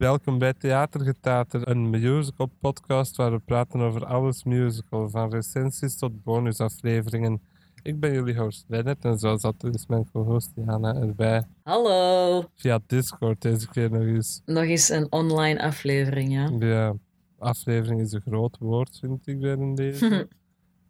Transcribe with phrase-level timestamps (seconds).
[0.00, 6.22] Welkom bij Theatergetater, een musical podcast waar we praten over alles musical, van recensies tot
[6.22, 7.42] bonusafleveringen.
[7.82, 11.42] Ik ben jullie host Lennart en zoals altijd is mijn co-host Jana erbij.
[11.62, 12.44] Hallo.
[12.54, 14.42] Via Discord deze keer nog eens.
[14.44, 16.66] Nog eens een online aflevering, ja.
[16.66, 16.94] Ja,
[17.38, 20.28] aflevering is een groot woord, vind ik weer in deze.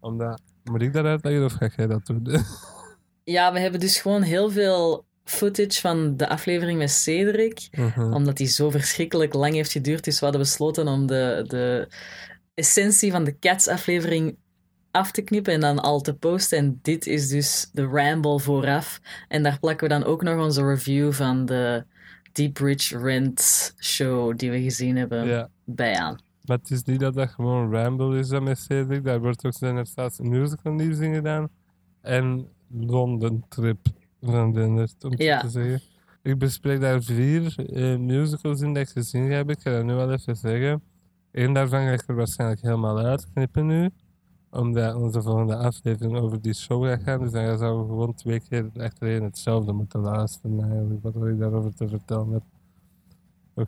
[0.01, 2.27] Omdat, moet ik dat uitleggen of ga jij dat doen?
[3.25, 7.69] ja, we hebben dus gewoon heel veel footage van de aflevering met Cedric.
[7.73, 8.13] Mhm.
[8.13, 10.05] Omdat die zo verschrikkelijk lang heeft geduurd.
[10.05, 11.89] Dus we hadden besloten om de, de
[12.55, 14.37] essentie van de Cats-aflevering
[14.91, 16.59] af te knippen en dan al te posten.
[16.59, 19.01] En dit is dus de ramble vooraf.
[19.29, 21.85] En daar plakken we dan ook nog onze review van de
[22.33, 26.19] Deep Rich Rent show die we gezien hebben bij aan.
[26.45, 29.05] maar het is niet dat dat gewoon Ramble is met Cedric.
[29.05, 31.49] Daar wordt ook zijn er staat een musical nieuws in gedaan.
[32.01, 33.79] En London Trip
[34.21, 35.41] van Dennert, om het Ja.
[35.41, 35.81] zo te zeggen.
[36.23, 39.51] Ik bespreek daar vier eh, musicals in dat ik gezien heb.
[39.51, 40.83] Ik ga dat nu wel even zeggen.
[41.33, 43.91] Eén daarvan ga ik er waarschijnlijk helemaal uitknippen nu.
[44.51, 47.21] Omdat onze volgende aflevering over die show gaat gaan.
[47.21, 51.03] Dus dan zouden we gewoon twee keer achtereen hetzelfde moeten luisteren eigenlijk.
[51.03, 52.43] Wat ik daarover te vertellen heb.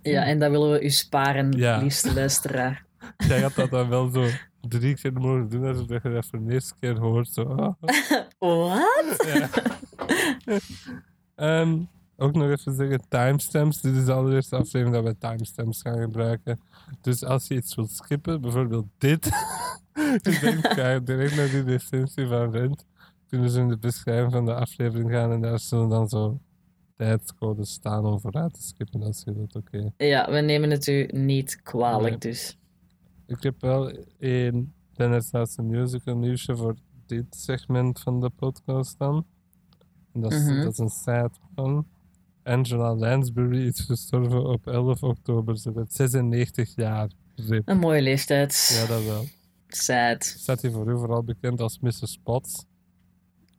[0.02, 1.78] Ja, en dat willen we u sparen, Ja.
[1.78, 2.84] liefste luisteraar.
[3.28, 4.26] Jij had dat dan wel zo
[4.68, 7.28] drie keer mogen doen, alsof je dat voor de eerste keer hoort.
[7.28, 7.74] Zo.
[8.38, 8.76] Wat?
[12.16, 13.80] Ook nog even zeggen, timestamps.
[13.80, 16.60] Dit is de allereerste aflevering dat we timestamps gaan gebruiken.
[17.00, 19.24] Dus als je iets wilt skippen, bijvoorbeeld dit.
[20.22, 22.86] je denkt, ga direct naar die essentie van Rent.
[23.28, 26.40] Kunnen ze in de beschrijving van de aflevering gaan en daar zullen dan zo
[26.96, 29.92] tijdscodes staan om vooruit te skippen als je dat oké.
[29.96, 32.18] Ja, we nemen het u niet kwalijk, Nee.
[32.18, 32.58] dus.
[33.32, 39.26] Ik heb wel één Dennis House musical nieuwsje voor dit segment van de podcast dan.
[40.12, 40.62] En dat, is, Mhm.
[40.62, 41.86] dat is een side van.
[42.42, 45.58] Angela Lansbury is gestorven op 11 oktober.
[45.58, 47.10] Ze werd 96 jaar.
[47.34, 47.68] Rip.
[47.68, 48.78] Een mooie leeftijd.
[48.80, 49.24] Ja, dat wel.
[49.68, 50.24] Sad.
[50.24, 52.18] Staat hij voor u vooral bekend als Mrs.
[52.22, 52.64] Potts?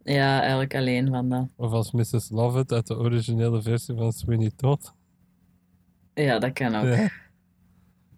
[0.04, 1.48] Ja, eigenlijk alleen van dat.
[1.56, 2.30] Of als Mrs.
[2.30, 4.94] Lovett uit de originele versie van Sweeney Todd?
[6.14, 6.86] Ja, dat kan ook.
[6.86, 7.12] Ja.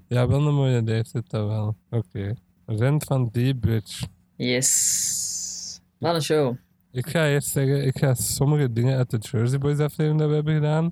[0.07, 1.75] Ja, wel een mooie leeftijd, dat wel.
[1.89, 2.33] Oké.
[2.66, 4.07] Rent van D-Bridge.
[4.35, 5.81] Yes.
[5.97, 6.55] Wat een show.
[6.91, 10.35] Ik ga eerst zeggen, ik ga sommige dingen uit de Jersey Boys aflevering dat we
[10.35, 10.91] hebben gedaan,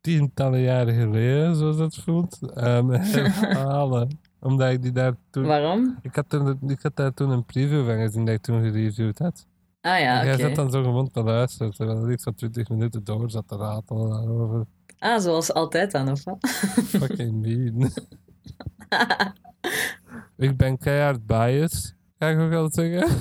[0.00, 4.18] tientallen jaren geleden, zoals dat voelt, um, herhalen.
[4.40, 5.44] Omdat ik die daar toen...
[5.44, 5.98] Waarom?
[6.02, 9.18] Ik had, er, ik had daar toen een preview van gezien dat ik toen gereviewd
[9.18, 9.46] had.
[9.80, 10.42] Ah ja, en jij oké.
[10.42, 14.10] zat dan zo gewoon te luisteren, terwijl ik zo 20 minuten door zat te ratelen
[14.10, 14.66] daarover.
[15.00, 16.48] Ah, zoals altijd dan, of wat?
[17.00, 17.90] Fucking mean.
[20.36, 23.16] ik ben keihard biased, ga ik ook al zeggen.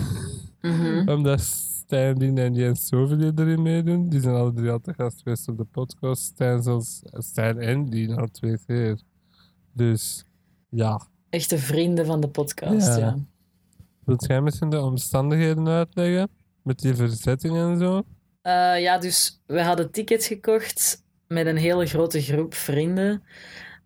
[0.62, 1.10] Mhm.
[1.10, 4.10] Omdat Stijn, Dien en Jens Zoveel erin meedoen.
[4.10, 6.22] Die zijn alle drie altijd gast geweest op de podcast.
[6.22, 9.00] Stijn, zelfs, Stijn en Dien al twee keer.
[9.74, 10.26] Dus
[10.70, 11.02] ja.
[11.30, 12.98] Echte vrienden van de podcast, Ja.
[12.98, 13.18] ja.
[14.06, 16.30] Wilt jij misschien de omstandigheden uitleggen?
[16.64, 18.04] Met die verzetting en zo?
[18.42, 23.24] Eh, ja, dus we hadden tickets gekocht met een hele grote groep vrienden.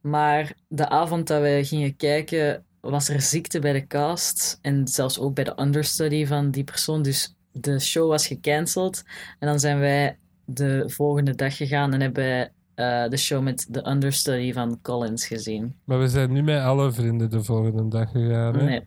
[0.02, 4.60] Maar de avond dat wij gingen kijken, was er ziekte bij de cast.
[4.62, 7.02] En zelfs ook bij de understudy van die persoon.
[7.02, 9.04] Dus de show was gecanceld.
[9.40, 13.66] En dan zijn wij de volgende dag gegaan en hebben wij eh, de show met
[13.70, 15.76] de understudy van Collins gezien.
[15.84, 18.56] Maar we zijn nu met alle vrienden de volgende dag gegaan.
[18.56, 18.64] Hè?
[18.64, 18.82] Nee.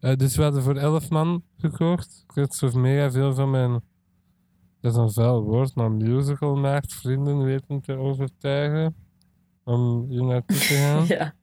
[0.00, 2.24] Eh, dus we hadden voor 11 man gekocht.
[2.28, 3.80] Ik had zo mega veel van mijn.
[4.80, 8.94] Dat is een vuil woord, maar musical maakt vrienden weten te overtuigen.
[9.64, 11.06] Om hier naartoe te gaan.
[11.16, 11.34] Ja.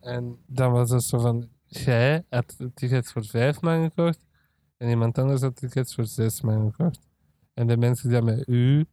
[0.00, 4.18] En dan was het zo van, jij had tickets voor vijf man gekocht
[4.76, 7.00] en iemand anders had tickets voor zes man gekocht.
[7.54, 8.84] En de mensen die met u,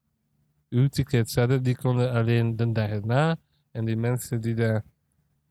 [0.69, 3.35] uw tickets hadden, die konden alleen de dag erna.
[3.71, 4.81] En die mensen die de,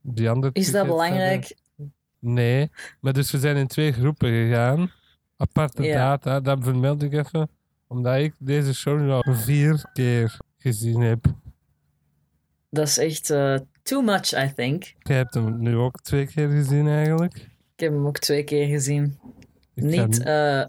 [0.03, 1.43] die andere Is dat belangrijk?
[1.77, 2.71] hadden- nee,
[3.01, 4.91] maar dus we zijn in twee groepen gegaan.
[5.37, 5.95] Aparte Ja.
[5.97, 7.49] data, dat vermeld ik even.
[7.89, 11.25] Omdat ik deze show nu al vier keer gezien heb.
[12.71, 14.95] Dat is echt eh, too much, I think.
[14.99, 17.35] Jij hebt hem nu ook twee keer gezien eigenlijk.
[17.75, 19.19] Ik heb hem ook twee keer gezien.
[19.75, 20.65] Ik ga Niet eh,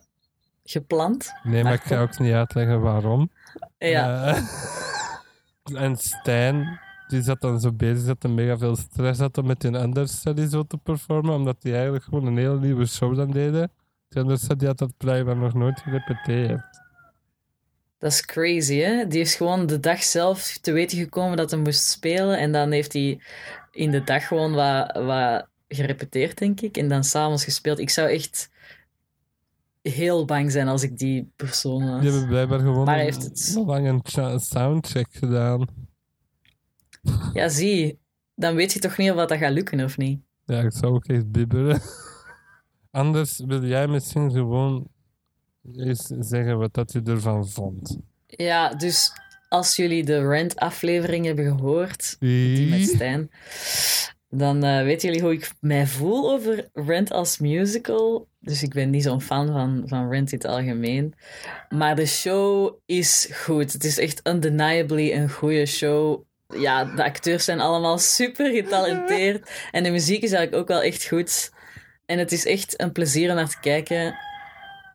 [0.63, 1.33] gepland.
[1.43, 3.31] Nee, maar ik ga ook niet uitleggen waarom.
[3.77, 4.25] Ja.
[4.25, 4.43] Eh,
[5.83, 9.61] en Stijn, die zat dan zo bezig, dat hij mega veel stress had om met
[9.61, 13.71] die understudy zo te performen, omdat die eigenlijk gewoon een hele nieuwe show dan deden.
[14.09, 16.68] Die understudy had dat blijkbaar nog nooit gerepeteerd.
[17.99, 19.07] Dat is crazy, hè?
[19.07, 22.37] Die is gewoon de dag zelf te weten gekomen dat hij moest spelen.
[22.37, 23.19] En dan heeft hij
[23.71, 26.77] in de dag gewoon wat, wat gerepeteerd, denk ik.
[26.77, 27.79] En dan s'avonds gespeeld.
[27.79, 28.49] Ik zou echt
[29.81, 32.01] heel bang zijn als ik die persoon was.
[32.01, 35.67] Die hebben blijkbaar gewoon Maar hij een, heeft het- een lange cha- soundcheck gedaan.
[37.33, 37.99] Ja, zie.
[38.35, 40.19] Dan weet je toch niet of dat gaat lukken of niet.
[40.45, 41.81] Ja, ik zou ook echt bibberen.
[42.91, 44.87] Anders wil jij misschien gewoon
[45.77, 47.97] eens zeggen wat dat je ervan vond.
[48.27, 49.11] Ja, dus
[49.49, 53.31] als jullie de Rent-aflevering hebben gehoord, die met Stijn,
[54.29, 58.27] dan uh, weten jullie hoe ik mij voel over Rent als musical.
[58.39, 61.13] Dus ik ben niet zo'n fan van, van Rent in het algemeen.
[61.69, 63.73] Maar de show is goed.
[63.73, 66.23] Het is echt undeniably een goede show.
[66.47, 69.51] Ja, de acteurs zijn allemaal super getalenteerd.
[69.71, 71.51] En de muziek is eigenlijk ook wel echt goed.
[72.05, 74.15] En het is echt een plezier om naar te kijken.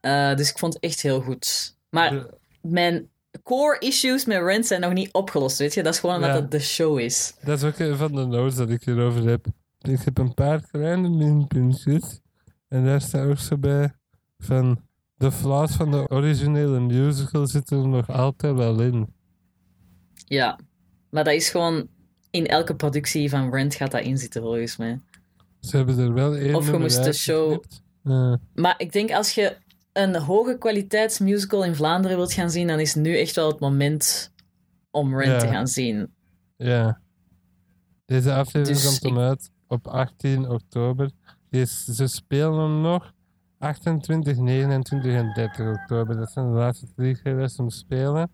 [0.05, 1.77] Uh, dus ik vond het echt heel goed.
[1.91, 2.27] Maar
[2.61, 3.09] mijn
[3.43, 5.83] core issues met Rent zijn nog niet opgelost, weet je.
[5.83, 7.35] Dat is gewoon omdat het de show is.
[7.43, 9.47] Dat is ook een van de notes dat ik hierover heb.
[9.81, 12.21] Ik heb een paar kleine minpuntjes.
[12.69, 13.95] En daar staat ook zo bij
[14.39, 14.83] van...
[15.17, 19.15] De flaws van de originele musical zitten er nog altijd wel in.
[20.27, 20.59] Ja,
[21.11, 21.89] maar dat is gewoon...
[22.31, 25.01] In elke productie van Rent gaat dat in zitten, volgens mij.
[25.61, 27.63] Ze hebben er wel één Of je moest de show...
[28.55, 29.57] Maar ik denk als je
[29.95, 34.33] een hoge kwaliteitsmusical in Vlaanderen wilt gaan zien, dan is nu echt wel het moment
[34.91, 36.15] om Rent te gaan zien.
[36.57, 37.01] Ja.
[38.05, 41.11] Deze aflevering Dus komt om uit op 18 oktober.
[41.51, 43.13] Is, ze spelen hem nog
[43.59, 46.17] 28, 29 en 30 oktober.
[46.17, 48.31] Dat zijn de laatste drie keer om spelen.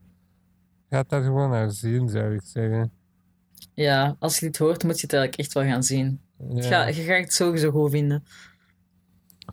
[0.89, 2.93] Ga daar gewoon naar zien, zou ik zeggen.
[3.75, 6.21] Ja, als je dit hoort, moet je het eigenlijk echt wel gaan zien.
[6.49, 6.63] Ja.
[6.63, 8.25] Ga, je gaat het sowieso goed vinden.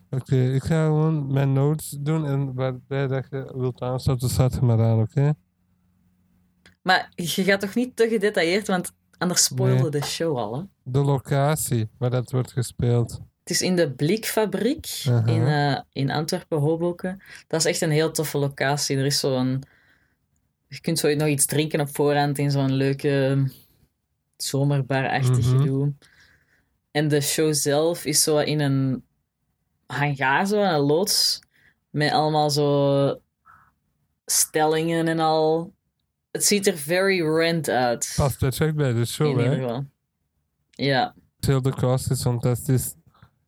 [0.09, 4.61] Oké, ik ga gewoon mijn notes doen en waarbij dat je wilt aansluiten, staat je
[4.61, 5.33] maar aan, oké?
[6.81, 9.89] Maar je gaat toch niet te gedetailleerd, want anders spoilde Nee.
[9.89, 10.57] de show al.
[10.57, 10.63] Hè?
[10.83, 13.11] De locatie waar dat wordt gespeeld.
[13.39, 14.87] Het is in de Blikfabriek
[15.25, 17.21] in, eh, in Antwerpen, Hoboken.
[17.47, 18.97] Dat is echt een heel toffe locatie.
[18.97, 19.63] Er is zo'n...
[20.67, 23.43] Je kunt zo nog iets drinken op voorhand in zo'n leuke
[24.37, 25.57] zomerbar-achtig Mhm.
[25.57, 25.93] gedoe.
[26.91, 29.03] En de show zelf is zo in een
[29.87, 31.39] hangaar, zo, een loods.
[31.89, 33.19] Met allemaal zo
[34.25, 35.73] stellingen en al.
[36.31, 38.13] Het ziet er very rent uit.
[38.15, 39.55] Past perfect bij de show, in ieder hè?
[39.63, 39.85] geval.
[40.69, 41.15] Ja.
[41.39, 42.95] Heel de cast is fantastisch.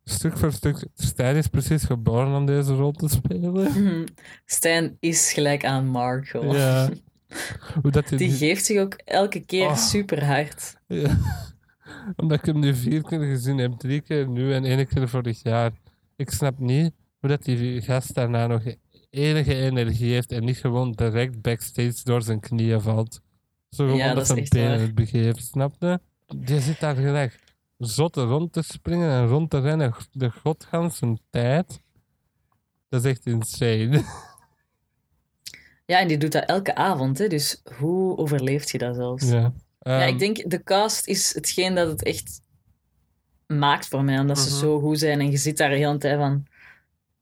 [0.04, 0.88] Stuk voor stuk.
[0.96, 4.06] Stijn is precies geboren om deze rol te spelen.
[4.46, 6.54] Stijn is gelijk aan Marco.
[6.54, 6.90] Ja.
[7.82, 9.76] Hoe dat hij Die geeft zich ook elke keer Oh.
[9.78, 10.76] super hard.
[10.88, 11.18] Ja.
[12.16, 15.44] Omdat ik hem nu vier keer gezien heb, drie keer nu en één keer vorig
[15.44, 15.72] jaar.
[16.20, 18.62] Ik snap niet hoe dat die gast daarna nog
[19.10, 23.22] enige energie heeft en niet gewoon direct backstage door zijn knieën valt.
[23.70, 26.00] Zo gewoon Ja, dat zijn benen het begeeft, snap je?
[26.36, 27.40] Die zit daar gelijk
[27.78, 31.82] zotte rond te springen en rond te rennen de godganse tijd.
[32.90, 34.04] Dat is echt insane.
[35.86, 37.28] Ja, en die doet dat elke avond, hè?
[37.28, 39.30] dus hoe overleeft je dat zelfs?
[39.30, 39.54] ja.
[39.80, 42.42] Ja, Ehm, ik denk de cast is hetgeen dat het echt
[43.58, 44.60] maakt voor mij, omdat ze Mhm.
[44.60, 46.46] zo goed zijn en je zit daar de hele tijd van,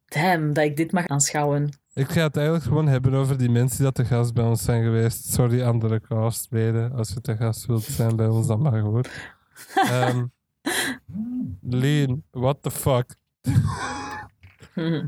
[0.05, 1.69] damn, dat ik dit mag aanschouwen.
[1.93, 4.63] Ik ga het eigenlijk gewoon hebben over die mensen die dat te gast bij ons
[4.63, 5.33] zijn geweest.
[5.33, 6.91] Sorry, andere castleden.
[6.93, 9.05] Als je te gast wilt zijn bij ons, dan mag hoor.
[9.91, 10.25] Ehm
[11.61, 13.15] Leen, what the fuck?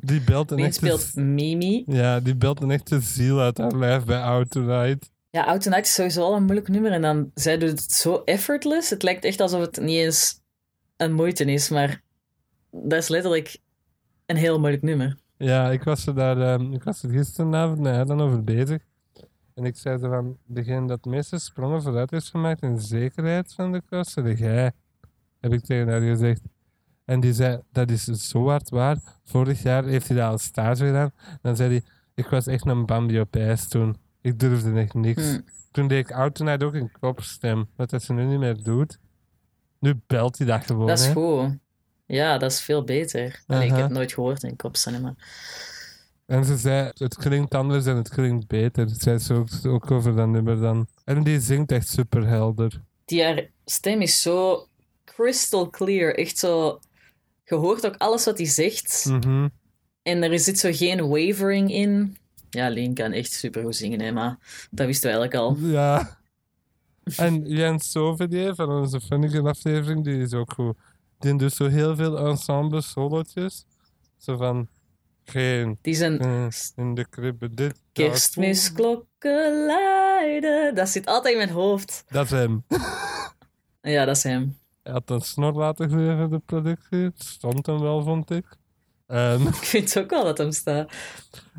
[0.02, 0.80] Die belt een Wie echte...
[0.86, 1.84] speelt Mimi?
[1.88, 5.12] Ja, die belt een echte ziel uit haar lijf bij Out Tonight.
[5.30, 8.22] Ja, Out Tonight is sowieso al een moeilijk nummer en dan, zij doet het zo
[8.26, 8.90] effortless.
[8.90, 10.40] Het lijkt echt alsof het niet eens
[11.00, 12.01] een moeite is, maar
[12.72, 13.58] dat is letterlijk
[14.25, 15.18] een heel moeilijk nummer.
[15.38, 16.41] Ja, ik was er daar...
[16.41, 18.82] ehm, ik was er gisteravond met dan over bezig.
[19.53, 20.38] En ik zei zo van...
[20.46, 24.72] Degene dat de meeste sprongen vooruit heeft gemaakt in zekerheid van de kast, zei jij.
[25.39, 26.41] Heb ik tegen haar gezegd.
[27.06, 28.98] En die zei, dat is zo hard waar.
[29.24, 31.12] Vorig jaar heeft hij dat als stage gedaan.
[31.41, 31.84] Dan zei hij,
[32.15, 33.98] ik was echt een Bambi op ijs toen.
[34.22, 35.32] Ik durfde echt niks.
[35.32, 35.39] Hm.
[35.72, 37.68] Toen deed ik Out Tonight ook een kopstem.
[37.75, 39.00] Wat dat ze nu niet meer doet.
[39.80, 40.88] Nu belt hij dat gewoon.
[40.88, 41.14] Dat is hè.
[41.14, 41.58] goed.
[42.06, 43.44] Ja, dat is veel beter.
[43.48, 45.16] Allee, ik heb het nooit gehoord in kopcinema.
[46.26, 48.88] En ze zei, het klinkt anders en het klinkt beter.
[48.88, 50.88] Dat zei ze ook, ook over dat nummer dan.
[51.04, 52.82] En die zingt echt super helder.
[53.06, 54.68] Die haar stem is zo
[55.06, 56.16] crystal clear.
[56.16, 56.80] Echt zo...
[57.44, 59.06] Je hoort ook alles wat hij zegt.
[59.06, 59.48] Mhm.
[60.02, 62.18] En er zit zo geen wavering in.
[62.50, 64.38] Ja, Leen kan echt super goed zingen, hè, maar
[64.72, 65.70] dat wisten we eigenlijk al.
[65.70, 66.19] Ja.
[67.25, 70.78] En Jens Sovedier van onze Funnigan aflevering, die is ook goed.
[71.20, 73.66] Die doet zo heel veel ensemble solotjes.
[74.18, 74.68] Zo van,
[75.24, 77.82] geen Die zijn eh, in de kribbe dit.
[77.92, 80.75] kerstmisklokken luiden.
[80.75, 82.04] Dat zit altijd in mijn hoofd.
[82.08, 82.63] Dat is hem.
[83.82, 84.58] Ja, dat is hem.
[84.84, 87.12] Hij had een snor laten geven, de productie.
[87.16, 88.46] Stond hem wel, vond ik.
[89.48, 90.92] Ik vind ook wel dat hem staat.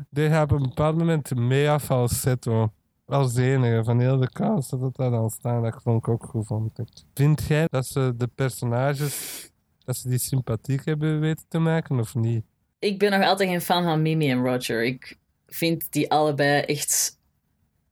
[0.09, 2.73] die hebben op een bepaald moment mea falsetto
[3.11, 6.45] Als enige van heel de cast dat het daar al staan, dat klonk ook goed
[6.45, 6.87] vond ik.
[7.13, 9.49] Vind jij dat ze de personages,
[9.85, 12.43] dat ze die sympathiek hebben weten te maken of niet?
[12.79, 14.83] Ik ben nog altijd geen fan van Mimi en Roger.
[14.83, 17.17] Ik vind die allebei echt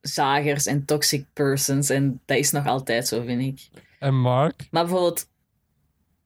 [0.00, 1.90] zagers en toxic persons.
[1.90, 3.82] En dat is nog altijd zo, vind ik.
[3.98, 4.68] En Mark?
[4.70, 5.26] Maar bijvoorbeeld,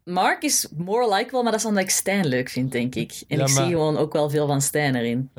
[0.05, 3.11] Mark is more likable, maar dat is omdat ik Stijn leuk vind, denk ik.
[3.29, 5.31] En Ja, ik maar- zie gewoon ook wel veel van Stijn erin.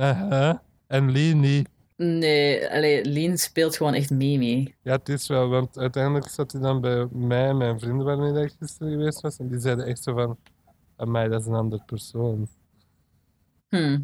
[0.87, 1.69] En Lee niet.
[1.97, 4.75] Nee, allee, Lien speelt gewoon echt Mimi.
[4.81, 8.43] Ja, het is wel, want uiteindelijk zat hij dan bij mij en mijn vrienden waarmee
[8.43, 9.37] ik gisteren geweest was.
[9.37, 10.37] En die zeiden echt zo van,
[10.95, 12.47] aan mij, dat is een ander persoon.
[13.69, 13.99] Hm.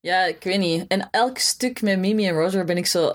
[0.00, 0.86] Ja, ik weet niet.
[0.86, 3.14] En elk stuk met Mimi en Roger ben ik zo...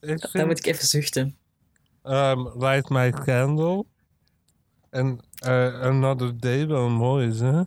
[0.00, 1.36] Ik Dan vind moet ik even zuchten.
[2.02, 3.84] ehm, Light My Candle
[4.90, 7.62] en eh, Another Day wel mooi is, hè?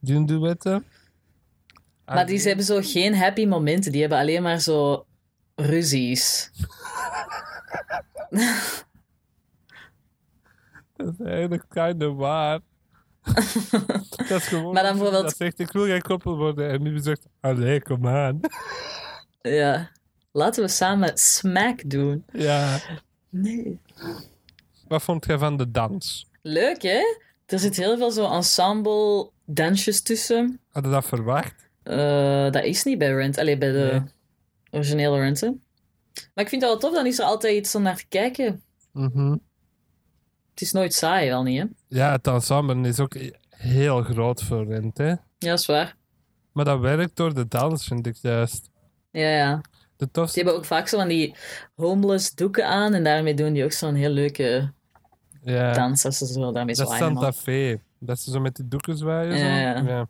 [0.00, 0.84] Die duetten.
[2.14, 3.92] Maar die ze hebben zo geen happy momenten.
[3.92, 5.06] Die hebben alleen maar zo
[5.54, 6.50] ruzies.
[10.96, 12.60] Dat is eigenlijk kinda waar.
[14.28, 14.72] dat is gewoon...
[14.72, 16.70] Maar dan bijvoorbeeld- Dat zegt, ik wil geen koppel worden.
[16.70, 18.40] En nu zegt, allee, kom aan.
[19.42, 19.90] Ja.
[20.32, 22.24] Laten we samen smack doen.
[22.32, 22.78] ja.
[23.28, 23.78] Nee.
[24.88, 26.26] Wat vond jij van de dans?
[26.42, 27.16] Leuk, hè?
[27.46, 30.60] Er zit heel veel zo ensemble dansjes tussen.
[30.72, 31.70] Had je dat verwacht?
[31.82, 33.38] Eh, dat is niet bij Rent.
[33.38, 34.02] Allee, bij de Nee.
[34.70, 35.62] originele Renten.
[36.34, 36.94] Maar ik vind dat wel tof.
[36.94, 38.62] Dan is er altijd iets om naar te kijken.
[38.92, 39.30] Mhm.
[40.50, 41.66] Het is nooit saai, wel niet, hè?
[41.88, 43.16] Ja, het ensemble is ook
[43.50, 45.08] heel groot voor Rent, hè?
[45.08, 45.96] Ja, dat is waar.
[46.52, 48.70] Maar dat werkt door de dans, vind ik juist.
[49.10, 49.60] Ja, ja.
[49.96, 50.34] De tofste...
[50.34, 51.34] Die hebben ook vaak zo van die
[51.74, 52.94] homeless doeken aan.
[52.94, 54.72] En daarmee doen die ook zo'n heel leuke
[55.42, 55.72] ja.
[55.72, 56.04] dans.
[56.04, 57.14] Als ze zo daarmee Dat is zwaaien.
[57.14, 57.80] Santa Fe.
[57.98, 59.38] Dat ze zo met die doeken zwaaien.
[59.38, 59.44] Zo.
[59.44, 60.08] Ja, ja.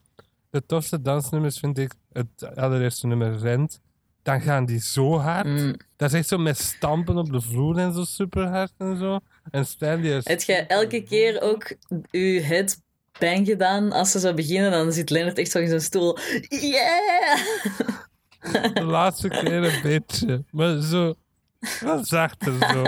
[0.53, 3.81] De tofste dansnummers vind ik het allereerste nummer Rent.
[4.23, 5.47] Dan gaan die zo hard.
[5.47, 5.77] Mm.
[5.97, 9.19] Dat is echt zo met stampen op de vloer en zo super hard en zo.
[9.51, 10.27] En is...
[10.27, 11.75] Heb jij elke keer ook
[12.11, 12.81] je head
[13.19, 14.71] bang gedaan als ze zo beginnen?
[14.71, 16.19] Dan zit Leonard echt zo in zijn stoel.
[16.49, 17.39] Yeah!
[18.75, 20.45] De laatste keer een beetje.
[20.51, 21.15] Maar zo...
[21.81, 22.85] Wat zachter zo.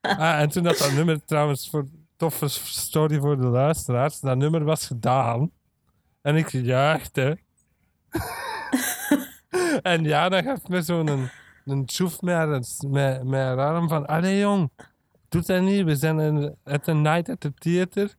[0.00, 4.20] Ah, en toen dat dat nummer trouwens voor toffe story voor de luisteraars.
[4.20, 5.50] Dat nummer was gedaan.
[6.22, 7.38] En ik juichte.
[9.82, 11.30] en ja, dan gaf me zo'n een,
[11.64, 12.48] een tjoef met haar,
[12.88, 14.06] met, met haar arm van...
[14.06, 14.70] Allee jong,
[15.28, 15.84] doe dat niet.
[15.84, 18.14] We zijn in, at the night at the theater.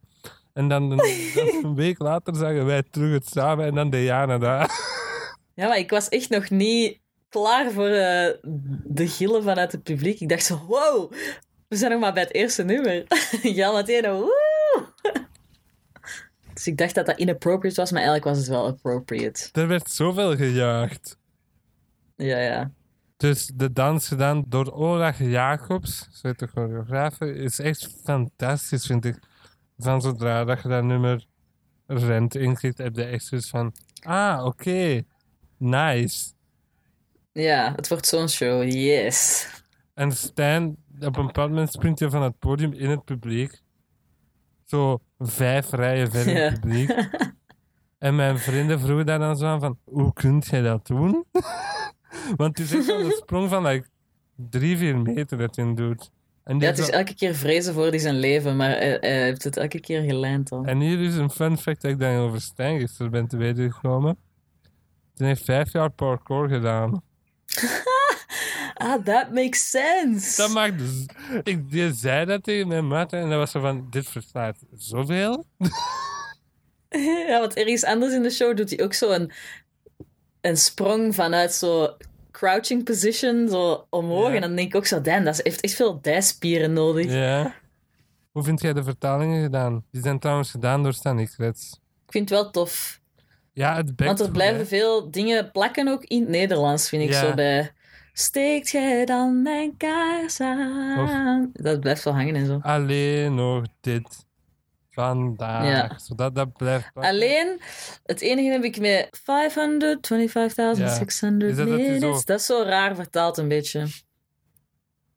[0.53, 3.65] En dan een, dan een week later zagen wij terug het samen.
[3.65, 4.71] En dan de Jana daar.
[5.53, 8.33] Ja, maar ik was echt nog niet klaar voor eh,
[8.83, 10.19] de gillen vanuit het publiek.
[10.19, 11.11] Ik dacht zo, wow,
[11.67, 13.03] we zijn nog maar bij het eerste nummer.
[13.59, 14.42] ja, meteen, woe!
[16.63, 19.49] Dus ik dacht dat dat inappropriate was, maar eigenlijk was het wel appropriate.
[19.51, 21.17] Er werd zoveel gejuicht.
[22.15, 22.71] Ja, ja.
[23.17, 29.19] Dus de dans gedaan door Olaf Jacobs, zo de choreograaf, is echt fantastisch, vind ik.
[29.77, 31.25] Van zodra dat je dat nummer
[31.85, 33.73] rent inklikt, heb je echt zoiets van...
[34.01, 35.03] Ah, oké.
[35.57, 36.31] Nice.
[37.31, 39.47] Ja, het wordt zo'n show, yes.
[39.93, 43.61] En Stijn, op een bepaald moment springt hij van het podium in het publiek.
[44.65, 46.41] Zo vijf rijen verder Ja.
[46.41, 46.89] het publiek.
[47.97, 49.77] En mijn vrienden vroegen daar dan zo aan van...
[49.83, 51.25] Hoe kunt jij dat doen?
[52.35, 53.87] Want het is echt een sprong van like,
[54.35, 56.11] drie, vier meter dat hij doet.
[56.43, 59.43] En, Ja, het is elke keer vrezen voor die zijn leven, maar hij, hij heeft
[59.43, 60.65] het elke keer gelijnd al.
[60.65, 63.73] en hier is een fun fact dat ik dan over Stijn gisteren ben te weten
[63.73, 64.17] gekomen.
[65.15, 67.01] Hij heeft vijf jaar parkour gedaan.
[68.73, 70.41] Ah, that makes sense.
[70.41, 71.05] Dat maakt dus...
[71.43, 73.87] Ik, die zei dat tegen mijn maat en dat was zo van...
[73.89, 75.45] Dit verslaat zoveel.
[77.27, 79.31] Ja, want ergens anders in de show doet hij ook zo een,
[80.41, 81.97] een sprong vanuit zo
[82.31, 84.27] crouching position, zo omhoog.
[84.29, 84.35] Ja.
[84.35, 87.11] En dan denk ik ook zo, damn, dat heeft echt veel dijspieren nodig.
[87.11, 87.55] Ja.
[88.31, 89.85] Hoe vind jij de vertalingen gedaan?
[89.91, 91.79] Die zijn trouwens gedaan door Stan Ikrets.
[92.05, 92.99] Ik vind het wel tof.
[93.53, 97.19] Ja, het Want er blijven veel dingen plakken ook in het Nederlands, vind ik Ja.
[97.19, 97.71] zo bij...
[98.13, 101.49] Steekt jij dan mijn kaars aan?
[101.53, 102.59] Dat blijft wel hangen en zo.
[102.61, 104.25] Alleen nog dit.
[104.91, 105.65] Vandaag.
[105.65, 105.97] Ja.
[105.99, 106.89] Zodat dat blijft.
[106.93, 107.61] Alleen,
[108.03, 113.37] het enige heb ik met 525.600 Is dat dat zo- Dat is zo raar vertaald
[113.37, 113.85] een beetje.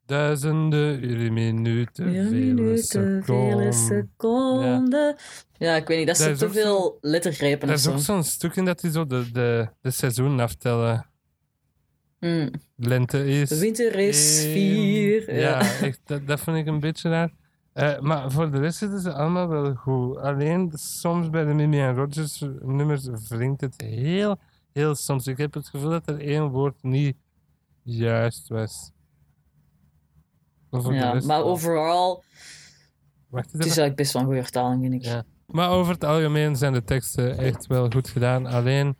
[0.05, 3.73] Duizenden minuten, Ja, vele minuten, vele seconden.
[3.73, 5.15] seconden.
[5.57, 5.75] Ja.
[5.75, 7.91] ik weet niet, dat zijn is te veel lettergrepen Er of is zo.
[7.91, 11.06] ook zo'n stuk in dat die zo de, de, de seizoenen aftellen.
[12.19, 12.51] Mm.
[12.75, 13.49] Lente is...
[13.49, 15.35] De winter is vier.
[15.35, 15.71] Ja,
[16.05, 17.33] dat, dat vind ik een beetje raar.
[17.73, 20.17] Eh, maar voor de rest zitten ze allemaal wel goed.
[20.17, 24.39] Alleen soms bij de Mimi en Rogers nummers wringt het heel,
[24.73, 25.27] heel soms.
[25.27, 27.15] Ik heb het gevoel dat er één woord niet
[27.83, 28.91] juist was.
[30.69, 32.23] De Ja, rest maar overal,
[33.29, 35.03] Wacht het is eigenlijk best wel een goede vertaling, vind ik.
[35.03, 35.23] Ja.
[35.45, 38.45] Maar over het algemeen zijn de teksten echt wel goed gedaan.
[38.45, 38.97] Alleen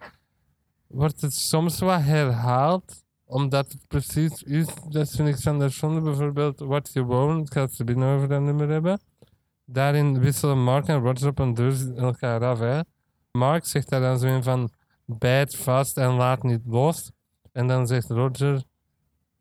[0.88, 4.68] wordt het soms wat herhaald, omdat het precies is.
[4.90, 6.60] Dat vind ik Sander Zonde bijvoorbeeld.
[6.60, 9.00] Wat gewoon, ik ga het binnen over dat nummer hebben.
[9.66, 12.60] Daarin wisselen Mark en Roger op een deur elkaar af.
[12.60, 12.80] Hè.
[13.32, 14.72] Mark zegt daar dan zo in van
[15.06, 17.12] bijt vast en laat niet los.
[17.52, 18.64] En dan zegt Roger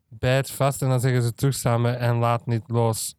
[0.09, 3.15] bijt vast en dan zeggen ze terug samen en laat niet los.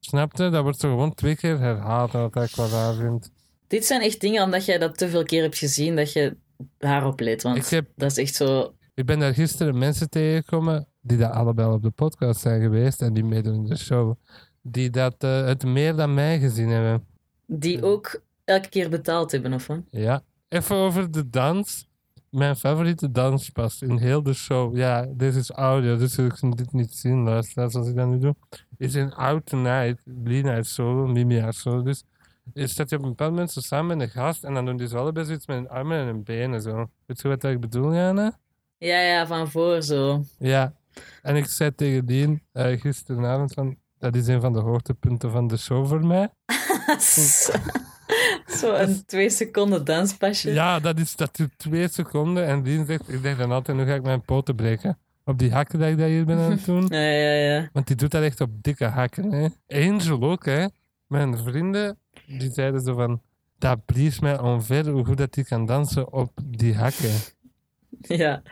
[0.00, 0.48] Snap je?
[0.48, 3.30] Dat wordt zo gewoon twee keer herhaald, wat ik wel raar vind.
[3.66, 6.36] Dit zijn echt dingen, omdat jij dat te veel keer hebt gezien, dat je
[6.78, 7.42] daarop let.
[7.42, 8.74] Want Ik, heb, dat is echt zo...
[8.94, 13.02] ik ben daar gisteren mensen tegengekomen die dat allebei al op de podcast zijn geweest
[13.02, 14.14] en die meedoen in de show.
[14.62, 17.06] Die dat eh, het meer dan mij gezien hebben.
[17.46, 19.80] Die ook elke keer betaald hebben, of wat?
[19.90, 20.22] Ja.
[20.48, 21.90] Even over de dans.
[22.30, 24.76] Mijn favoriete danspas in heel de show.
[24.76, 28.18] Ja, dit is audio, dus ik kan dit niet zien, luisteraars, als ik dat nu
[28.18, 28.34] doe.
[28.76, 31.82] Is in Out Tonight, Lina is solo, Mimi haar solo.
[31.82, 32.04] Dus
[32.54, 34.76] je staat je op een bepaald moment zo samen met een gast en dan doen
[34.76, 36.90] die zo allebei zoiets met hun armen en hun benen zo.
[37.06, 38.38] Weet je wat ik bedoel, Jana?
[38.82, 40.24] Ja, ja, van voor zo.
[40.38, 40.74] Ja.
[41.22, 45.46] En ik zei tegen die eh, gisteravond van, dat is een van de hoogtepunten van
[45.46, 46.28] de show voor mij.
[48.58, 50.52] zo een twee seconden danspasje.
[50.52, 53.84] Ja, dat is dat duurt twee seconden en die zegt, ik denk dan altijd, nu
[53.84, 54.98] ga ik mijn poten breken.
[55.24, 56.86] Op die hakken dat ik dat hier ben aan het doen.
[57.00, 57.68] Ja, ja, ja.
[57.72, 59.32] Want die doet dat echt op dikke hakken.
[59.32, 59.48] Hè.
[59.86, 60.66] Angel ook, hè.
[61.06, 63.22] Mijn vrienden, die zeiden zo van...
[63.58, 67.10] Dat blies mij omver hoe goed dat die kan dansen op die hakken.
[68.24, 68.42] ja.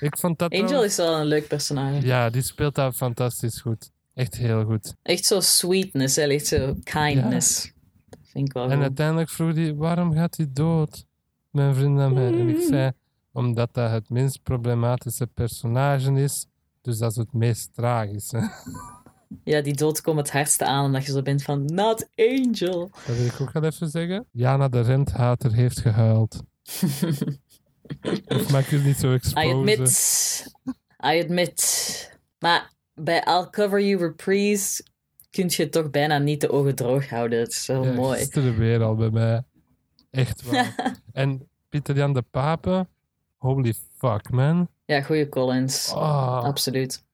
[0.00, 2.06] Ik vond dat Angel wel- is wel een leuk personage.
[2.06, 3.90] Ja, die speelt dat fantastisch goed.
[4.14, 4.94] Echt heel goed.
[5.02, 6.22] Echt zo sweetness, hè?
[6.22, 7.72] echt zo kindness.
[8.08, 8.82] Dat vind ik wel En goed.
[8.82, 11.04] uiteindelijk vroeg hij, waarom gaat hij dood?
[11.50, 12.26] Mijn vriend aan mij.
[12.26, 12.92] En ik zei,
[13.32, 16.46] omdat dat het minst problematische personage is.
[16.80, 18.40] Dus dat is het meest tragische.
[19.44, 22.90] Ja, die dood komt het hardste aan omdat je zo bent van Not Angel.
[23.06, 24.26] Dat wil ik ook wel even zeggen.
[24.30, 26.42] Jana de Renthater heeft gehuild.
[28.26, 29.50] of maak je het niet zo I exposen?
[29.50, 30.52] admit.
[31.04, 32.18] I admit.
[32.38, 34.84] Maar bij I'll Cover You Reprise
[35.30, 37.38] kun je toch bijna niet de ogen droog houden.
[37.38, 38.18] Het is zo Ja, mooi.
[38.18, 39.42] Gisteren weer al bij mij.
[40.10, 40.96] Echt waar.
[41.12, 42.86] en Pieter Jan de Pape.
[43.36, 44.68] Holy fuck, man.
[44.84, 45.92] Ja, goede Collins.
[45.94, 47.04] Oh, Absoluut.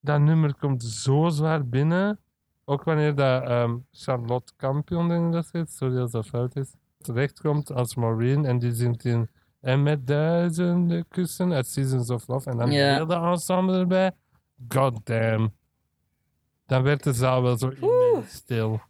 [0.00, 2.18] dat nummer komt zo zwaar binnen.
[2.64, 6.72] Ook wanneer dat, ehm, Charlotte Campion, denk ik dat heet, sorry als dat fout is,
[6.98, 9.28] terechtkomt als Maureen en die zingt in
[9.60, 12.94] En met duizenden kussen uit Seasons of Love en dan Ja.
[12.94, 14.10] heel de ensemble erbij.
[14.68, 15.52] God damn.
[16.66, 17.72] Dan werd de zaal wel zo
[18.26, 18.80] stil.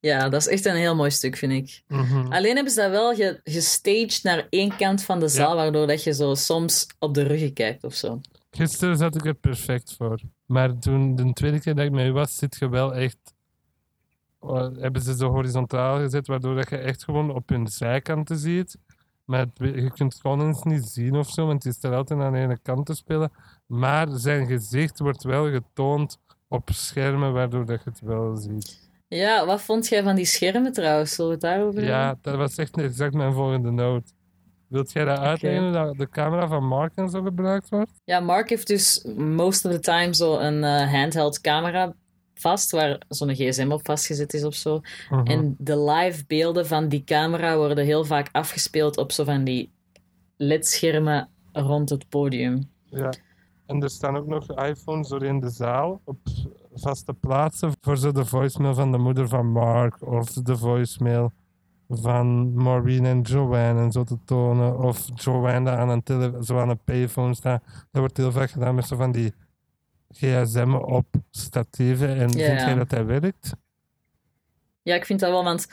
[0.00, 1.82] Ja, dat is echt een heel mooi stuk, vind ik.
[1.88, 2.26] Mhm.
[2.32, 6.02] Alleen hebben ze dat wel ge- gestaged naar één kant van de zaal, waardoor dat
[6.04, 8.20] je zo soms op de ruggen kijkt of zo.
[8.50, 10.20] Gisteren zat ik er perfect voor.
[10.46, 13.16] Maar toen de tweede keer dat ik met u was, zit je wel echt.
[14.40, 18.76] eh, hebben ze zo horizontaal gezet, waardoor dat je echt gewoon op hun zijkanten ziet.
[19.24, 22.38] Maar het- je kunt Collins niet zien of zo, want die staat altijd aan de
[22.38, 23.32] ene kant te spelen.
[23.66, 28.90] Maar zijn gezicht wordt wel getoond op schermen, waardoor dat je het wel ziet.
[29.08, 31.14] Ja, wat vond jij van die schermen trouwens?
[31.14, 31.94] Zullen we het daarover hebben?
[31.98, 34.12] Ja, dat was echt exact mijn volgende note.
[34.68, 37.90] Wilt jij dat uitleggen, dat de camera van Mark en zo gebruikt wordt?
[38.04, 41.92] Ja, Mark heeft dus most of the time zo een eh, handheld camera
[42.42, 44.80] vast, waar zo'n gsm op vastgezet is of zo.
[45.10, 45.26] Mhm.
[45.26, 49.70] En de live beelden van die camera worden heel vaak afgespeeld op zo van die
[50.36, 52.70] ledschermen rond het podium.
[52.84, 53.12] Ja.
[53.66, 56.18] En er staan ook nog iPhones door in de zaal op
[56.74, 61.32] vaste plaatsen voor zo de voicemail van de moeder van Mark of de voicemail
[61.88, 64.78] van Maureen en Joanne en zo te tonen.
[64.78, 67.62] Of Joanne aan een, tele zo aan een payphone staat.
[67.64, 69.32] Dat wordt heel vaak gedaan met zo van die
[70.12, 72.08] gsm op statieven.
[72.08, 73.52] En Ja, vind jij dat dat werkt?
[74.82, 75.66] Ja, ik vind dat wel, want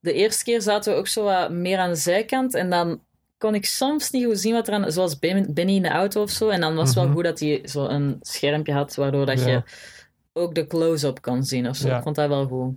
[0.00, 3.00] de eerste keer zaten we ook zo wat meer aan de zijkant en dan
[3.38, 6.22] kon ik soms niet goed zien wat er aan, zoals Ben- Benny in de auto
[6.22, 6.48] of zo.
[6.48, 7.04] En dan was het Mhm.
[7.06, 9.48] wel goed dat hij zo een schermpje had, waardoor dat Ja.
[9.50, 9.62] je
[10.32, 11.88] ook de close-up kon zien of zo.
[11.88, 11.96] Ja.
[11.96, 12.74] Ik vond dat wel goed.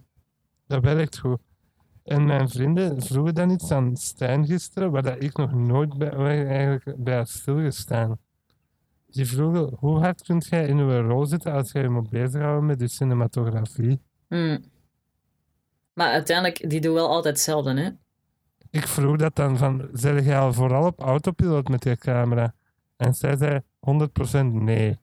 [0.68, 1.40] Dat werkt goed.
[2.04, 6.46] En mijn vrienden vroegen dan iets aan Stijn gisteren, waar dat ik nog nooit bij,
[6.48, 8.18] eigenlijk bij had stilgestaan.
[9.18, 12.66] Die vroegen, hoe hard kunt jij in uw rol zitten als jij je moet bezighouden
[12.66, 14.02] met de cinematografie?
[14.28, 14.64] Hmm.
[15.94, 17.90] Maar uiteindelijk, die doen wel altijd hetzelfde, hè?
[18.70, 22.56] Ik vroeg dat dan van, zeg jij al vooral op autopiloot met je camera?
[22.98, 23.62] En zij zei
[24.40, 24.98] 100% nee.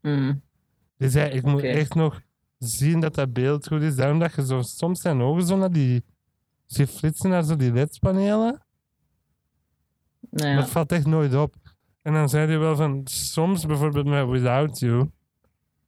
[0.00, 0.42] Hmm.
[0.96, 2.20] Die zei, ik moet echt nog
[2.58, 3.96] zien dat dat beeld goed is.
[3.96, 6.04] Daarom dat je zo, soms zijn ogen zo naar die,
[6.66, 8.62] die flitsen naar zo die ledpanelen.
[10.30, 11.63] Nou Maar het valt echt nooit op.
[12.04, 15.10] En dan zei hij wel van, soms bijvoorbeeld met Without You,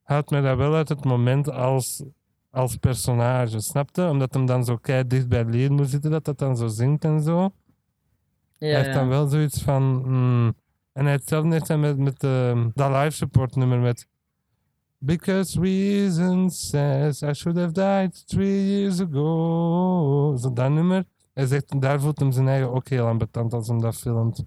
[0.03, 2.03] haalt mij dat wel uit het moment als,
[2.51, 4.09] als personage, snapte?
[4.09, 7.03] Omdat hem dan zo kei dicht bij Liam moet zitten, dat dat dan zo zingt
[7.03, 7.39] en zo.
[7.39, 7.49] Ja,
[8.57, 8.93] hij heeft ja.
[8.93, 10.55] dan wel zoiets van, hmm.
[10.93, 14.07] En hij hetzelfde heeft met, met ehm, dat live support nummer met
[14.97, 20.35] Because reason says I should have died three years ago.
[20.37, 21.05] Zo dat nummer.
[21.33, 24.45] Hij zegt, daar voelt hem zijn eigen ook heel ambetant als hem dat filmt.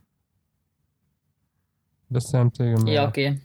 [2.10, 2.92] Dat hem tegen mij.
[2.92, 3.38] Ja, oké.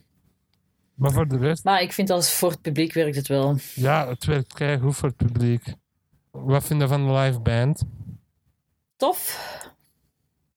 [0.93, 3.57] Maar voor de rest, Maar ik vind als voor het publiek werkt het wel.
[3.75, 5.73] ja, het werkt kei goed voor het publiek.
[6.31, 7.83] Wat vind je van de live band?
[8.95, 9.53] Tof.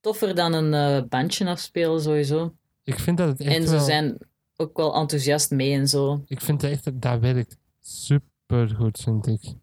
[0.00, 2.54] Toffer dan een eh, bandje afspelen, sowieso.
[2.84, 3.84] Ik vind dat het echt En ze wel...
[3.84, 4.18] zijn
[4.56, 6.22] ook wel enthousiast mee en zo.
[6.26, 9.54] Ik vind echt dat dat werkt super goed, vind ik.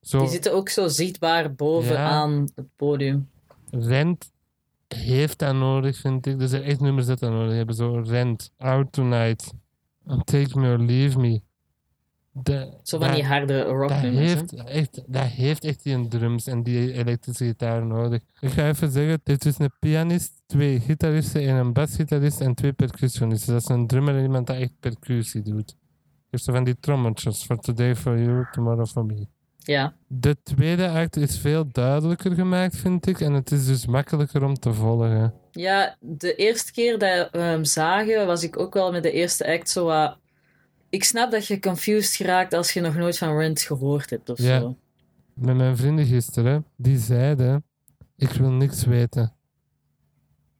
[0.00, 3.30] Zo, Die zitten ook zo zichtbaar bovenaan het podium.
[3.70, 4.30] Rent
[4.94, 6.40] heeft dat nodig, vind ik.
[6.40, 7.74] Er zijn echt nummers dat dat nodig hebben.
[7.74, 9.52] Zo Rent, Out Tonight,
[10.06, 11.40] and Take Me or Leave Me.
[12.32, 14.14] De, Zo van dat- die harde dat rocknummers.
[14.16, 14.24] hè.
[14.36, 18.22] heeft, echt, dat heeft echt die drums en die elektrische gitaar nodig.
[18.40, 22.72] Ik ga even zeggen, het is een pianist, twee gitaristen en een basgitarist en twee
[22.72, 23.52] percussionisten.
[23.52, 25.76] Dat is een drummer en iemand dat echt percussie doet.
[26.30, 27.44] Dus zo van die trommeltjes.
[27.44, 29.26] For today for you, tomorrow for me.
[29.70, 29.94] Ja.
[30.06, 33.20] De tweede act is veel duidelijker gemaakt, vind ik.
[33.20, 35.34] En het is dus makkelijker om te volgen.
[35.50, 39.46] ja, de eerste keer dat we hem zagen, was ik ook wel met de eerste
[39.52, 40.18] act zo wat...
[40.88, 44.38] Ik snap dat je confused geraakt als je nog nooit van Rent gehoord hebt of
[44.38, 44.58] Ja.
[44.60, 44.76] zo.
[45.34, 47.64] Met mijn vrienden gisteren, die zeiden:
[48.16, 49.32] Ik wil niks weten.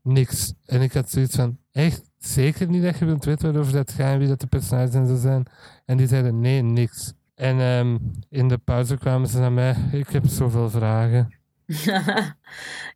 [0.02, 0.52] Niks.
[0.66, 2.02] En ik had zoiets van: Echt?
[2.18, 5.06] Zeker niet dat je wilt weten waarover dat gaat en wie dat de personages en
[5.06, 5.46] zo zijn.
[5.84, 7.12] En die zeiden: Nee, niks.
[7.40, 7.96] En ehm,
[8.28, 11.34] in de pauze kwamen ze naar mij: Ik heb zoveel vragen.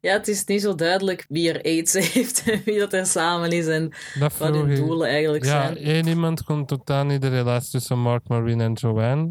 [0.00, 3.50] ja, het is niet zo duidelijk wie er aids heeft en wie dat er samen
[3.50, 5.76] is en Dat wat vroeg hun doelen eigenlijk Ja, zijn.
[5.76, 9.30] één iemand kon totaal niet de relatie tussen Mark, Marine en Joanne.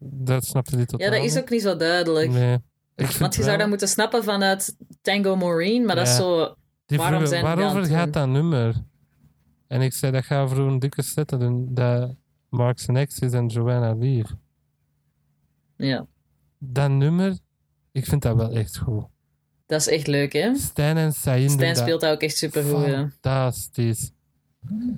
[0.00, 2.30] Dat snapte die totaal Ja, dat is ook niet zo duidelijk.
[2.30, 2.58] Nee.
[2.96, 6.18] Ik Want je wel- zou dat moeten snappen vanuit Tango Maureen, maar dat is Ja.
[6.18, 6.54] zo...
[6.86, 8.74] Die Waarom vroegen, zijn waarover gaat dat nummer?
[9.66, 11.34] En ik zei, dat gaat over een dikke set
[11.68, 12.14] dat,
[12.48, 14.26] Mark zijn ex is en Joanna lief.
[15.76, 16.06] Ja,
[16.58, 17.38] Dat nummer,
[17.92, 19.04] ik vind dat wel echt goed.
[19.66, 20.54] dat is echt leuk, hè?
[20.54, 22.84] Stijn en Saïn Stijn dat speelt dat ook echt supergoed.
[22.86, 22.96] hè.
[23.10, 24.10] fantastisch.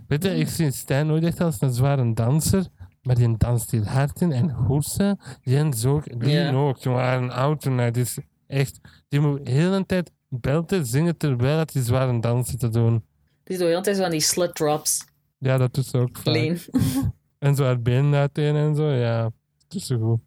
[0.07, 2.67] Weet je, ik zie Stijn nooit echt als een zware danser,
[3.03, 5.19] maar die danst heel hard in en hoesten.
[5.43, 6.53] Die zo, die Ja.
[6.53, 11.57] ook, een auto, nou, die is echt, die moet de hele tijd belten, zingen terwijl
[11.57, 13.05] dat die zware dans zit te doen.
[13.45, 15.05] Die doet heel de tijd zo van die slut drops.
[15.39, 16.25] Ja, dat doet ze ook vaak.
[16.35, 16.59] Clean.
[17.39, 19.31] En zo haar benen uiteen en zo, ja.
[19.65, 20.21] Het is zo goed.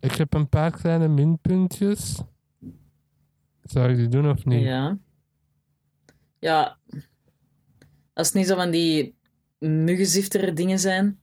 [0.00, 2.22] Ik heb een paar kleine minpuntjes.
[3.62, 4.62] Zou ik die doen of niet?
[4.62, 4.98] Ja.
[6.38, 6.78] Ja.
[8.12, 9.16] Als het niet zo van die
[9.58, 11.20] muggenziftere dingen zijn.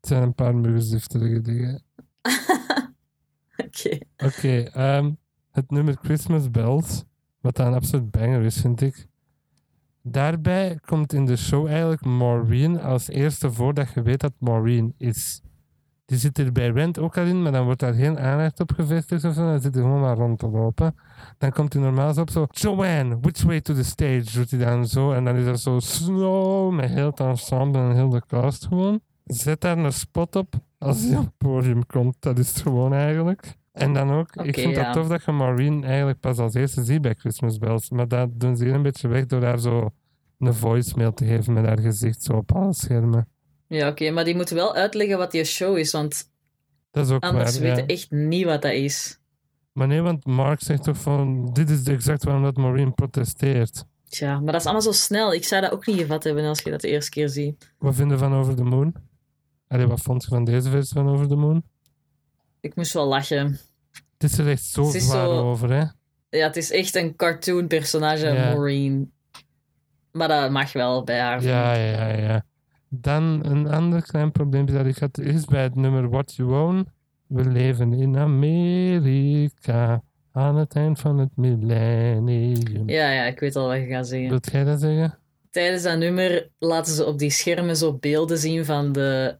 [0.00, 1.82] Het zijn een paar muggenzifterige dingen.
[3.66, 3.98] Oké.
[4.16, 5.12] Oké, ehm,
[5.50, 7.04] het nummer Christmas Bells,
[7.40, 9.08] wat een absoluut banger is, vind ik.
[10.02, 15.42] Daarbij komt in de show eigenlijk Maureen als eerste voordat je weet dat Maureen is.
[16.10, 18.72] Die zit er bij Rent ook al in, maar dan wordt daar geen aandacht op
[18.72, 19.46] gevestigd of zo.
[19.46, 20.94] Dan zit hij gewoon maar rond te lopen.
[21.38, 22.46] Dan komt hij normaal zo op zo...
[22.50, 24.24] Joanne, which way to the stage?
[24.32, 25.12] Doet hij dan zo.
[25.12, 29.00] En dan is er zo slow met heel het ensemble en heel de cast gewoon.
[29.24, 32.16] Zet daar een spot op als hij op het podium komt.
[32.18, 33.56] Dat is het gewoon eigenlijk.
[33.72, 34.84] En dan ook, ik vind ja.
[34.84, 37.90] dat tof dat je Maureen eigenlijk pas als eerste ziet bij Christmas Bells.
[37.90, 39.90] Maar dat doen ze hier een beetje weg door daar zo
[40.38, 43.28] een voicemail te geven met haar gezicht zo op alle schermen.
[43.70, 44.10] Ja, oké.
[44.10, 46.30] Maar die moeten wel uitleggen wat die show is, want
[46.90, 47.74] Dat is ook anders waar, ja.
[47.74, 49.18] weten echt niet wat dat is.
[49.72, 53.84] Maar nee, want Mark zegt toch van, dit is exact waarom dat Maureen protesteert.
[54.08, 55.32] Tja, maar dat is allemaal zo snel.
[55.34, 57.72] Ik zou dat ook niet gevat hebben als je dat de eerste keer ziet.
[57.78, 58.94] Wat vind je van Over the Moon?
[59.68, 61.62] Allee, wat vond je van deze versie van Over the Moon?
[62.60, 63.58] Ik moest wel lachen.
[64.18, 65.84] Het is er echt zo zwaar zo- over, hè?
[66.38, 68.32] Ja, het is echt een cartoon personage, Ja.
[68.52, 69.12] Maureen.
[70.12, 71.42] Maar dat mag wel bij haar.
[71.42, 72.44] Ja, ja, ja.
[72.92, 76.88] Dan een ander klein probleempje dat ik had, is bij het nummer What You Own.
[77.26, 82.88] We leven in Amerika aan het eind van het millennium.
[82.88, 84.28] Ja, ja, ik weet al wat je gaat zeggen.
[84.28, 85.18] Wilt jij dat zeggen?
[85.50, 89.36] Tijdens dat nummer laten ze op die schermen zo beelden zien van de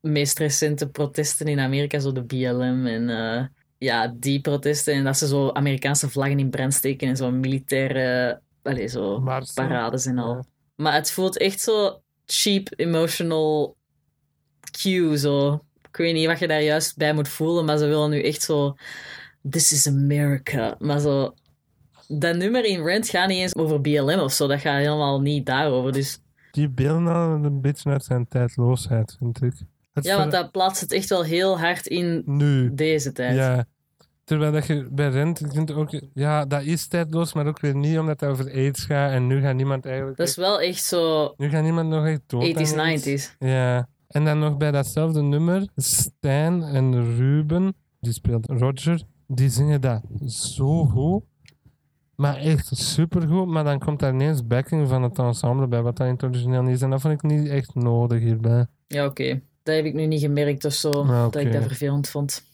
[0.00, 3.44] meest recente protesten in Amerika, zo de BLM en eh,
[3.78, 4.94] ja, die protesten.
[4.94, 9.20] En dat ze zo Amerikaanse vlaggen in brand steken en zo militaire allee, zo
[9.54, 10.34] parades en al.
[10.34, 10.42] Ja.
[10.76, 13.76] Maar het voelt echt zo cheap, emotional
[14.70, 15.64] cue, zo.
[15.88, 18.42] Ik weet niet wat je daar juist bij moet voelen, maar ze willen nu echt
[18.42, 18.74] zo...
[19.50, 20.76] This is America.
[20.78, 21.34] Maar zo...
[22.08, 24.46] dat nummer in Rent gaat niet eens over BLM of zo.
[24.46, 25.92] Dat gaat helemaal niet daarover.
[25.92, 26.18] Dus
[26.50, 29.52] Die beelden al een beetje uit zijn tijdloosheid, vind ik.
[29.92, 33.36] Het ja, want dat plaatst het echt wel heel hard in Nu, deze tijd.
[33.36, 33.64] ja.
[34.32, 37.76] Terwijl dat je bij Rent, ik vind ook, ja, dat is tijdloos, maar ook weer
[37.76, 39.10] niet omdat het over AIDS gaat.
[39.10, 40.16] En nu gaat niemand eigenlijk...
[40.16, 42.46] Dat is wel echt zo Nu gaat niemand nog echt dood.
[42.46, 43.28] 80s, aan AIDS.
[43.30, 43.36] 90s.
[43.38, 43.88] Ja.
[44.08, 50.02] En dan nog bij datzelfde nummer, Stijn en Ruben, die speelt Roger, die zingen dat
[50.26, 51.22] zo goed.
[52.16, 53.46] Maar echt supergoed.
[53.46, 56.62] Maar dan komt daar ineens backing van het ensemble bij, wat dat in het origineel
[56.62, 56.82] niet is.
[56.82, 58.66] En dat vond ik niet echt nodig hierbij.
[58.86, 59.40] Ja, oké.
[59.62, 60.90] Dat heb ik nu niet gemerkt of zo.
[61.06, 62.50] Dat ik dat vervelend vond.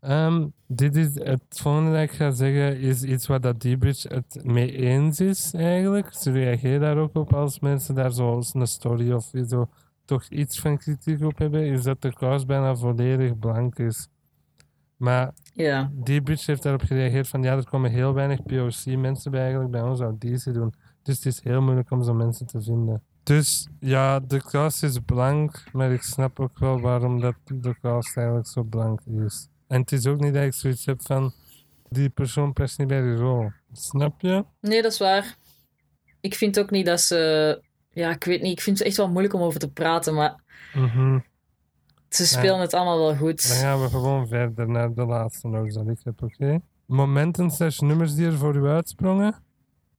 [0.00, 4.40] Ehm, dit is het volgende dat ik ga zeggen, is iets waar dat D-Bridge het
[4.44, 6.14] mee eens is eigenlijk.
[6.14, 9.68] Ze reageren daar ook op als mensen daar zo een story of zo
[10.04, 14.08] toch iets van kritiek op hebben, is dat de kous bijna volledig blank is.
[14.96, 15.90] Maar Ja.
[16.02, 20.00] D-Bridge heeft daarop gereageerd van ja, er komen heel weinig POC-mensen bij eigenlijk bij ons
[20.00, 20.74] auditie doen.
[21.02, 23.02] Dus het is heel moeilijk om zo mensen te vinden.
[23.22, 28.16] Dus ja, de cast is blank, maar ik snap ook wel waarom dat de cast
[28.16, 29.48] eigenlijk zo blank is.
[29.70, 31.32] En het is ook niet dat ik zoiets heb van
[31.88, 33.50] die persoon past niet bij die rol.
[33.72, 34.44] Snap je?
[34.60, 35.36] Nee, dat is waar.
[36.20, 37.62] Ik vind ook niet dat ze...
[37.90, 38.52] Ja, ik weet niet.
[38.52, 40.42] Ik vind het echt wel moeilijk om over te praten, maar
[40.74, 41.18] Mhm.
[42.08, 43.42] ze spelen het allemaal wel Dan goed.
[43.42, 46.60] gaan we gewoon verder naar de laatste notes dat ik heb, oké?
[46.86, 49.34] Momenten slash nummers die er voor u uitsprongen?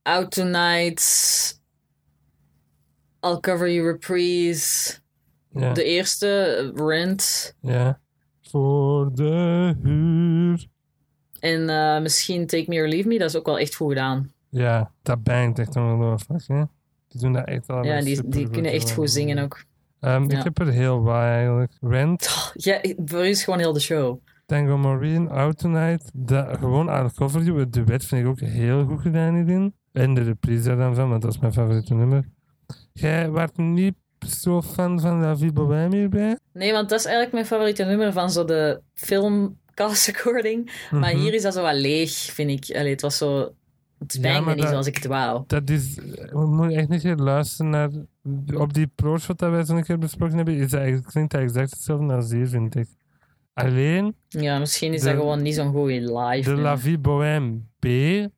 [0.01, 1.59] Out Tonight.
[3.21, 4.99] I'll Cover You Reprise.
[5.53, 5.73] Ja.
[5.73, 7.55] De eerste, Rent.
[7.61, 7.99] ja.
[8.51, 10.67] Voor de huur.
[11.39, 13.17] En eh, misschien Take Me or Leave Me.
[13.17, 14.31] Dat is ook wel echt goed gedaan.
[14.49, 16.63] Ja, dat bangt echt ongelooflijk, hè?
[17.07, 19.63] Die doen dat echt allemaal ja, die, die kunnen echt goed zingen ook.
[19.99, 21.71] Ehm, Ik heb er heel wat eigenlijk.
[21.81, 24.19] Rent, Ja, voor u is gewoon heel de show.
[24.45, 26.11] Tango Marine, Out Tonight.
[26.13, 29.73] Dat, gewoon I'll Cover You, het duet vind ik ook heel goed gedaan hierin.
[29.91, 32.25] En de reprise daar dan van, want dat is mijn favoriete nummer.
[32.93, 33.95] Jij werd niet
[34.27, 36.37] zo fan van La Vie Bohème hierbij?
[36.53, 40.71] Nee, want dat is eigenlijk mijn favoriete nummer van zo de film cast recording.
[40.91, 41.19] Maar Mhm.
[41.21, 42.75] hier is dat zo wat leeg, vind ik.
[42.77, 43.53] Allee, het was zo...
[43.99, 45.43] Het Ja, spijt me niet dat- zoals ik het wou.
[45.47, 45.95] Dat is,
[46.31, 47.89] we moeten echt een keer luisteren naar,
[48.57, 52.13] op die pro-shot dat wij zo'n keer besproken hebben, is dat klinkt dat exact hetzelfde
[52.13, 52.87] als hier, vind ik.
[53.53, 56.41] Alleen, Ja, misschien is De- dat gewoon niet zo'n goede live.
[56.49, 56.63] de nummer.
[56.63, 57.85] La Vie Bohème B,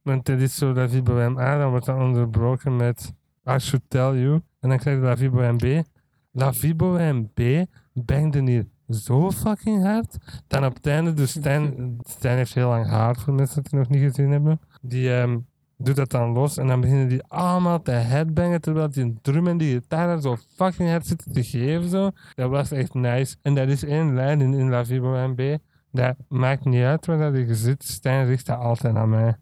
[0.01, 3.13] want dat is zo La Vie Bohème A, dan wordt dat onderbroken met
[3.45, 5.87] I Should Tell You, en dan krijg je La Vie Bohème B.
[6.31, 11.97] La Vie Bohème B bangde hier zo fucking hard, dan op het einde, dus Stijn,
[12.07, 15.37] Stijn heeft heel lang haar, voor mensen die het nog niet gezien hebben, die ehm,
[15.77, 19.57] doet dat dan los en dan beginnen die allemaal te headbangen, terwijl die drum en
[19.57, 22.11] die gitaar zo fucking hard zitten te geven, zo.
[22.33, 23.35] Dat was echt nice.
[23.41, 27.05] En dat is één lijn in, in La Vie Bohème B, dat maakt niet uit
[27.05, 29.35] waar dat je zit, Stijn richt dat altijd aan mij.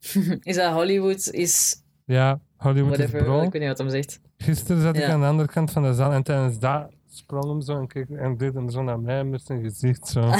[0.40, 1.26] Is dat Hollywood?
[1.26, 1.81] Is
[2.12, 3.18] Ja, Hollywood whatever.
[3.20, 3.42] is bro.
[3.42, 4.20] Ik weet niet wat hem zegt.
[4.36, 7.60] Gisteren zat ik aan de andere kant van de zaal en tijdens dat sprong hem
[7.60, 10.20] zo en, keek, en deed hem zo naar mij met zijn gezicht zo.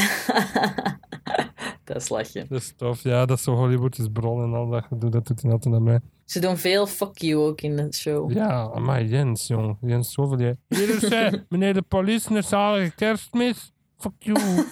[1.84, 2.46] dat is lachje.
[2.48, 3.02] Dat is tof.
[3.02, 5.74] Ja, dat is zo Hollywood is bron en al dat gedoe, dat doet hij altijd
[5.74, 6.00] naar mij.
[6.24, 8.32] Ze doen veel fuck you ook in de show.
[8.32, 9.76] Ja, maar Jens, jong.
[9.80, 10.38] Jens, zoveel.
[10.38, 13.72] jij- Hier is hij, meneer de politie, een zalige kerstmis.
[13.98, 14.38] Fuck you.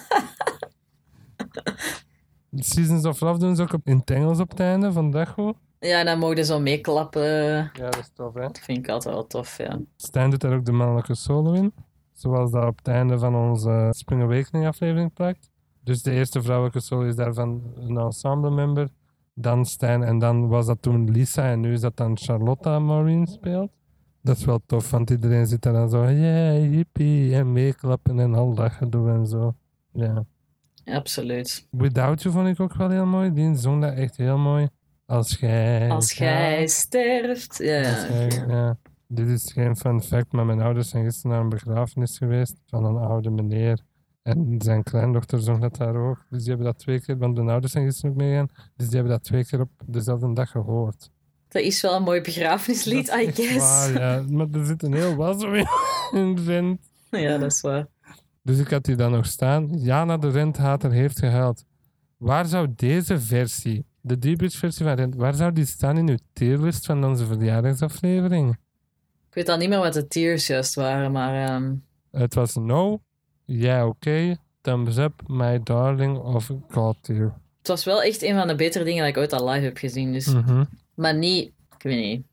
[2.52, 5.28] Seasons of Love doen ze ook op, in het Engels op het einde van dag
[5.30, 5.54] goed.
[5.80, 7.22] Ja, dan mogen ze zo meeklappen.
[7.22, 8.40] Ja, dat is tof, hè.
[8.40, 9.78] Dat vind ik altijd wel tof, ja.
[9.96, 11.72] Stijn doet daar ook de mannelijke solo in.
[12.12, 15.50] Zoals dat op het einde van onze Spring Awakening aflevering plakt.
[15.84, 18.88] Dus de eerste vrouwelijke solo is daarvan een ensemble member.
[19.34, 23.26] Dan Stijn en dan was dat toen Lisa en nu is dat dan Charlotta Maureen
[23.26, 23.70] speelt.
[24.22, 28.34] Dat is wel tof, want iedereen zit daar dan zo, yeah, yippie, en meeklappen en
[28.34, 29.54] al dat gedoe en zo.
[29.92, 30.24] Ja.
[30.84, 31.66] Absoluut.
[31.70, 33.32] Without You vond ik ook wel heel mooi.
[33.32, 34.68] Die zong dat echt heel mooi.
[35.10, 35.90] Als jij...
[35.90, 36.10] Als
[36.64, 37.58] sterft.
[37.58, 38.06] Ja.
[38.48, 38.78] Ja.
[39.06, 42.84] Dit is geen fun fact, maar mijn ouders zijn gisteren naar een begrafenis geweest van
[42.84, 43.80] een oude meneer.
[44.22, 46.26] En zijn kleindochter zong dat daar ook.
[46.28, 48.48] Dus die hebben dat twee keer, want mijn ouders zijn gisteren ook meegegaan.
[48.76, 51.10] Dus die hebben dat twee keer op dezelfde dag gehoord.
[51.48, 53.58] Dat is wel een mooi begrafenislied, Dat I guess.
[53.58, 54.24] waar, ja.
[54.28, 55.66] Maar er zit een heel was in,
[56.20, 56.80] in Rent.
[57.10, 57.86] Ja, dat is waar.
[58.42, 59.78] Dus ik had die dan nog staan.
[59.78, 61.64] Jana de Renthater heeft gehuild.
[62.16, 66.18] Waar zou deze versie, de Deepage versie van Rent, waar zou die staan in uw
[66.32, 68.50] tierlist van onze verjaardagsaflevering?
[69.28, 71.74] Ik weet al niet meer wat de tiers juist waren, maar ehm,
[72.10, 73.00] Het was no,
[73.44, 77.34] ja oké, thumbs up, my darling of god tier.
[77.58, 79.76] het was wel echt een van de betere dingen dat ik ooit al live heb
[79.76, 80.12] gezien.
[80.12, 80.26] Dus.
[80.26, 80.64] Mhm.
[80.94, 82.26] Maar niet, ik weet niet.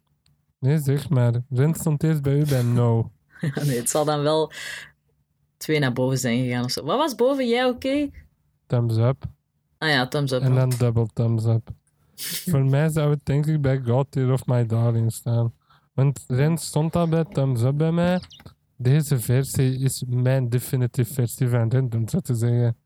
[0.60, 1.34] Nee, zeg maar.
[1.50, 3.12] Rent stond eerst bij u bij no.
[3.66, 4.52] nee, het zal dan wel
[5.58, 6.84] twee naar boven zijn gegaan of zo.
[6.84, 7.48] Wat was boven?
[7.48, 8.10] Jij oké?
[8.68, 9.26] Thumbs up.
[9.78, 10.42] Ah ja, thumbs up.
[10.42, 11.70] En dan double thumbs up.
[12.52, 15.54] Voor mij zou het denk ik bij God Tear of My Darling staan.
[15.94, 18.20] Want Rens stond al bij Thumbs Up bij mij.
[18.76, 22.78] Deze versie is mijn definitieve versie van Rent, om zo te zeggen.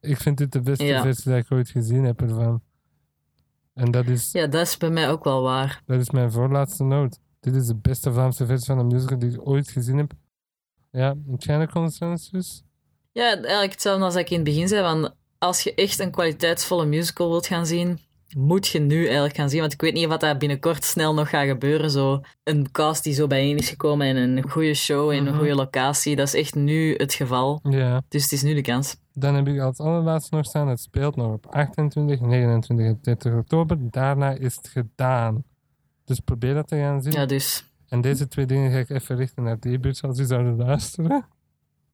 [0.00, 1.02] Ik vind dit de beste Ja.
[1.02, 2.62] versie die ik ooit gezien heb ervan.
[3.74, 5.82] En dat is, Ja, dat is bij mij ook wel waar.
[5.86, 7.18] dat is mijn voorlaatste noot.
[7.40, 10.12] Dit is de beste Vlaamse versie van een musical die ik ooit gezien heb.
[10.90, 12.62] Ja, een kleine consensus.
[13.12, 14.82] Ja, eigenlijk hetzelfde als ik in het begin zei.
[14.82, 17.98] Van als je echt een kwaliteitsvolle musical wilt gaan zien,
[18.36, 19.60] moet je nu eigenlijk gaan zien.
[19.60, 21.90] Want ik weet niet wat daar binnenkort snel nog gaat gebeuren.
[21.90, 25.36] Zo een cast die zo bijeen is gekomen en een goede show in een Mhm.
[25.38, 26.16] goede locatie.
[26.16, 27.60] Dat is echt nu het geval.
[27.62, 28.02] Ja.
[28.08, 28.96] Dus het is nu de kans.
[29.12, 33.32] Dan heb ik als allerlaatste nog staan, het speelt nog op 28, 29 en 30
[33.34, 33.76] oktober.
[33.80, 35.44] Daarna is het gedaan.
[36.04, 37.12] Dus probeer dat te gaan zien.
[37.12, 37.64] Ja, dus.
[37.88, 41.26] En deze twee dingen ga ik even richten naar die buurt als u zouden luisteren.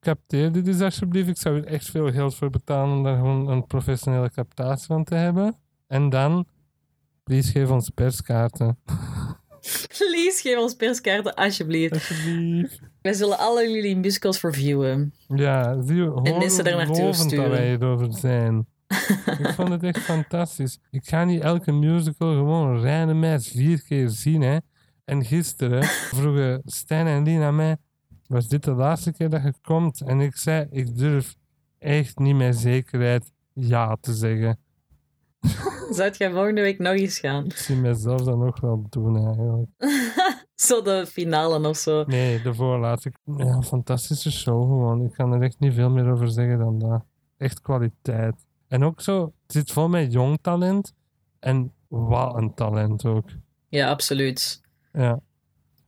[0.04, 1.28] Capteer dit dus alsjeblieft.
[1.28, 5.04] Ik zou er echt veel geld voor betalen om daar gewoon een professionele captatie van
[5.04, 5.56] te hebben.
[5.86, 6.46] En dan,
[7.22, 8.78] please geef ons perskaarten.
[9.98, 11.92] Please, geef ons perskaarten, alsjeblieft.
[11.92, 12.80] Alsjeblieft.
[13.02, 15.14] Wij zullen alle jullie musicals reviewen.
[15.28, 17.50] Ja, zie je, En mensen daar naartoe sturen.
[17.50, 18.66] wij hierover zijn.
[19.40, 20.78] ik vond het echt fantastisch.
[20.90, 24.40] Ik ga niet elke musical gewoon meis vier keer zien.
[24.40, 24.56] Hè.
[25.04, 27.76] En gisteren vroegen Stijn en Lien aan mij,
[28.34, 30.00] was dit de laatste keer dat je komt?
[30.00, 31.34] En ik zei, ik durf
[31.78, 34.58] echt niet met zekerheid ja te zeggen.
[35.90, 37.44] Zou jij volgende week nog eens gaan?
[37.44, 39.70] Ik zie mezelf dat nog wel doen eigenlijk.
[40.54, 42.04] Zo de finale of zo.
[42.06, 43.12] Nee, de voorlaatste.
[43.36, 45.04] Ja, fantastische show gewoon.
[45.04, 47.04] Ik kan er echt niet veel meer over zeggen dan dat.
[47.36, 48.46] Echt kwaliteit.
[48.68, 50.94] En ook zo, het zit vol met jong talent.
[51.38, 53.28] En wat een talent ook.
[53.68, 54.60] Ja, absoluut.
[54.92, 55.20] Ja.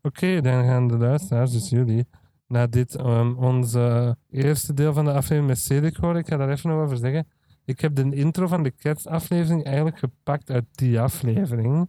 [0.03, 2.07] Oké, dan gaan de luisteraars, dus jullie,
[2.47, 6.17] naar dit, ehm, onze eerste deel van de aflevering met Cedric horen.
[6.17, 7.27] Ik ga daar even nog over zeggen.
[7.65, 11.89] Ik heb de intro van de kerstaflevering eigenlijk gepakt uit die aflevering.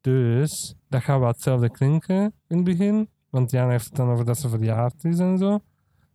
[0.00, 3.08] Dus dat gaat wat hetzelfde klinken in het begin.
[3.30, 5.60] Want Jan heeft het dan over dat ze verjaard is en zo.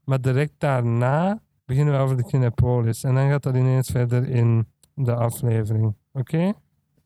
[0.03, 3.03] Maar direct daarna beginnen we over de Kinepolis.
[3.03, 5.95] En dan gaat dat ineens verder in de aflevering.
[6.12, 6.53] Oké?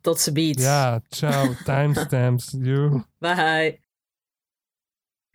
[0.02, 0.60] Tot ze beat.
[0.60, 1.54] Ja, ciao.
[1.66, 2.56] Timestamps.
[2.60, 3.04] You.
[3.18, 3.81] Bye.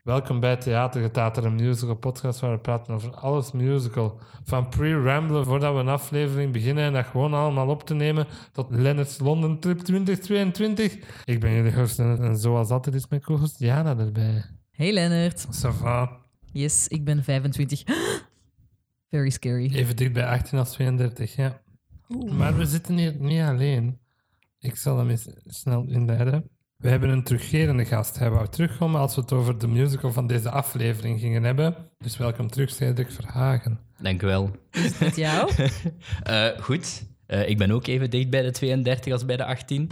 [0.07, 4.19] Welkom bij Theatergetater, een musical podcast waar we praten over alles musical.
[4.45, 8.71] Van pre-ramblen voordat we een aflevering beginnen en dat gewoon allemaal op te nemen tot
[8.71, 10.99] Leonard's London Trip 2022.
[11.25, 14.45] Ik ben jullie host en zoals altijd is mijn co-host Jana erbij.
[14.71, 15.47] Hey Leonard.
[15.47, 16.21] Ça va?
[16.53, 17.83] Yes, ik ben 25.
[19.11, 19.75] Very scary.
[19.75, 21.61] Even dicht bij 18 als 32, ja.
[22.31, 23.99] Maar we zitten hier niet alleen.
[24.59, 26.56] Ik zal hem eens snel inleiden.
[26.77, 28.19] We hebben een terugkerende gast.
[28.19, 31.75] Hij wou terugkomen als we het over de musical van deze aflevering gingen hebben.
[31.99, 33.81] Dus welkom terug, Cedric Verhagen.
[34.01, 34.51] Dank u wel.
[35.01, 35.51] Met jou?
[36.23, 39.91] Eh, goed, Eh, ik ben ook even dicht bij de 32 als bij de 18.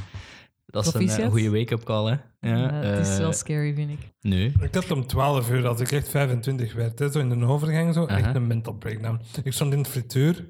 [0.66, 2.48] Dat is een, eh, goede wake-up call, hè?
[2.50, 3.98] Ja, Ja, het is wel scary, vind ik.
[4.20, 4.52] Nee.
[4.60, 7.94] Ik had om 12 uur, als ik echt 25 werd, hè, zo in de overgang,
[7.94, 9.20] zo, echt een mental breakdown.
[9.42, 10.44] Ik stond in de frituur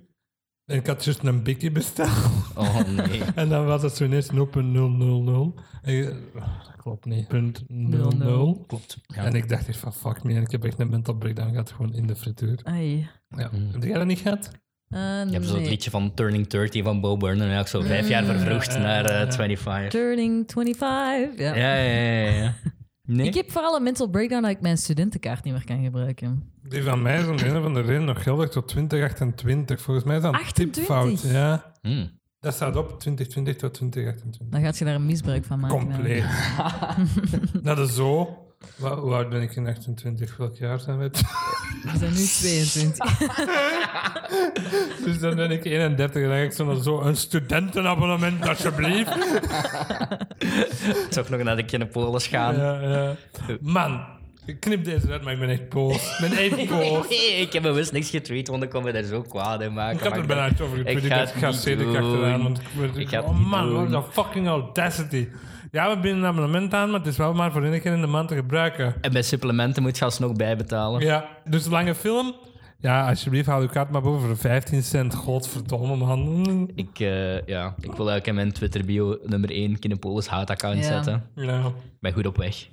[0.66, 2.10] en ik had juist een bikkie besteld.
[2.54, 3.22] Oh nee.
[3.34, 4.36] en dan was het zo ineens 0.000.
[5.82, 7.28] En ik- dat klopt niet.
[7.28, 8.64] Punt 00.
[8.66, 8.96] Klopt.
[9.06, 9.24] Ja.
[9.24, 11.70] En ik dacht echt van fuck me, en ik heb echt een mental breakdown gehad
[11.72, 12.60] gewoon in de frituur.
[12.62, 13.08] Ai.
[13.28, 13.50] Ja.
[13.52, 13.68] Mm.
[13.72, 14.50] Heb jij dat niet gehad?
[14.88, 15.70] Eh, Je hebt zo het nee.
[15.70, 17.48] liedje van Turning 30 van Bo Burnham.
[17.48, 19.90] En eigenlijk zo vijf jaar vervroegd naar eh, 25.
[19.90, 21.38] Turning 25.
[21.38, 21.54] Ja.
[21.54, 22.30] Ja, ja, ja.
[22.42, 22.54] ja.
[23.06, 23.26] Nee?
[23.26, 26.52] Ik heb vooral een mental breakdown dat ik mijn studentenkaart niet meer kan gebruiken.
[26.68, 29.80] Die van mij is om de een of andere reden nog geldig tot 2028.
[29.80, 30.74] Volgens mij is dat een 28?
[30.84, 31.20] tipfout.
[31.32, 32.10] Ja, Hmm.
[32.40, 34.46] dat staat op 2020 tot 2028.
[34.50, 35.78] Dan gaat je daar een misbruik van maken.
[35.78, 36.24] Compleet.
[37.62, 38.38] dat is zo.
[38.78, 40.36] Hoe oud ben ik in 28?
[40.36, 41.10] Welk jaar zijn we?
[41.92, 43.18] We zijn nu 22.
[45.04, 49.12] dus dan ben ik 31 en dan denk ik zo, zo een studentenabonnement, alsjeblieft.
[51.10, 52.56] Toch nog naar de Kinepolis gaan.
[52.56, 53.14] Ja, ja.
[53.60, 54.04] Man,
[54.46, 55.96] ik knip deze uit, maar ik ben echt boos.
[56.18, 57.08] Ik ben echt boos.
[57.08, 59.96] Nee, ik heb bewust niks getweet, want ik kon me daar zo kwaad in maken.
[59.96, 61.04] Ik had Maar er bijna iets over ik getweet.
[61.04, 61.34] Ik ga dacht,
[61.64, 61.96] het ik ga doen.
[61.96, 62.42] achteraan.
[62.42, 63.90] Want ik, word- Ik het oh man, doen.
[63.90, 65.28] wat een fucking audacity.
[65.74, 68.00] Ja, we bieden een abonnement aan, maar het is wel maar voor één keer in
[68.00, 68.94] de maand te gebruiken.
[69.00, 71.00] En bij supplementen moet je alsnog bijbetalen.
[71.00, 72.34] Ja, dus lange film.
[72.78, 75.14] Ja, alsjeblieft, haal uw kaart maar boven voor 15 cent.
[75.14, 76.70] Godverdomme, man.
[76.74, 80.82] Ik, eh, ja, ik wil eigenlijk in mijn Twitter bio nummer 1 Kinepolis haat-account Ja.
[80.82, 81.22] zetten.
[81.34, 81.58] Ja.
[81.66, 82.68] Ik ben goed op weg.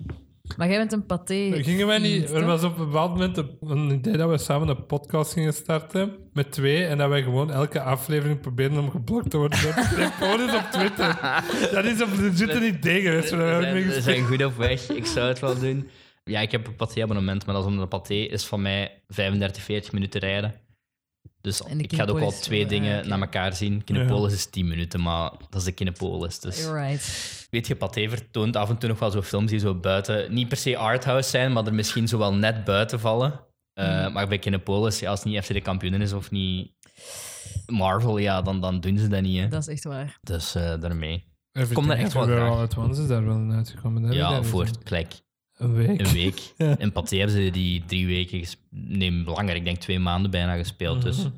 [0.57, 1.51] Maar jij bent een paté.
[1.63, 2.31] Gingen wij niet...
[2.31, 5.53] Er was op een bepaald moment een- een idee dat we samen een podcast gingen
[5.53, 6.15] starten.
[6.33, 6.85] Met twee.
[6.85, 9.61] En dat wij gewoon elke aflevering proberen om geblokt te worden.
[9.61, 11.19] door telefoon op Twitter.
[11.71, 13.29] Dat is een legit een idee geweest.
[13.29, 14.89] we zijn, we goed op weg.
[14.89, 15.89] Ik zou het wel doen.
[16.23, 19.63] Ja, ik heb een paté-abonnement, maar dat is omdat de paté is van mij 35,
[19.63, 20.53] 40 minuten rijden.
[21.41, 23.07] Dus ik ga ook al twee dingen oké.
[23.07, 23.83] naar elkaar zien.
[23.83, 26.39] Kinepolis is 10 minuten, maar dat is de Kinepolis.
[26.39, 26.65] Dus.
[26.67, 27.47] Right.
[27.49, 30.47] Weet je, Pathé vertoont af en toe nog wel zo films die zo buiten, niet
[30.47, 33.39] per se arthouse zijn, maar er misschien zo wel net buiten vallen.
[33.73, 34.11] Eh, Mhm.
[34.13, 36.71] Maar bij Kinepolis, ja, als het niet FC de kampioen is of niet
[37.65, 39.39] Marvel, ja, dan, dan doen ze dat niet.
[39.39, 39.47] Hè.
[39.47, 40.17] Dat is echt waar.
[40.21, 41.29] Dus eh, daarmee.
[41.51, 42.29] Everything Kom daar echt wel.
[42.39, 44.11] All at Once is daar wel uitgekomen.
[44.11, 44.81] Ja, voor gezien.
[44.83, 45.13] gelijk
[45.61, 45.99] een week.
[45.99, 46.39] een week.
[46.57, 46.77] Ja.
[46.77, 51.01] In Pathé hebben ze die drie weken, nee, langer, ik denk twee maanden bijna gespeeld.
[51.01, 51.29] Dus Mhm.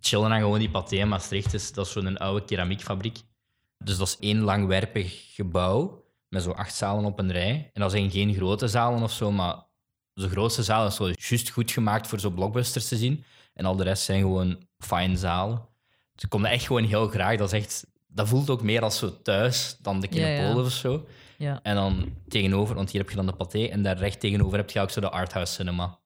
[0.00, 1.54] chillen dan gewoon die Pathé in Maastricht.
[1.54, 3.18] Is, dat is zo'n oude keramiekfabriek.
[3.84, 7.70] Dus dat is één langwerpig gebouw met zo acht zalen op een rij.
[7.72, 9.56] En dat zijn geen grote zalen of zo, maar
[10.12, 13.24] de grootste zaal is zo juist goed gemaakt voor zo blockbusters te zien.
[13.54, 15.56] En al de rest zijn gewoon fine zalen.
[16.14, 17.36] Dus ik kom daar echt gewoon heel graag.
[17.36, 20.36] Dat, is echt, dat voelt ook meer als zo thuis dan de Ja, ja.
[20.38, 21.06] Kinepolis of zo.
[21.38, 21.60] Ja.
[21.62, 24.70] En dan tegenover, want hier heb je dan de Pathé, en daar recht tegenover heb
[24.70, 25.98] je ook zo de Arthouse Cinema.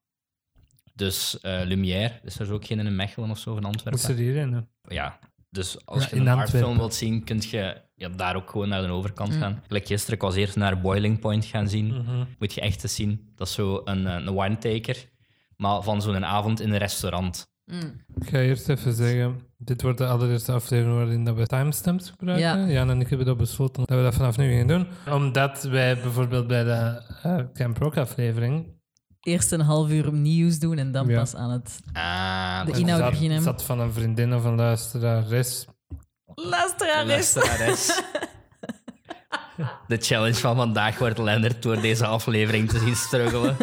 [0.95, 4.01] Dus eh Lumière, is er ook geen in Mechelen of zo van Antwerpen?
[4.01, 4.53] zit hierin?
[4.53, 4.61] hè?
[4.95, 5.19] Ja,
[5.51, 8.69] dus als Ja, je in een artfilm wilt zien, kun je ja, daar ook gewoon
[8.69, 9.41] naar de overkant Mm.
[9.41, 9.63] gaan.
[9.67, 11.87] Gelijk gisteren, ik was eerst naar Boiling Point gaan zien.
[11.87, 12.25] Mhm.
[12.39, 13.33] Moet je echt eens zien.
[13.35, 15.09] Dat is zo een, eh, een wine-taker,
[15.57, 17.53] maar van zo'n avond in een restaurant.
[17.65, 18.03] Mm.
[18.21, 22.61] Ik ga eerst even zeggen, dit wordt de allereerste aflevering waarin we timestamps gebruiken.
[22.61, 22.67] Ja.
[22.73, 24.87] Jan en ik hebben dat besloten dat we dat vanaf nu gaan doen.
[25.11, 28.79] Omdat wij bijvoorbeeld bij de eh, Camp Rock aflevering...
[29.21, 31.19] Eerst een half uur nieuws doen en dan Ja.
[31.19, 33.43] pas aan het Ah, De dat inhoud zat, beginnen.
[33.43, 35.67] zat van een vriendin of een luisterares.
[36.35, 37.91] luisterares.
[39.87, 43.57] De challenge van vandaag wordt Lennart door deze aflevering te zien struggelen.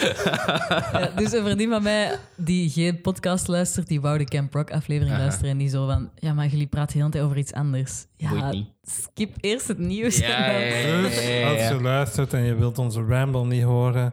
[0.00, 4.70] Ja, dus een vriendin van mij die geen podcast luistert, die wou de Camp Rock
[4.70, 5.22] aflevering Aha.
[5.22, 8.06] luisteren en die zo van, ja, maar jullie praten heel de tijd over iets anders.
[8.16, 8.66] Ja, niet.
[8.82, 10.16] skip eerst het nieuws.
[10.18, 11.48] Ja, en dan- ja, ja.
[11.52, 14.12] Dus als je luistert en je wilt onze ramble niet horen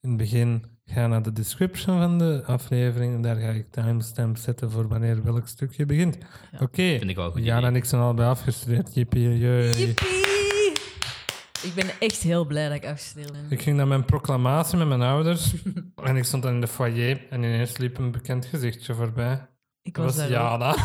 [0.00, 4.42] in het begin, ga naar de description van de aflevering en daar ga ik timestamps
[4.42, 6.18] zetten voor wanneer welk stukje begint.
[6.60, 7.70] Oké, Vind ik wel een goed Jan idee.
[7.70, 8.94] en ik zijn allebei afgestudeerd.
[8.94, 9.94] Jippie, jee.
[11.62, 13.46] Ik ben echt heel blij dat ik afgestudeerd ben.
[13.48, 15.54] Ik ging naar mijn proclamatie met mijn ouders
[16.04, 19.46] en ik stond dan in de foyer en ineens liep een bekend gezichtje voorbij.
[19.82, 20.28] Ik Dat was.
[20.28, 20.76] Jana.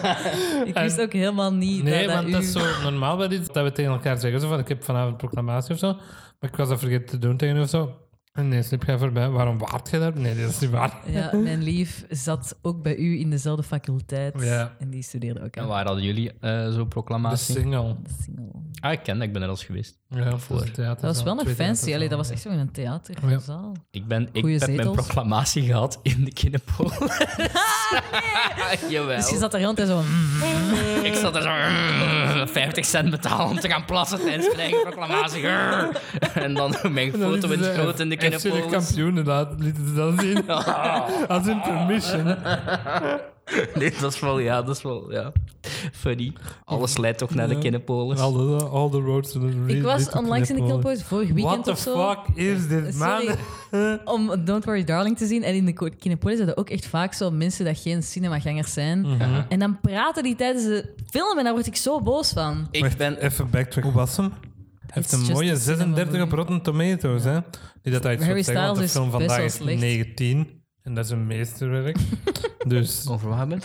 [0.70, 2.44] Ik wist ook helemaal niet Nee, dat, want dat dat u...
[2.44, 5.16] is zo normaal bij dit, dat we tegen elkaar zeggen zo van ik heb vanavond
[5.16, 5.92] proclamatie of zo,
[6.40, 8.05] maar ik was dat vergeten te doen tegen of zo.
[8.36, 9.28] En ineens liep jij voorbij.
[9.28, 10.12] Waarom waart je daar?
[10.18, 10.92] Nee, dat is niet waar.
[11.06, 14.34] Ja, mijn lief zat ook bij u in dezelfde faculteit.
[14.42, 14.74] Ja.
[14.78, 17.54] En die studeerde ook En aan waar hadden jullie eh zo'n De proclamatie?
[17.54, 17.96] single.
[18.02, 18.44] de single.
[18.80, 19.98] Ah, ik ken dat, ik ben er al eens geweest.
[20.08, 20.66] Ja, Voor.
[20.74, 21.94] Dat was wel nog fancy.
[21.94, 23.72] Allee, dat was echt zo in een theaterzaal.
[23.90, 24.96] Ik, ben, ik Goeie heb mijn zetels.
[24.96, 26.98] proclamatie gehad in de Kinepolis.
[28.90, 29.16] Jawel.
[29.16, 30.00] Dus je zat daar heel de tijd zo...
[30.02, 31.04] mm.
[31.04, 35.46] Ik zat er zo 50 cent betalen om te gaan plassen tijdens mijn eigen proclamatie.
[36.34, 38.42] en dan mijn foto in het groot in de Kinepolis.
[38.42, 38.86] Kinepolis.
[38.86, 40.48] kampioenen laten, lieten ze dat zien.
[41.28, 42.36] Als een permission.
[43.74, 45.32] Nee, dat is wel, ja, dat is wel, ja.
[45.92, 46.32] Funny.
[46.64, 47.60] Alles leidt toch naar de Ja.
[47.60, 48.20] Kinepolis.
[48.20, 51.64] All the, all the roads to the Ik was onlangs in de Kinepolis, vorig weekend
[51.64, 52.08] What the of zo.
[52.08, 53.20] fuck is dit, man?
[53.20, 53.98] Sorry.
[54.14, 55.42] Om Don't Worry Darling te zien.
[55.42, 59.00] En in de Kinepolis hadden ook echt vaak zo mensen dat geen cinemagangers zijn.
[59.00, 59.42] Mhm.
[59.48, 62.66] En dan praten die tijdens de film en daar word ik zo boos van.
[62.70, 63.16] Ik ben...
[63.16, 63.84] Even backtrack.
[63.84, 64.32] Hoe was hem?
[64.96, 66.32] Hij heeft een mooie a cinema 36 op.
[66.32, 67.34] Rotten Tomatoes, hè?
[67.82, 69.80] Niet dat hij iets Harry wil zeggen, want de film best vandaag wel is slecht.
[69.80, 70.62] 19.
[70.82, 71.96] En dat is een meesterwerk.
[72.68, 73.60] dus Over wat hebben?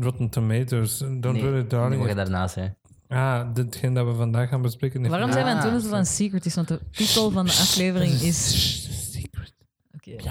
[0.00, 2.00] Rotten Tomatoes, Don't Nee, Worry die Darling.
[2.00, 2.76] mag je daarnaast zijn.
[3.08, 5.08] Ah, ditgene dat we vandaag gaan bespreken.
[5.08, 6.54] Waarom zijn we aan het doen Ah, het een secret is?
[6.54, 9.12] Want de titel van de aflevering is...
[9.12, 9.54] Secret.
[9.94, 10.16] Oké.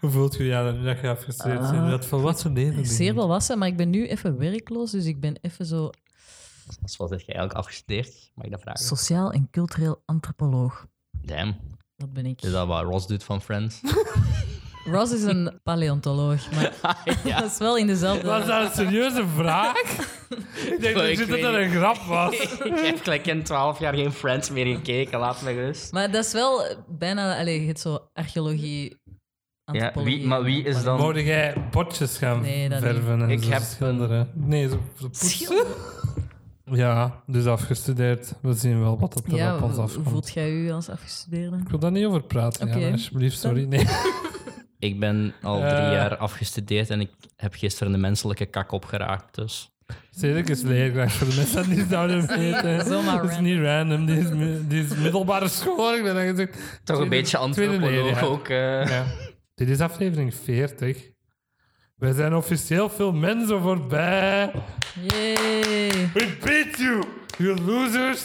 [0.00, 1.70] Hoe voelt je ja, nu dat je afgestudeerd Ah.
[1.70, 1.90] bent?
[1.90, 2.86] Dat volwassen leven.
[2.86, 5.90] Zeer volwassen, maar ik ben nu even werkloos, dus ik ben even zo
[6.80, 8.30] Dus wat heb je eigenlijk afgestudeerd?
[8.34, 8.84] Mag ik dat vragen?
[8.84, 10.86] sociaal en cultureel antropoloog.
[11.10, 11.56] Damn.
[11.96, 12.42] Dat ben ik.
[12.42, 13.80] Is dat wat Ross doet van Friends?
[14.84, 16.72] Ross is een paleontoloog, maar
[17.24, 17.40] ja.
[17.40, 18.26] dat is wel in dezelfde...
[18.26, 19.80] Was dat een serieuze vraag?
[20.70, 22.34] ik denk Ik dat dat een grap was.
[22.64, 25.18] ik heb gelijk in 12 jaar geen Friends meer gekeken.
[25.18, 25.92] Laat me gerust.
[25.92, 27.38] Maar dat is wel bijna...
[27.38, 29.00] Allee, je hebt zo archeologie,
[29.72, 31.00] Ja, wie, maar wie is dan...
[31.00, 34.30] Mocht jij botjes gaan Nee, dat verven en Ik zo heb schilderen?
[34.34, 35.64] Nee, zo, zo poetsen.
[36.74, 38.34] Ja, dus afgestudeerd.
[38.42, 40.08] We zien wel wat dat er Ja, op ons hoe afkomt.
[40.08, 41.56] voelt jij u als afgestudeerde?
[41.56, 43.38] Ik wil daar niet over praten, ja, alsjeblieft.
[43.38, 43.64] Sorry.
[43.64, 43.86] Nee.
[44.78, 45.92] Ik ben al drie Eh.
[45.92, 49.34] jaar afgestudeerd en ik heb gisteren de menselijke kak opgeraakt.
[49.34, 49.70] Dus
[50.10, 52.76] Cedric is leerkracht voor de mensen die het zouden weten.
[52.76, 53.42] Dat is random.
[53.42, 54.06] niet random.
[54.06, 55.94] Die is, mi- die is middelbare school.
[55.94, 56.80] Ik ben dan gezegd.
[56.84, 58.24] toch een beetje antropoloog leerjaar.
[58.24, 58.48] ook.
[58.48, 58.86] eh.
[58.86, 59.04] Ja.
[59.54, 61.10] Dit is aflevering 40.
[62.02, 64.52] Wij zijn officieel veel mensen voorbij.
[65.00, 66.10] Yay!
[66.14, 67.04] We beat you,
[67.38, 68.24] you losers.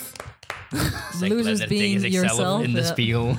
[1.19, 2.85] Zegt Losers being tegen zichzelf yourself, in de ja.
[2.85, 3.27] spiegel.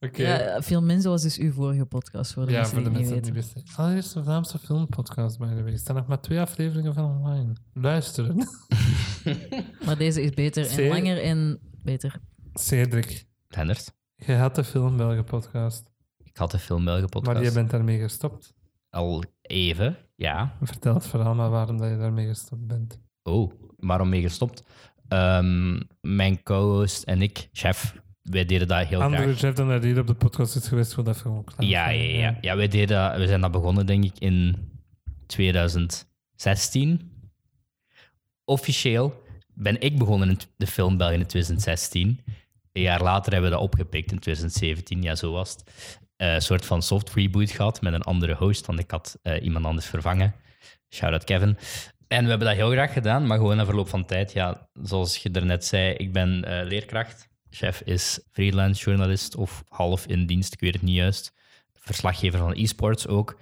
[0.00, 0.22] Oké.
[0.22, 2.98] Ja, veel mensen was dus uw vorige podcast, voor de Ja, mensen voor de die
[2.98, 3.48] het mensen niet die weten.
[3.48, 3.84] het niet wisten.
[3.84, 5.72] Allereerste Vlaamse filmpodcast, by the way.
[5.72, 7.52] Er staan nog maar twee afleveringen van online.
[7.72, 8.36] Luisteren.
[9.86, 12.20] Maar deze is beter en Zeer- langer en beter.
[12.54, 15.90] Cedric, Lennart, je had de Film Belgen podcast,
[16.36, 18.54] ik had de film Belgen podcast maar je bent daarmee gestopt.
[18.90, 20.56] al even, ja.
[20.62, 23.00] Vertel het verhaal maar waarom dat je daarmee gestopt bent.
[23.22, 24.62] Oh, waarom mee gestopt?
[25.08, 29.38] Ehm, mijn co-host en ik, chef, wij deden dat heel Andere graag.
[29.38, 32.18] chef dan dat hier op de podcast is geweest, wil dat gewoon klaar Ja, ja,
[32.18, 32.38] ja.
[32.40, 34.56] ja wij, deden, dat- we zijn dat begonnen, denk ik, in
[35.26, 37.10] 2016.
[38.44, 39.22] Officieel
[39.54, 42.20] ben ik begonnen in de film België in 2016.
[42.72, 45.02] Een jaar later hebben we dat opgepikt in 2017.
[45.02, 45.64] Ja, zo was het.
[46.16, 49.42] Eh, een soort van soft reboot gehad met een andere host, want ik had eh,
[49.42, 50.34] iemand anders vervangen.
[50.88, 51.58] Shout-out Kevin.
[52.08, 55.16] En we hebben dat heel graag gedaan, maar gewoon na verloop van tijd, ja, zoals
[55.16, 57.28] je daarnet zei, ik ben eh, leerkracht.
[57.50, 61.32] Chef is freelance journalist of half in dienst, ik weet het niet juist.
[61.72, 63.38] Verslaggever van e-sports ook.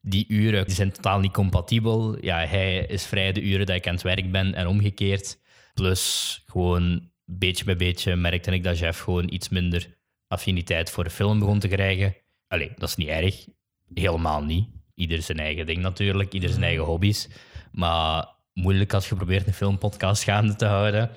[0.00, 2.24] Die uren die zijn totaal niet compatibel.
[2.24, 5.38] Ja, hij is vrij de uren dat ik aan het werk ben en omgekeerd.
[5.74, 9.96] Plus gewoon beetje bij beetje merkte ik dat Chef gewoon iets minder
[10.32, 12.16] affiniteit voor de film begon te krijgen.
[12.48, 13.46] Allee, dat is niet erg.
[13.94, 14.68] Helemaal niet.
[14.94, 17.28] Ieder zijn eigen ding natuurlijk, ieder zijn eigen hobby's.
[17.72, 21.10] Maar moeilijk als je probeert een filmpodcast gaande te houden.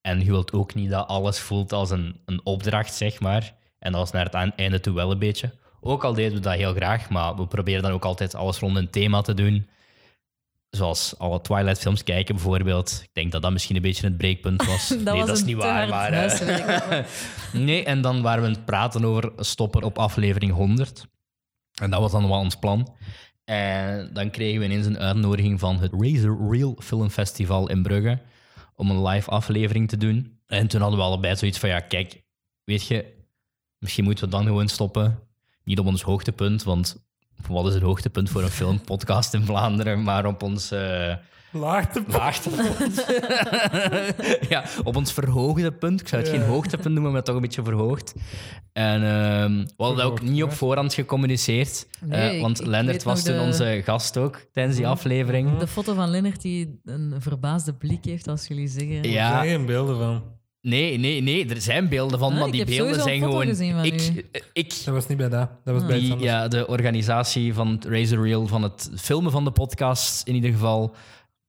[0.00, 3.54] En je wilt ook niet dat alles voelt als een, een opdracht, zeg maar.
[3.78, 5.58] En dat is naar het einde toe wel een beetje.
[5.80, 8.76] Ook al deden we dat heel graag, maar we proberen dan ook altijd alles rond
[8.76, 9.68] een thema te doen.
[10.70, 13.00] Zoals alle Twilight-films kijken bijvoorbeeld.
[13.02, 14.88] Ik denk dat dat misschien een beetje het breekpunt was.
[14.88, 16.12] Dat nee, was dat is niet waar, maar...
[16.12, 17.04] eh,
[17.52, 21.06] nee, en dan waren we aan het praten over stoppen op aflevering 100.
[21.80, 22.94] En dat was dan wel ons plan.
[23.44, 28.20] En dan kregen we ineens een uitnodiging van het Razor Reel Film Festival in Brugge
[28.74, 30.38] om een live aflevering te doen.
[30.46, 32.22] En toen hadden we allebei zoiets van, ja, kijk,
[32.64, 33.14] weet je,
[33.78, 35.18] misschien moeten we dan gewoon stoppen.
[35.64, 37.09] Niet op ons hoogtepunt, want
[37.48, 40.70] wat is het hoogtepunt voor een filmpodcast in Vlaanderen, maar op ons...
[40.70, 41.14] eh,
[41.52, 42.16] Laagtepunt.
[42.16, 43.06] Laagtepunt.
[44.48, 46.00] ja, op ons verhoogde punt.
[46.00, 46.38] Ik zou het Ja.
[46.38, 48.14] geen hoogtepunt noemen, maar toch een beetje verhoogd.
[48.72, 51.86] En ehm, we hadden dat ook niet op voorhand gecommuniceerd.
[52.00, 55.58] Nee, eh, want ik Lennart was toen de- onze gast ook tijdens die aflevering.
[55.58, 58.96] De foto van Lennart die een verbaasde blik heeft als jullie zeggen.
[58.96, 60.22] Er zijn Ja, geen beelden van.
[60.60, 63.46] Nee, nee, nee, er zijn beelden van, Ah, maar die beelden zijn gewoon.
[63.46, 64.24] gezien van Ik, u.
[64.52, 65.50] ik, Dat was niet bij dat.
[65.64, 66.30] Dat was bij iets die, anders.
[66.30, 70.50] ja, de organisatie van het Razor Reel, van het filmen van de podcast in ieder
[70.50, 70.94] geval,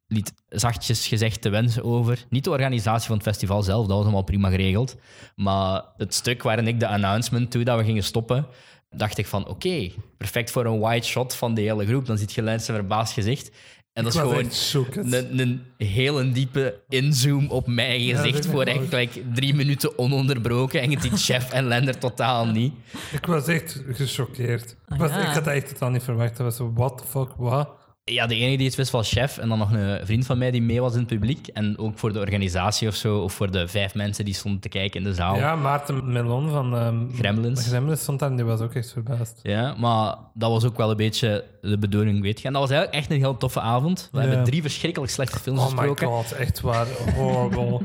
[0.07, 2.26] liet zachtjes gezegd te wensen over.
[2.30, 4.95] Niet de organisatie van het festival zelf, dat was allemaal prima geregeld.
[5.36, 8.47] Maar het stuk waarin ik de announcement toe dat we gingen stoppen,
[8.89, 12.05] dacht ik van oké, perfect voor een wide shot van de hele groep.
[12.05, 13.51] Dan ziet je Lens een verbaasd gezicht.
[13.94, 18.92] En dat Ik is gewoon een, een hele diepe inzoom op mijn gezicht voor echt
[18.94, 20.82] like, drie minuten ononderbroken.
[20.82, 22.74] En je ziet Chef en Lender totaal niet.
[23.12, 24.76] Ik was echt gechoqueerd.
[24.86, 25.20] Ah, ik, was, ja.
[25.20, 26.38] ik had dat echt totaal niet verwacht.
[26.38, 27.70] Dat was zo, what the fuck, wat?
[28.14, 29.38] Ja, de enige die het wist was chef.
[29.38, 31.47] En dan nog een vriend van mij die mee was in het publiek.
[31.47, 33.18] En ook voor de organisatie of zo.
[33.20, 35.36] Of voor de vijf mensen die stonden te kijken in de zaal.
[35.36, 37.68] Ja, Maarten Melon van ehm Gremlins.
[37.68, 39.39] Gremlins stond daar en die was ook echt verbaasd.
[39.43, 42.47] Ja, maar dat was ook wel een beetje de bedoeling, weet je.
[42.47, 44.09] En dat was eigenlijk echt een heel toffe avond.
[44.12, 44.26] We Ja.
[44.28, 46.07] hebben drie verschrikkelijk slechte films Oh my besproken.
[46.07, 46.88] god, echt waar.
[47.16, 47.80] Horrible.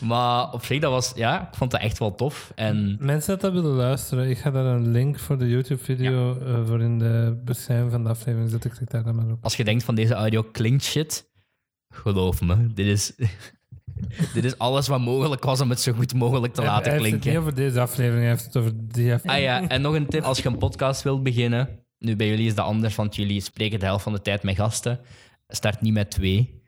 [0.00, 2.52] Maar op zich, dat was, ja, ik vond dat echt wel tof.
[2.54, 6.54] En Mensen dat dat willen luisteren, ik ga daar een link voor de YouTube-video eh,
[6.66, 8.50] voor in de beschrijving van de aflevering.
[8.50, 9.44] Zet ik daar dan maar op.
[9.46, 11.30] als je denkt van deze audio klinkt shit,
[11.94, 13.12] geloof me, dit is,
[14.34, 17.00] dit is alles wat mogelijk was om het zo goed mogelijk te Hij- laten hij
[17.00, 17.30] heeft het klinken.
[17.30, 19.32] niet over deze aflevering, hij heeft het over die aflevering.
[19.32, 20.22] Ah ja, en nog een tip.
[20.22, 21.68] Als je een podcast wilt beginnen,
[21.98, 24.56] nu bij jullie is dat anders, want jullie spreken de helft van de tijd met
[24.56, 25.00] gasten.
[25.48, 26.62] Start niet met twee.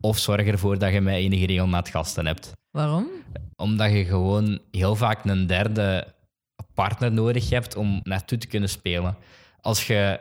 [0.00, 2.52] Of zorg ervoor dat je met enige regelmaat gasten hebt.
[2.70, 3.06] Waarom?
[3.56, 6.14] Omdat je gewoon heel vaak een derde
[6.74, 9.16] partner nodig hebt om naartoe te kunnen spelen.
[9.60, 10.20] Als je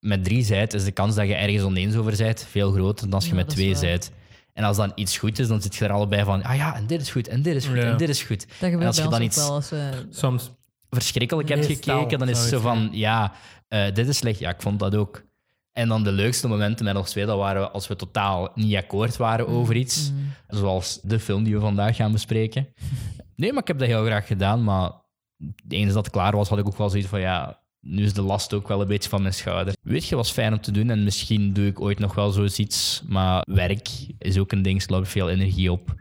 [0.00, 3.14] met drie zijt, is de kans dat je ergens oneens over bent veel groter dan
[3.14, 4.12] als je Ja, met twee zijt.
[4.52, 6.86] En als dan iets goed is, dan zit je er allebei van, ah ja, en
[6.86, 7.82] dit is goed, en dit is goed, Ja.
[7.82, 8.46] en dit is goed.
[8.48, 9.50] Dat En gebeurt als je dan iets wel.
[9.52, 10.06] Als we...
[10.10, 10.50] Soms.
[10.90, 13.32] verschrikkelijk hebt gekeken, dan is het zo van, ja,
[13.68, 14.38] eh, dit is slecht.
[14.38, 15.24] Ja, ik vond dat ook.
[15.72, 19.16] En dan de leukste momenten met ons twee, dat waren als we totaal niet akkoord
[19.16, 20.10] waren over iets.
[20.10, 20.32] Mm.
[20.48, 22.68] Zoals de film die we vandaag gaan bespreken.
[23.36, 24.64] Nee, maar ik heb dat heel graag gedaan.
[24.64, 24.90] Maar
[25.68, 28.22] eens dat het klaar was, had ik ook wel zoiets van, ja, nu is de
[28.22, 29.74] last ook wel een beetje van mijn schouder.
[29.82, 33.02] Weet je, was fijn om te doen en misschien doe ik ooit nog wel zoiets.
[33.08, 35.94] Maar werk is ook een ding, sloopt veel energie op.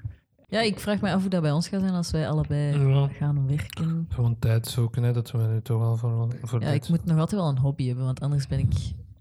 [0.48, 3.08] Ja, ik vraag me af hoe dat bij ons gaat zijn als wij allebei Ja.
[3.08, 4.06] gaan werken.
[4.10, 5.14] Gewoon tijd zoeken, hè.
[5.14, 6.84] dat we nu toch wel voor, voor Ja, dit.
[6.84, 8.74] ik moet nog altijd wel een hobby hebben, want anders ben ik...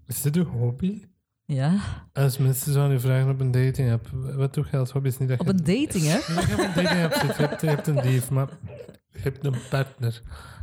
[0.07, 1.01] Is dit uw hobby?
[1.45, 1.77] Ja,
[2.13, 5.07] Als mensen zouden u vragen op een dating app, wat doe je als hobby?
[5.07, 5.51] Is niet dat op je...
[5.51, 6.17] een dating, hè?
[6.47, 8.49] Je op een dating app zit, je hebt, je hebt een dief, maar
[9.11, 10.21] Je hebt een partner.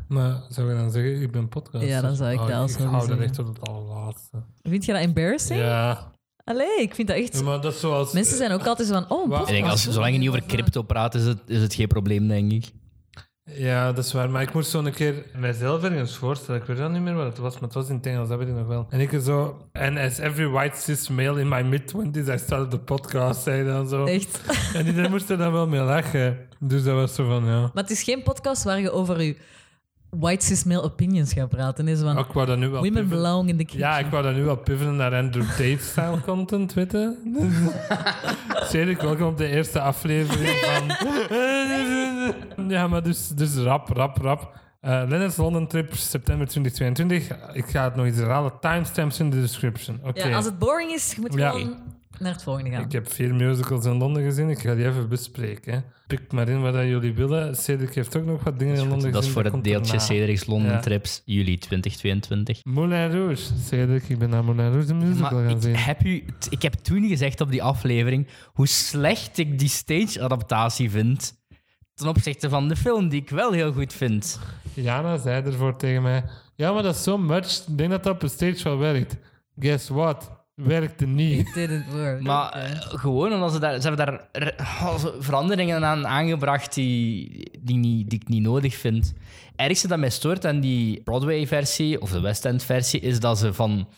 [0.09, 1.84] Maar zou je dan zeggen, ik ben podcast?
[1.84, 3.24] Ja, dan zou ik dat Ik alsnog hou dat zeggen.
[3.24, 4.42] echt tot het allerlaatste.
[4.62, 5.61] Vind je dat embarrassing?
[5.61, 6.14] Ja.
[6.44, 7.38] Allee, ik vind dat echt...
[7.38, 8.12] Ja, maar dat is zoals...
[8.12, 9.48] Mensen zijn ook altijd zo van, oh, podcast.
[9.48, 12.28] Ik denk, als, zolang je niet over crypto praat, is het, is het geen probleem,
[12.28, 12.72] denk ik.
[13.44, 14.30] Ja, dat is waar.
[14.30, 16.61] Maar ik moest zo een keer mijzelf ergens voorstellen.
[16.61, 18.38] Ik weet dan niet meer wat het was, maar het was in het Engels, dat
[18.38, 18.86] weet ik nog wel.
[18.90, 19.68] En ik zo...
[19.72, 23.88] And as every white cis male in my mid-twenties, I started the podcast, zei dan
[23.88, 24.04] zo.
[24.04, 24.40] Echt.
[24.74, 26.38] En iedereen moest er dan wel mee lachen.
[26.59, 27.61] Dus dat was zo van, ja...
[27.61, 29.36] Maar het is geen podcast waar je over je
[30.18, 31.88] white cis male opinions gaat praten.
[31.88, 33.78] Is van, ik wou dat nu wel women belong in the kitchen.
[33.80, 37.14] Ja, ik wou dat nu wel pivoten naar Andrew Tate-style content, weet je?
[38.70, 40.86] Cedric, welkom op de eerste aflevering van...
[42.68, 44.58] Ja, maar dus, dus rap, rap, rap.
[44.80, 47.36] Eh Lennart's London Trip, september 2022.
[47.52, 48.52] Ik ga het nog eens herhalen.
[48.60, 50.00] Timestamps in de description.
[50.04, 50.28] Oké.
[50.28, 51.50] Ja, als het boring is, je moet Ja.
[51.50, 51.76] gewoon
[52.20, 52.84] naar het volgende gaan.
[52.84, 54.50] Ik heb vier musicals in Londen gezien.
[54.50, 55.72] Ik ga die even bespreken.
[55.72, 55.78] hè.
[56.06, 57.56] Pik maar in wat dat jullie willen.
[57.56, 59.32] Cedric heeft ook nog wat dingen in Londen Dat is gezien.
[59.32, 59.98] voor het deeltje.
[60.00, 60.80] Cedric's London Ja.
[60.80, 62.64] Trips, juli 2022.
[62.64, 63.42] Moulin Rouge.
[63.64, 65.72] Cedric, ik ben naar Moulin Rouge de musical Maar gaan zien.
[65.74, 69.68] ik heb, u, t- ik heb toen gezegd op die aflevering hoe slecht ik die
[69.68, 71.34] stage-adaptatie vind
[71.94, 74.40] ten opzichte van de film, die ik wel heel goed vind.
[74.74, 77.64] Jana zei ervoor tegen mij: Ja, maar dat is zo much.
[77.68, 79.16] Ik denk dat dat op een stage wel werkt.
[79.58, 80.30] Guess what?
[80.57, 81.38] Werkte niet.
[81.48, 82.20] It didn't work.
[82.22, 84.28] Maar eh, gewoon omdat ze daar, ze hebben daar
[84.59, 87.30] oh, zo veranderingen aan aangebracht die,
[87.61, 89.07] die, niet, die ik niet nodig vind.
[89.07, 93.52] Het ergste dat mij stoort aan die Broadway-versie, of de West End-versie, is dat ze
[93.54, 93.88] van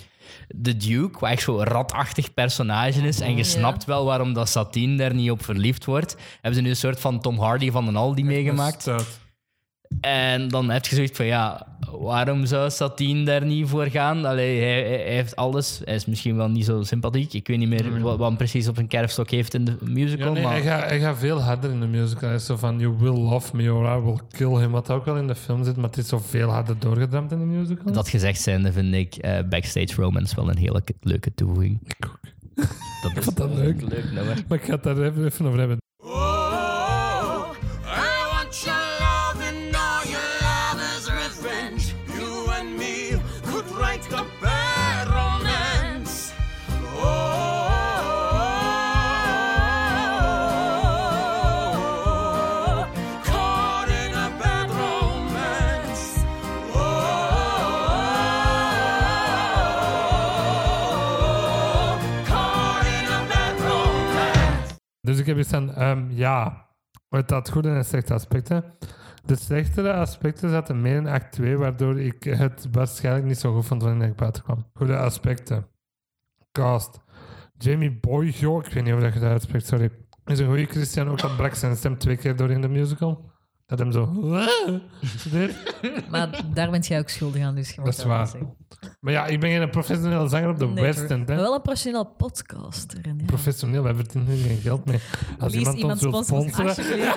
[0.49, 3.43] de Duke, waar echt zo'n ratachtig personage is, en je Ja.
[3.45, 7.01] snapt wel waarom dat Satine daar niet op verliefd wordt, hebben ze nu een soort
[7.01, 8.81] van Tom Hardy van den Aldi meegemaakt.
[8.81, 9.21] Stout.
[10.01, 11.67] En dan heb je zoiets van, ja,
[11.99, 14.25] waarom zou Satine daar niet voor gaan?
[14.25, 15.81] Allee, hij, hij- heeft alles.
[15.85, 17.33] Hij is misschien wel niet zo sympathiek.
[17.33, 19.91] Ik weet niet meer wat, wat hij precies op een kerfstok heeft in de Ja,
[19.91, 20.33] musical.
[20.33, 22.29] nee, maar hij, gaat, hij gaat veel harder in de musical.
[22.29, 24.71] Hij is zo van: You will love me or I will kill him.
[24.71, 27.39] Wat ook wel in de film zit, maar het is zo veel harder doorgedramd in
[27.39, 27.93] de musical.
[27.93, 31.81] dat gezegd zijnde vind ik eh, Backstage Romance wel een hele leuke toevoeging.
[33.03, 33.81] Dat is vond dat leuk.
[33.81, 34.45] leuk nummer.
[34.49, 35.77] Maar ik ga het daar even, even over hebben.
[65.09, 66.67] Dus ik heb hier staan: ehm, Ja,
[67.09, 68.65] het had goede en slechte aspecten.
[69.25, 73.67] De slechtere aspecten zaten meer in act 2, waardoor ik het waarschijnlijk niet zo goed
[73.67, 74.67] vond wanneer ik buiten kwam.
[74.75, 75.67] Goede aspecten.
[76.53, 77.01] Cast.
[77.59, 79.91] Jamie Boyjo, ik weet niet hoe dat je dat uitspreekt, sorry.
[80.25, 83.31] Is een goede Christian, ook al brak zijn stem twee keer door in de musical.
[83.69, 84.07] Dat hem zo...
[86.11, 88.31] Maar daar bent jij ook schuldig aan, dus Dat is waar.
[89.01, 91.29] Maar ja, ik ben geen professionele zanger op de Nee, West End.
[91.29, 91.37] Hè.
[91.37, 92.99] wel een professioneel podcaster.
[93.03, 93.25] Ja.
[93.27, 94.99] Professioneel, wij verdienen geen geld mee.
[95.39, 97.15] Als Lies, iemand, ons wil sponsor ons sponsoren...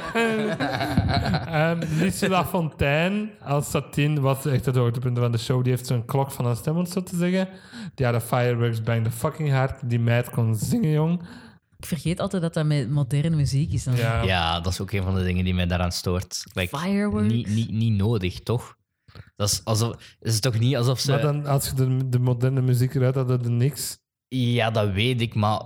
[1.70, 5.64] Um, Lucie Lafontaine als Satine was echt het hoogtepunt van de show.
[5.64, 7.48] Die heeft zo'n klok van een stem, om zo te zeggen.
[7.96, 9.90] Die had de fireworks bang de fucking hard.
[9.90, 11.22] Die meid kon zingen, jong.
[11.82, 13.84] Ik vergeet altijd dat dat met moderne muziek is.
[13.84, 13.96] Dan.
[13.96, 14.22] Ja.
[14.24, 16.44] Ja, dat is ook een van de dingen die mij daaraan stoort.
[16.54, 17.34] Like, Fireworks?
[17.34, 18.76] Niet, niet, niet nodig, toch?
[19.36, 21.12] Dat is, alsof, het is toch niet alsof ze...
[21.12, 23.98] Maar dan, als je de, de moderne muziek eruit had, had je niks.
[24.28, 25.62] Ja, dat weet ik, maar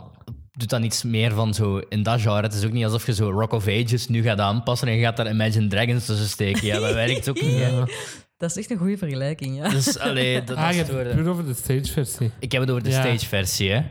[0.51, 2.41] doet dan iets meer van zo in dat genre.
[2.41, 5.01] Het is ook niet alsof je zo Rock of Ages nu gaat aanpassen en je
[5.03, 6.65] gaat daar Imagine Dragons tussen steken.
[6.65, 7.57] Ja, dat werkt ook niet.
[7.57, 7.87] Ja.
[8.37, 9.69] Dat is echt een goede vergelijking, ja.
[9.69, 12.31] Dus, allee, dat, dat Ah, je hebt het door- puur over de stageversie.
[12.39, 12.99] Ik heb het over de Ja.
[13.01, 13.81] stageversie, hè.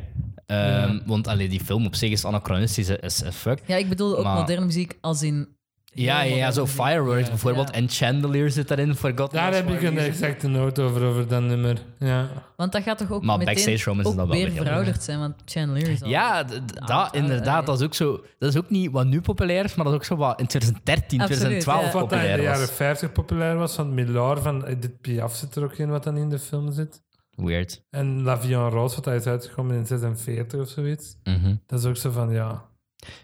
[0.55, 3.61] Ehm, Want allee, die film op zich is anachronistisch is, fuck.
[3.67, 5.49] Ja, ik bedoel ook Maar- moderne muziek als in...
[5.97, 6.67] Ja, ja, ja, zo.
[6.67, 7.29] Fireworks Ja.
[7.29, 7.69] bijvoorbeeld.
[7.69, 7.75] Ja.
[7.75, 11.77] En Chandelier zit daarin, Forgotten Daar heb ik een exacte noot over, over dat nummer.
[11.99, 12.29] Ja.
[12.57, 15.19] Want dat gaat toch ook Maar meteen Backstage Romance is ook wel weer verouderd zijn,
[15.19, 16.09] want Chandelier is al...
[16.09, 16.45] Ja,
[16.79, 17.67] Ah, dat inderdaad.
[17.67, 18.25] Dat is ook zo.
[18.39, 20.47] Dat is ook niet wat nu populair is, maar dat is ook zo wat in
[20.47, 21.87] 2013, Absoluut, 2012 ja.
[21.87, 22.53] Of wat in populair de was.
[22.59, 26.17] jaren 50 populair was, van Millar, van Edith Piaf zit er ook in, wat dan
[26.17, 27.03] in de film zit.
[27.37, 27.85] Weird.
[27.91, 31.17] En La Vie en Rose, wat hij is uitgekomen in 46 of zoiets.
[31.25, 31.57] Mhm.
[31.67, 32.65] Dat is ook zo van, ja...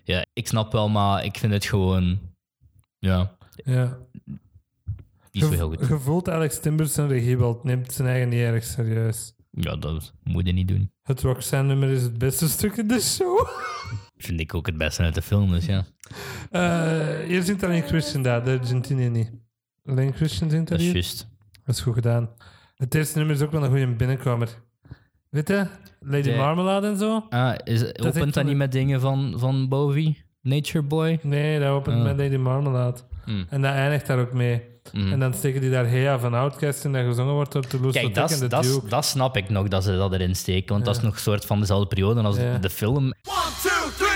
[0.04, 2.18] Ja, ik snap wel, maar ik vind het gewoon.
[2.98, 3.98] Ja, ja.
[5.32, 5.88] niet zo heel goed.
[5.88, 9.34] Je voelt Alex Timbers zijn regie wel, het neemt zijn eigen niet erg serieus.
[9.50, 10.92] Ja, dat moet je niet doen.
[11.02, 13.48] Het Roxanne nummer is het beste stuk in de show.
[14.16, 15.84] Vind ik ook het beste uit de film, dus ja.
[16.50, 19.30] Eh hier zingt alleen Christian daar, de Argentinië niet.
[19.84, 21.28] Alleen Christian zingt Dat is juist.
[21.64, 22.30] Dat is goed gedaan.
[22.80, 24.48] Het eerste nummer is ook wel een goede binnenkomer.
[25.28, 25.66] Weet je?
[26.00, 26.36] Lady De...
[26.36, 27.26] Marmalade en zo.
[27.28, 30.24] Ah, is, opent dat niet met dingen van, van Bowie?
[30.42, 31.18] Nature Boy?
[31.22, 32.02] Nee, dat opent ah.
[32.02, 33.00] met Lady Marmalade.
[33.24, 33.46] Hmm.
[33.48, 34.62] En dat eindigt daar ook mee.
[34.92, 35.12] Hmm.
[35.12, 38.14] En dan steken die daar Hea van Outcast in, dat gezongen wordt door Toulouse Kijk,
[38.14, 40.72] dat, dat, dat snap ik nog, dat ze dat erin steken.
[40.72, 43.02] Want dat is nog een soort van dezelfde periode als de film.
[43.04, 43.12] 1,
[43.60, 44.09] 2, 3!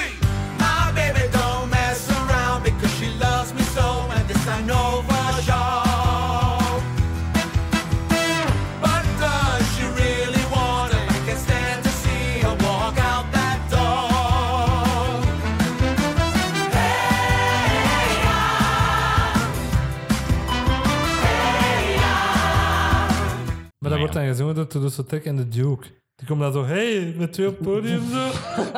[24.25, 25.87] Dan gezongen door Toulouse Lautrec en de Duke.
[26.17, 28.29] Die komen dan zo, hey, met twee op het podium zo.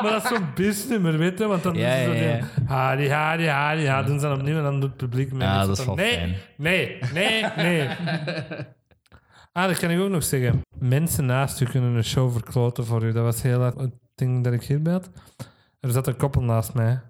[0.03, 1.47] maar dat is zo'n beestnummer, weet je?
[1.47, 4.39] Want dan Ja, doen ze zo ja, die, Hadi, hadi, hadi, ja, doen ze dan
[4.39, 5.49] opnieuw en dan doet het publiek mee.
[5.49, 7.89] Ja, Dus dat is dan, nee, nee, nee, nee.
[9.53, 10.61] ah, dat kan ik ook nog zeggen.
[10.79, 13.13] Mensen naast u kunnen een show verkloten voor u.
[13.13, 15.11] Dat was heel hard het ding dat ik hierbij had.
[15.81, 17.01] Er zat een koppel naast mij.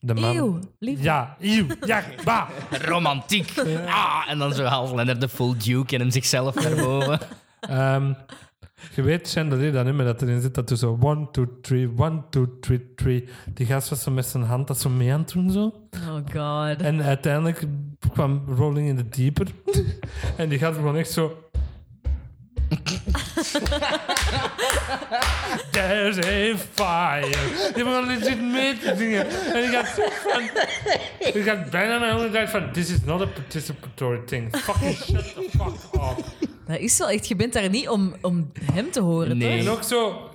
[0.00, 0.36] De man.
[0.36, 1.02] Eeuw, lief.
[1.02, 2.48] Ja, eeuw, ja, bah.
[2.70, 3.52] Romantiek.
[3.86, 7.20] Ah, en dan zo half Leonard de full Duke en hem zichzelf naar boven.
[7.60, 8.12] Ehm,
[8.94, 12.24] je weet, Chandelier, dat nummer dat erin zit, dat doet zo 1, 2, 3, 1,
[12.30, 13.28] 2, 3, 3.
[13.54, 15.72] Die gast was zo met zijn hand dat zo mee aan het doen zo.
[16.08, 16.82] Oh god.
[16.82, 17.64] En uiteindelijk
[18.12, 19.46] kwam Rolling in the Deeper.
[20.36, 21.36] en die gaat gewoon echt zo...
[25.70, 27.72] There's a fire.
[27.74, 29.26] Die begon legit mee te zingen.
[29.54, 30.50] En zo van...
[31.32, 32.72] Die gaat bijna naar de tijd van...
[32.72, 34.56] This is not a participatory thing.
[34.56, 36.24] Fucking shut the fuck up.
[36.70, 39.58] Dat is wel echt, je bent daar niet om, om hem te horen, Nee.
[39.58, 40.30] En ook zo,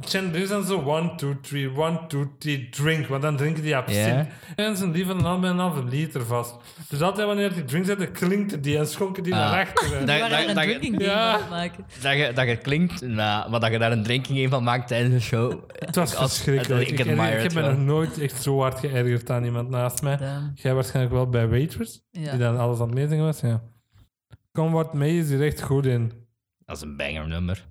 [0.00, 3.06] Chandelier is dan zo 1, 2, 3, 1, 2, 3, drink.
[3.06, 4.28] Want dan drinken die absint.
[4.56, 6.54] En ze een halve en een halve liter vast.
[6.88, 9.50] Dus altijd wanneer die drinkt zetten, klinkt die en schonken die Ah.
[9.50, 10.06] naar achteren.
[10.06, 11.38] Dat- dat- een dat- drinking Ja.
[11.50, 11.84] maken.
[12.02, 14.88] Dat je, dat je klinkt, nou, maar dat je daar een drinking in van maakt
[14.88, 15.52] tijdens een show.
[15.78, 16.88] Het was Als- verschrikkelijk.
[16.88, 17.06] ik heb
[17.54, 20.16] me nog nooit echt zo hard geërgerd aan iemand naast mij.
[20.16, 20.52] Damn.
[20.54, 22.30] Jij waarschijnlijk wel bij Waitress, Ja.
[22.30, 23.40] die dan alles aan het meezingen was.
[23.40, 23.62] Ja.
[24.66, 26.12] Wat mee is hier echt goed in.
[26.64, 27.66] Dat is een banger nummer.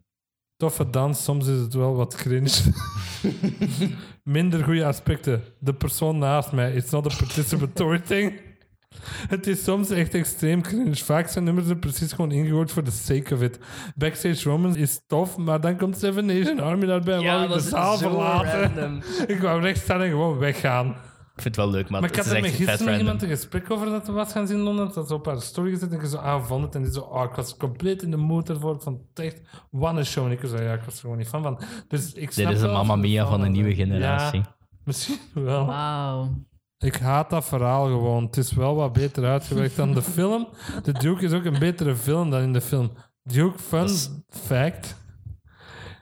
[0.58, 2.50] Toffe dans, soms is het wel wat cringe.
[4.24, 5.44] Minder goede aspecten.
[5.60, 8.40] De persoon naast mij, it's not a participatory thing.
[9.28, 10.96] Het is soms echt extreem cringe.
[10.96, 13.60] Vaak zijn nummers er precies gewoon ingegooid voor the sake of it.
[13.96, 17.60] Backstage Romance is tof, maar dan komt Seven Nation Army daarbij en wou ik de
[17.60, 19.04] zaal verlaten.
[19.34, 20.96] Ik wou recht staan en gewoon weggaan.
[21.38, 22.70] Ik vind het wel leuk, maar, Maar ik het had is er met echt vet
[22.70, 24.94] gisteren iemand een gesprek over dat er was gaan zien in Londen.
[24.94, 26.76] Dat ze op haar story gezet en ik zo, ah, vond het.
[26.76, 28.76] En die zo, oh, ik was compleet in de mood ervoor.
[28.76, 30.26] Ik vond het echt one show.
[30.26, 31.60] En ik zei, ja, ik was er gewoon niet van.
[31.88, 34.40] Dus ik Dit snap is de wel Mamma Mia van de nieuwe generatie.
[34.40, 35.66] Ja, misschien wel.
[35.66, 36.30] Wauw.
[36.78, 38.24] Ik haat dat verhaal gewoon.
[38.24, 40.48] Het is wel wat beter uitgewerkt dan de film.
[40.84, 42.92] De Duke is ook een betere film dan in de film.
[43.24, 45.06] Duke, fun is- fact.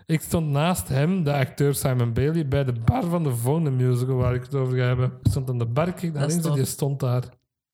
[0.07, 4.15] Ik stond naast hem, de acteur Simon Bailey, bij de bar van de volgende musical
[4.15, 5.05] waar ik het over ga hebben.
[5.23, 7.23] Ik stond aan de bar, ik keek naar links en die stond daar.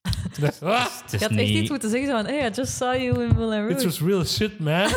[0.01, 1.69] Ik dacht, ah, Je had echt iets niet...
[1.69, 4.59] moeten zeggen zo van, hey, I just saw you in Moulin It was real shit,
[4.59, 4.87] man.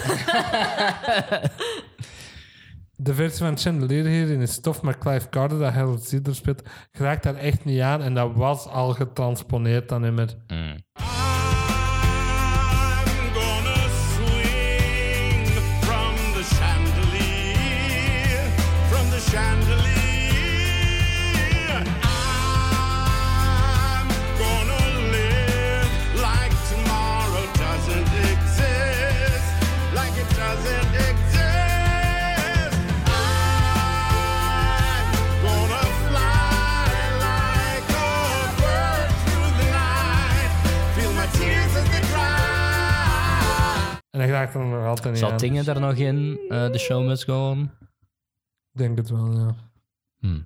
[2.96, 6.62] De versie van Chandelier hierin is tof, maar Clive Carter, dat Harold Cedar speelt,
[6.92, 8.02] geraakt daar echt niet aan.
[8.02, 10.34] En dat was al getransponeerd dan nummer.
[10.46, 10.76] Mm.
[44.32, 45.36] Er nog altijd niet Zat aan.
[45.36, 46.38] dingen daar nog in?
[46.48, 47.62] Eh The Show Must Go On?
[48.72, 49.54] Ik denk het wel, ja.
[50.18, 50.40] Hm.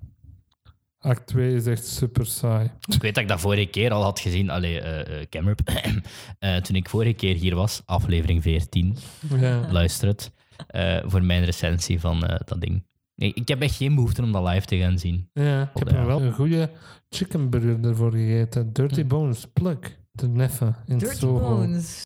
[0.99, 2.71] Act 2 is echt super saai.
[2.87, 4.51] Ik weet dat ik dat vorige keer al had gezien.
[4.51, 5.57] Allee, eh eh.
[6.39, 8.97] Eh, toen ik vorige keer hier was, aflevering 14,
[9.41, 9.73] Ja.
[9.73, 10.33] luister het,
[10.67, 12.87] eh, voor mijn recensie van eh, dat ding.
[13.15, 15.31] Nee, ik heb echt geen behoefte om dat live te gaan zien.
[15.33, 15.63] ja.
[15.63, 16.71] Ik heb er wel een goede
[17.09, 18.73] chicken burger ervoor gegeten.
[18.73, 19.99] Dirty Bones, pluk.
[20.13, 21.39] De neffe in Dirty Soho.
[21.57, 22.03] Bones.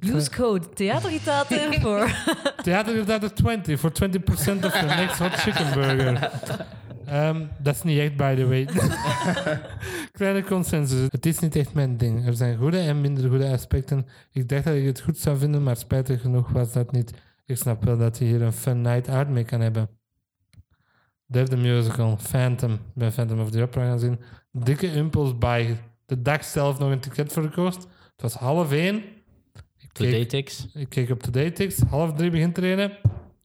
[0.00, 2.10] Use code theatergitaten voor...
[2.62, 6.30] Theater is de 20 voor 20% of the next hot chicken burger.
[7.06, 8.68] Ehm, dat is niet echt, by the way.
[10.12, 11.08] Kleine consensus.
[11.10, 12.26] Het is niet echt mijn ding.
[12.26, 14.06] Er zijn goede en minder goede aspecten.
[14.32, 17.12] Ik dacht dat ik het goed zou vinden, maar spijtig genoeg was dat niet.
[17.44, 19.88] Ik snap wel dat je hier een fun night out mee kan hebben.
[21.26, 22.78] Derde musical, Phantom.
[22.94, 24.20] Bij Phantom of the Opera gaan zien.
[24.52, 25.76] Dikke impuls bij.
[26.06, 27.82] De dag zelf nog een ticket voor gekocht.
[27.82, 29.02] Het was half één.
[29.98, 30.66] Ik keek- Today Tix.
[30.74, 31.78] ik keek op de datex.
[31.88, 32.98] Half drie begint te trainen.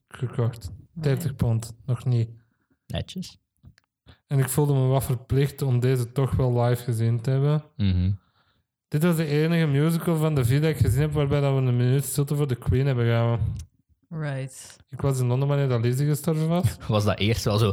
[0.08, 0.70] Gekocht.
[0.92, 1.72] 30 pond.
[1.86, 2.28] Nog niet.
[2.86, 3.38] Netjes.
[4.26, 7.64] En ik voelde me wat verplicht om deze toch wel live gezien te hebben.
[7.76, 8.10] Mhm.
[8.88, 11.58] Dit was de enige musical van de vier dat ik gezien heb waarbij dat we
[11.60, 13.46] een minuut stilte voor de Queen hebben gehouden.
[14.08, 14.76] Right.
[14.90, 16.76] Ik was in Londen wanneer dat Lizzie gestorven was.
[16.88, 17.72] Was dat eerst wel zo...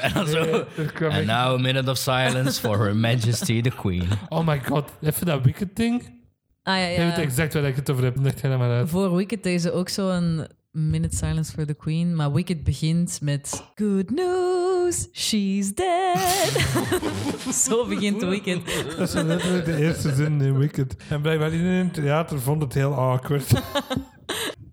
[0.00, 0.64] en dan zo...
[1.08, 4.08] And now a minute of silence for Her Majesty the Queen.
[4.28, 6.22] Oh my god, even dat Wicked ding.
[6.66, 7.22] Ah ja, Je weet ja.
[7.22, 8.16] exact waar ik het over heb.
[8.20, 8.88] Leg jij dat maar uit.
[8.90, 12.16] Voor Wicked deze ook zo'n minute silence for the queen.
[12.16, 16.48] Maar Wicked begint met Good news, she's dead.
[17.64, 18.60] Zo begint Wicked.
[18.96, 20.96] Dat is letterlijk de eerste zin in Wicked.
[21.08, 23.52] En blijkbaar iedereen in het theater vond het heel awkward.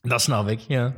[0.01, 0.93] Dat snap ik, ja.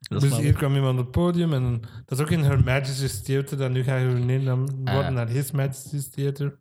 [0.00, 3.22] Dat Dus hier kwam iemand op het podium en dat is ook in Her Majesty's
[3.22, 5.10] Theater dat nu gaat gerenamed worden Ah.
[5.12, 6.58] naar His Majesty's Theater.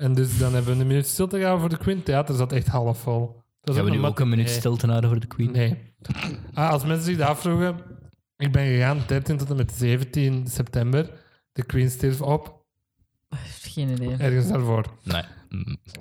[0.00, 1.96] En dus dan hebben we een minuut stilte gehouden voor de Queen.
[1.96, 3.42] Het theater zat echt half vol.
[3.60, 5.50] Dat Gaan we nu ook een minuut stilte houden voor de Queen?
[5.52, 5.94] Nee.
[6.54, 7.76] Ah, als mensen zich dat afvroegen,
[8.36, 11.10] ik ben gegaan 13 tot en met 17 september.
[11.52, 12.64] De Queen stierf op,
[13.60, 14.16] Geen idee.
[14.16, 14.84] ergens daarvoor.
[15.02, 15.22] Nee.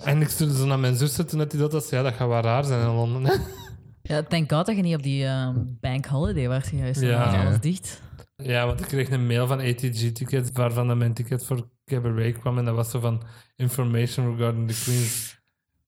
[0.03, 1.89] En ik stuurde zo naar mijn zuster toen dat hij dat was.
[1.89, 3.25] Ja, dat gaat wel raar zijn in Londen.
[3.25, 3.33] hè.
[4.01, 7.01] Ja, thank god dat je niet op die ehm, bank holiday was geweest.
[7.01, 7.25] Ja.
[7.25, 8.01] Was alles dicht.
[8.35, 12.57] Ja, want ik kreeg een mail van ATG-tickets, waarvan dan mijn ticket voor Cabaret kwam.
[12.57, 13.21] En dat was zo van
[13.55, 15.41] information regarding the Queen's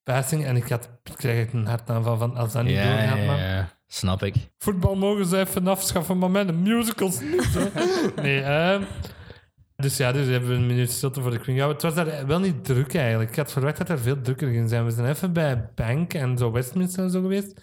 [0.04, 0.46] passing.
[0.46, 3.54] En ik, had, ik kreeg echt een hartaanval van als dat niet Ja, doorgaat, ja,
[3.54, 3.70] ja.
[3.88, 4.36] Snap ik.
[4.58, 7.54] Voetbal mogen ze even afschaffen, maar met de musicals niet.
[7.54, 7.70] Hè.
[8.22, 8.84] nee, ehm,
[9.76, 11.82] dus ja, dus hebben we een minuut stilte voor de Queen gehouden.
[11.82, 13.30] Het was daar wel niet druk eigenlijk.
[13.30, 14.86] Ik had verwacht dat er veel drukker ging zijn.
[14.86, 17.62] We zijn even bij Bank en zo Westminster en zo geweest.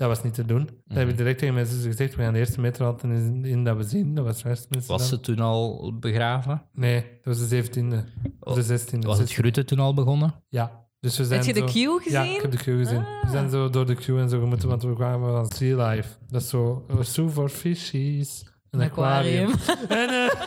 [0.00, 0.68] Dat was niet te doen.
[0.86, 2.14] Dat heb ik direct tegen mijn zus gezegd.
[2.14, 4.14] We gaan de eerste meter altijd in, in dat we zien.
[4.14, 4.92] Dat was Westminster.
[4.92, 5.18] Was dan.
[5.18, 6.62] ze toen al begraven?
[6.72, 7.96] Nee, dat was de 17e.
[8.40, 8.98] Of de 16e.
[8.98, 10.34] Was het grutten toen al begonnen?
[10.48, 10.86] Ja.
[11.00, 12.24] Dus we zijn Heb je de queue gezien?
[12.24, 13.00] Ja, ik heb de queue gezien.
[13.00, 16.08] We zijn zo door de queue en zo gemoeten, want we kwamen van Sea Life.
[16.28, 18.44] Dat is zo zoo voor fishies.
[18.70, 19.50] Een aquarium.
[19.88, 20.30] En, eh,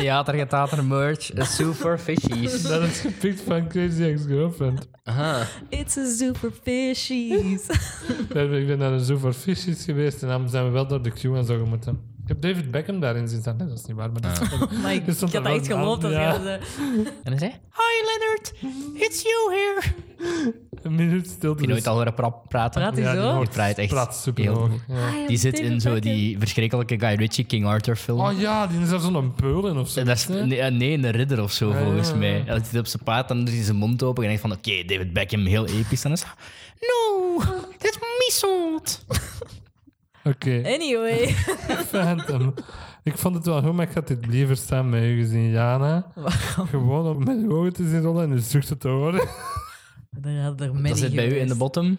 [0.00, 2.62] Theater, getater, merch, a zoo for fishies.
[2.62, 4.88] dat is gepikt van Crazy Ex-Girlfriend.
[5.04, 5.46] Aha.
[5.68, 7.66] It's a super fishies.
[8.28, 11.44] Ik ben naar een fishies geweest en dan zijn we wel door de queue en
[11.44, 12.09] zo gemoeten.
[12.30, 13.56] Ik heb David Beckham daarin zien staan.
[13.56, 14.48] Nee, dat is niet waar, maar dat is
[14.82, 16.32] Maar ik, had er dat echt geloofd ja.
[16.32, 16.58] dat zei.
[17.24, 18.52] En hij zei, Hi Leonard,
[19.02, 19.82] it's you here.
[20.82, 21.46] een minuut stilte.
[21.48, 22.80] Heb je nooit al horen pra- praten?
[22.80, 23.44] Praat hij Ja, die zo?
[23.52, 24.70] praat echt praat super heel hoog.
[24.70, 24.80] goed.
[24.88, 25.26] Ja.
[25.26, 28.20] Die zit in zo die verschrikkelijke Guy Ritchie King Arthur film.
[28.20, 30.02] Oh ja, die is daar zo'n beul in of zo.
[30.04, 32.38] Dat is, nee, eh, nee, een ridder of zo, Ah, volgens ja, mij.
[32.38, 32.44] ja.
[32.44, 34.52] Dan zit hij op zijn paard, dan doet hij zijn mond open en denkt van,
[34.52, 36.04] oké, David Beckham, heel episch.
[36.04, 36.32] En dan is hij,
[36.80, 37.38] no,
[37.78, 39.04] that's me salt.
[40.24, 40.62] Oké.
[40.64, 41.26] Anyway.
[41.92, 42.54] Phantom.
[43.02, 46.12] Ik vond het wel goed, maar ik had dit liever staan met u gezien, Jana.
[46.14, 46.66] Waarom?
[46.66, 49.20] Gewoon om met uw ogen te zien rollen en zuchten te horen.
[50.20, 51.98] Daar hadden er many Dat zit bij u in de bottom.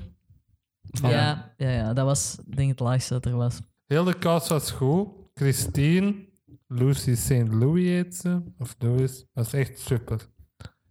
[0.82, 3.59] Ja, ja, ja, dat was denk ik het laagste dat er was.
[3.88, 5.07] Heel de cast was goed.
[5.34, 6.15] Christine,
[6.67, 7.47] Lucy St.
[7.53, 8.41] Louis heet ze.
[8.57, 9.26] Of Louis.
[9.34, 10.28] was echt super.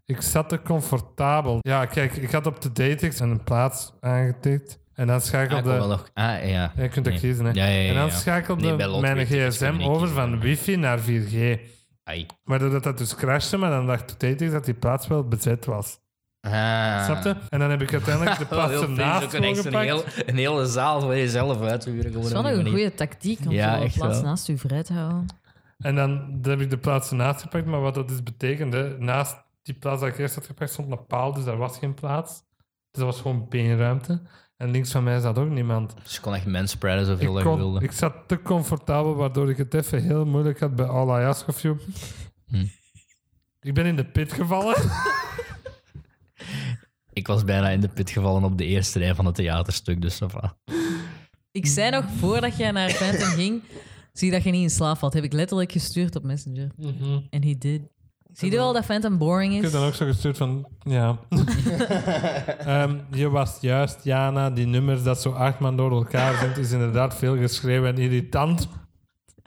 [0.04, 1.58] Ik zat er comfortabel.
[1.60, 4.78] Ja, kijk, ik had op de datex een plaats aangetikt.
[5.00, 5.86] En dan Ah, ik schakelde...
[5.86, 6.10] nog...
[6.14, 6.72] Ah, ja.
[6.76, 7.18] Je kunt dat Nee.
[7.22, 7.50] kiezen, hè.
[7.50, 10.98] Ja, ja, ja, en dan schakelde Nee, mijn ik gsm ik over van wifi naar
[10.98, 11.58] 4G.
[12.04, 12.26] Ai.
[12.44, 15.64] Waardoor dat, dat dus crashte, maar dan dacht de datex dat die plaats wel bezet
[15.64, 15.98] was.
[16.40, 17.04] Ah.
[17.04, 17.36] Snap je?
[17.48, 19.84] En dan heb ik uiteindelijk de plaats ernaast je gewoon een, gepakt.
[19.84, 22.12] heel, een hele zaal voor jezelf uithuren.
[22.12, 24.24] Dat is wel een goede tactiek om Ja, zo echt plaats wel.
[24.26, 25.26] naast u vrij te houden.
[25.78, 29.36] En dan, dan heb ik de plaats ernaast gepakt, maar wat dat dus betekende, naast
[29.62, 32.32] die plaats dat ik eerst had gepakt stond een paal, dus daar was geen plaats.
[32.90, 34.22] Dus dat was gewoon beenruimte.
[34.60, 35.94] En links van mij zat ook niemand.
[36.02, 37.80] Dus je kon echt manspreaden zoveel Ik, dat je kon, wilde.
[37.84, 41.48] ik zat te comfortabel, waardoor ik het even heel moeilijk had bij All I Ask
[41.48, 41.78] of You.
[42.46, 42.66] Hm.
[43.60, 44.76] Ik ben in de pit gevallen.
[47.12, 50.20] Ik was bijna in de put gevallen op de eerste rij van het theaterstuk, dus
[50.26, 50.56] va.
[51.50, 53.62] Ik zei nog voordat jij naar Phantom ging,
[54.12, 55.12] zie dat je niet in slaap valt.
[55.12, 56.70] Heb ik letterlijk gestuurd op Messenger.
[57.30, 57.82] En he did.
[58.32, 59.72] Zie je wel dat Phantom boring Ik heb is?
[59.72, 61.18] dan ook zo gestuurd van, ja.
[62.58, 66.70] Ehm, je was juist, Jana, die nummers dat zo acht man door elkaar zijn, is
[66.72, 68.68] inderdaad veel geschreven en irritant.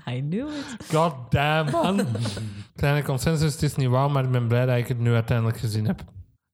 [0.09, 0.85] I knew it.
[0.95, 2.05] God damn, man.
[2.75, 5.57] Kleine consensus, het is niet wauw, maar ik ben blij dat ik het nu uiteindelijk
[5.57, 6.03] gezien heb.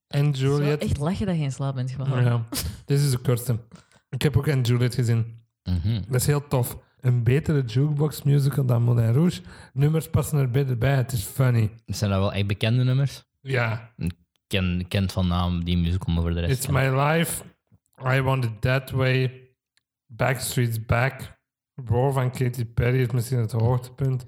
[0.07, 0.77] En is Juliet.
[0.81, 2.23] echt lachen dat je in slaap bent gevallen.
[2.23, 2.45] Ja,
[2.85, 3.59] dit is de kortste.
[4.09, 5.37] Ik heb ook en Juliet gezien.
[5.63, 6.01] Mhm.
[6.07, 6.77] Dat is heel tof.
[7.01, 9.41] Een betere jukebox musical dan Moulin Rouge.
[9.73, 10.95] Nummers passen er beter bij.
[10.95, 11.71] Het is funny.
[11.85, 13.23] Zijn dat wel echt bekende nummers?
[13.41, 13.93] Ja.
[13.97, 14.13] Ik
[14.47, 16.51] ken, kent van naam die musical, maar voor de rest...
[16.51, 17.43] It's My Life.
[18.05, 19.47] I Want It That Way.
[20.05, 21.37] Backstreet's Back.
[21.85, 24.25] Roar van Katy Perry is misschien het hoogtepunt.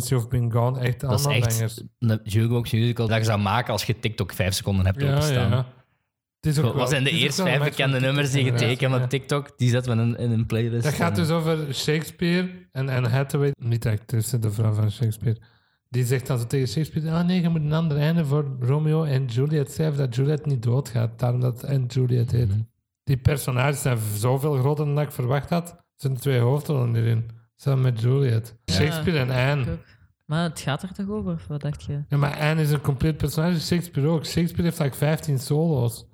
[0.00, 3.72] Since You've Been Gone, echt Dat is echt een jukebox musical dat je zou maken
[3.72, 5.50] als je TikTok vijf seconden hebt Ja, openstaan.
[5.50, 5.66] ja.
[6.40, 9.04] Het is ook wel- zijn de eerste vijf bekende nummers die je TikTok, tekent inderdaad,
[9.04, 9.58] op TikTok?
[9.58, 10.82] Die zetten we in, in een playlist.
[10.84, 15.40] Dat gaat dus over Shakespeare en Anne Hathaway, niet de actrice, de vrouw van Shakespeare.
[15.88, 19.04] Die zegt dan zo tegen Shakespeare: Ah nee, je moet een ander einde voor Romeo
[19.04, 21.18] en Juliet schrijven, dat Juliet niet doodgaat.
[21.18, 22.48] Daarom dat en Juliet heet.
[22.48, 22.58] Mhm.
[23.04, 25.68] Die personages zijn zoveel groter dan ik verwacht had.
[25.70, 27.30] Er zijn twee hoofdrollen hierin.
[27.62, 28.56] Samen met Juliet.
[28.70, 29.78] Shakespeare en Anne.
[30.24, 31.32] Maar het gaat er toch over?
[31.32, 32.02] Of wat dacht je?
[32.08, 33.60] Ja, maar Anne is een compleet personage.
[33.60, 34.26] Shakespeare ook.
[34.26, 36.06] Shakespeare heeft like 15 solo's.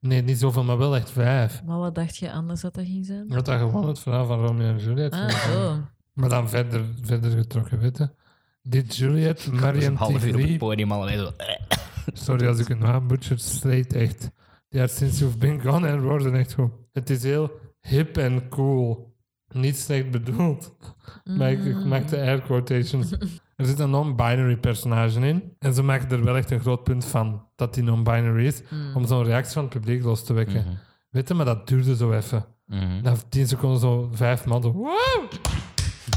[0.00, 1.62] Nee, niet zoveel, maar wel echt vijf.
[1.64, 3.28] Maar wat dacht je anders dat dat ging zijn?
[3.28, 5.42] Dat dat gewoon het verhaal van Romeo en Juliet Ah, is.
[5.42, 5.80] zo.
[6.12, 8.14] Maar dan verder, verder getrokken, weten.
[8.62, 11.30] Dit Juliet, Dus een Marion half uur op het podium al zo...
[11.36, 11.76] eh.
[12.12, 14.30] Sorry als ik een naam butcher, straight echt.
[14.68, 16.70] Ja, since you've been gone en worden echt goed.
[16.92, 17.50] Het is heel
[17.80, 19.07] hip en cool.
[19.52, 20.76] Niet slecht bedoeld.
[21.24, 23.12] Maar ik, ik maak de air quotations.
[23.56, 25.56] Er zit een non-binary personage in.
[25.58, 28.62] En ze maken er wel echt een groot punt van dat die non-binary is.
[28.94, 30.64] Om zo'n reactie van het publiek los te wekken.
[30.64, 30.74] Mhm.
[31.10, 32.44] Weet je, maar dat duurde zo even.
[32.66, 33.02] Mhm.
[33.02, 34.72] Na tien seconden zo vijf man zo...
[34.72, 35.30] Wow!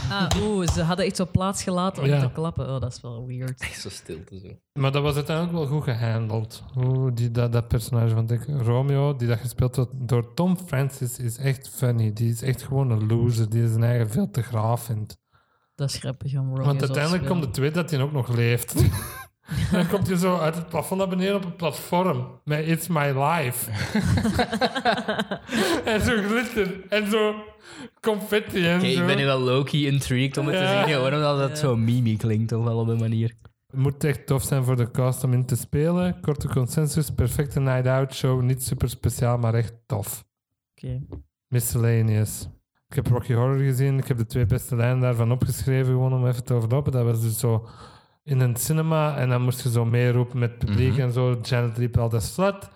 [0.10, 2.20] Ah, oeh, ze hadden echt zo plaats gelaten om Ja.
[2.22, 2.74] te klappen.
[2.74, 3.62] Oh, dat is wel weird.
[3.62, 4.48] Echt zo stilte zo.
[4.80, 6.64] Maar dat was uiteindelijk wel goed gehandeld.
[6.74, 11.20] Hoe die, dat, dat personage van Dick Romeo, die dat gespeeld wordt door Tom Francis,
[11.20, 12.14] is echt funny.
[12.14, 13.50] Die is echt gewoon een loser.
[13.50, 15.18] Die zijn eigen veel te graaf vindt.
[15.76, 17.44] Dat is grappig om Romeo Want zo te uiteindelijk komt spelen.
[17.48, 18.76] het tweede dat hij ook nog leeft.
[19.72, 22.28] dan komt hij zo uit het plafond naar beneden op een platform.
[22.44, 23.72] Met It's My Life.
[25.92, 26.82] en zo glitter.
[26.90, 27.34] En zo
[28.02, 28.86] confetti en zo.
[28.88, 30.88] ik ben nu wel low-key intrigued om het te Ja.
[30.88, 30.98] zien.
[31.14, 33.34] Omdat het zo mimi klinkt, toch wel op een manier.
[33.68, 36.20] Het moet echt tof zijn voor de cast om in te spelen.
[36.22, 38.42] Korte consensus, perfecte night-out show.
[38.42, 40.24] Niet super speciaal, maar echt tof.
[40.76, 41.02] Oké.
[41.48, 42.48] Miscellaneous.
[42.88, 43.98] Ik heb Rocky Horror gezien.
[43.98, 46.92] Ik heb de twee beste lijnen daarvan opgeschreven, gewoon om even te overlopen.
[46.92, 47.68] Dat was dus zo
[48.24, 51.40] in een cinema en dan moest je zo meeroepen met het publiek en zo.
[51.42, 52.70] Janet riep altijd slut.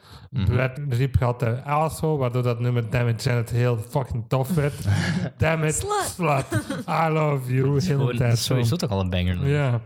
[0.46, 4.74] Brad riep altijd asshole, waardoor dat nummer Damn it Janet heel fucking tof werd.
[5.38, 5.76] Damn it
[6.16, 6.46] slut.
[6.90, 7.64] I love you.
[7.68, 8.54] Heel de Gewoon, dat is zo.
[8.54, 9.48] sowieso toch al een banger.
[9.48, 9.82] Ja.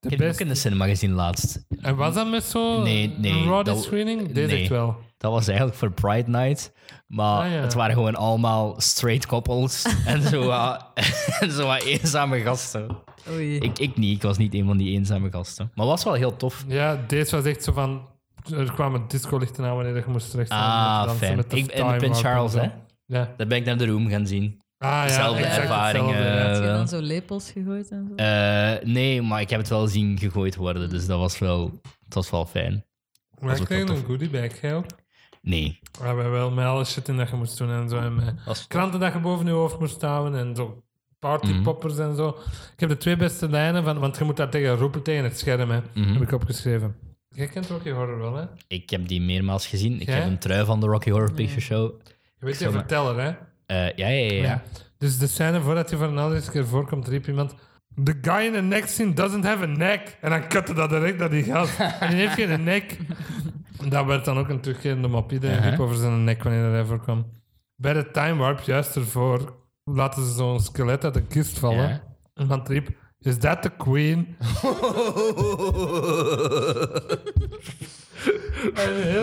[0.00, 1.64] De Ik heb het ook in de cinema gezien laatst.
[1.80, 4.32] En was dat met zo'n Nee, nee, dat- screening?
[4.32, 4.60] Deze nee.
[4.60, 4.96] echt wel.
[5.18, 6.72] Dat was eigenlijk voor Pride Night.
[7.06, 7.60] Maar Ah, ja.
[7.60, 10.86] het waren gewoon allemaal straight couples en zo, wat-
[11.40, 12.86] en zo wat eenzame gasten.
[13.30, 13.56] Oei.
[13.56, 15.70] Ik, ik niet, ik was niet een van die eenzame gasten.
[15.74, 16.64] Maar was wel heel tof.
[16.68, 18.06] Ja, deze was echt zo van...
[18.52, 21.38] Er kwamen discolichten aan wanneer je moest terecht Ah, fijn.
[21.48, 22.68] Ik- en Prince Charles, hè?
[23.06, 23.34] Ja.
[23.36, 24.60] Daar ben ik naar de room gaan zien.
[24.78, 26.24] Ah, ja, Dezelfde exact ervaring, eh, ja.
[26.24, 28.14] Heb je dan zo lepels gegooid en zo?
[28.24, 32.14] Eh, nee, maar ik heb het wel zien gegooid worden, dus dat was wel, het
[32.14, 32.84] was wel fijn.
[33.38, 33.98] Maar was ik kreeg tof.
[33.98, 34.84] een goodiebag, jij ook?
[35.42, 35.78] Nee.
[36.00, 37.98] We hebben wel met alle shit in dat je moest doen en zo.
[37.98, 40.82] En met Was kranten dat je boven je hoofd moest houden en zo
[41.18, 42.02] partypoppers Mhm.
[42.02, 42.28] en zo.
[42.74, 43.98] Ik heb de twee beste lijnen van...
[43.98, 45.80] Want je moet daar tegen roepen tegen het scherm, hè.
[45.94, 46.12] Mhm.
[46.12, 46.96] Heb ik opgeschreven.
[47.28, 48.44] Jij kent Rocky Horror wel, hè?
[48.68, 50.00] Ik heb die meermaals gezien.
[50.00, 50.14] Ik Jij?
[50.18, 51.92] heb een trui van de Rocky Horror Picture Show.
[52.38, 52.78] Je weet je Zomaar.
[52.78, 53.28] verteller, hè?
[53.66, 54.42] Eh, ja, ja, ja.
[54.42, 54.62] ja.
[54.98, 57.54] Dus de scène voordat hij voor een allereerste keer voorkomt, riep iemand...
[58.04, 60.16] The guy in the next scene doesn't have a neck.
[60.20, 61.78] En dan kutte dat direct naar die gast.
[62.00, 62.96] en die heeft geen nek.
[63.80, 65.32] En dat werd dan ook een terugkerende mop.
[65.32, 65.70] Iedereen Uh-huh.
[65.70, 67.26] riep over zijn nek wanneer hij voorkwam.
[67.76, 69.56] Bij de time warp, juist ervoor,
[69.94, 71.88] laten ze zo'n skelet uit de kist vallen.
[71.88, 72.02] Ja.
[72.34, 72.88] En dan riep...
[73.20, 74.36] Is that the queen?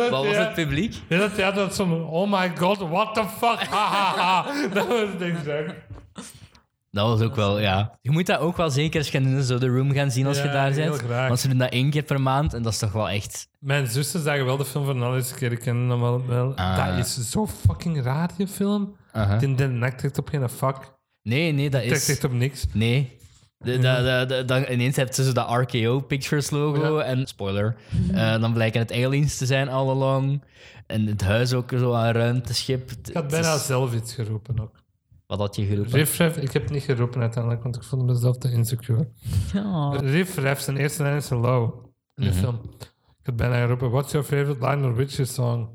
[0.09, 0.95] Wat was het publiek?
[1.07, 2.03] Heel het theater had zo'n...
[2.05, 3.69] Oh my god, what the fuck?
[4.73, 5.73] Dat was het exact.
[6.91, 7.97] Dat was ook wel, ja.
[8.01, 10.37] Je moet dat ook wel zeker eens gaan doen, zo de room gaan zien als
[10.37, 11.01] Ja, je daar heel bent.
[11.01, 11.27] graag.
[11.27, 13.47] Want ze doen dat één keer per maand en dat is toch wel echt...
[13.59, 15.51] Mijn zussen zagen wel de film de allereerste keer.
[15.51, 16.25] Ik ken hem wel.
[16.27, 16.55] wel.
[16.55, 16.87] Ah.
[16.97, 18.95] Dat is zo fucking raar, die film.
[19.15, 19.39] Uh-huh.
[19.39, 20.93] Die Den Nek trekt op geen fuck.
[21.23, 22.09] Nee, nee, dat Trekt is...
[22.09, 22.65] echt op niks.
[22.73, 23.17] Nee.
[23.57, 27.03] De, de, de, de- dan ineens heb je zo dat RKO Pictures logo Ja.
[27.03, 27.75] en spoiler.
[28.13, 30.43] eh, dan blijken het aliens te zijn all along.
[30.87, 32.91] En het huis ook zo een ruimteschip.
[32.91, 34.83] Ik had bijna is- zelf iets geroepen ook.
[35.27, 35.91] Wat had je geroepen?
[35.91, 39.07] Riff Raff, ik heb het niet geroepen uiteindelijk, want ik vond mezelf te insecure.
[39.53, 39.89] Ja.
[39.89, 41.81] Riff Raff, zijn eerste lijn is hello
[42.15, 42.39] in de Mhm.
[42.39, 42.59] film.
[43.19, 45.67] Ik had bijna geroepen, what's your favorite Lionel Richie song?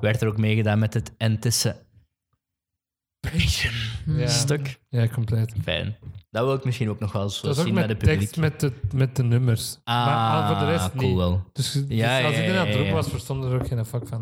[0.00, 1.84] Werd er ook meegedaan met het anticipation
[4.06, 4.80] Ja, stuk.
[4.88, 5.54] ja, compleet.
[5.62, 5.96] Fijn.
[6.30, 8.18] Dat wil ik misschien ook nog wel zo Dat ook zien met met het publiek.
[8.18, 9.78] tekst met de, met de nummers.
[9.84, 11.16] Ah, maar voor de rest cool niet.
[11.16, 11.44] wel.
[11.52, 13.00] Dus, dus Ja, als ja, iedereen ja, aan het ja, roepen ja.
[13.02, 14.20] was, verstonden er ook geen fuck van.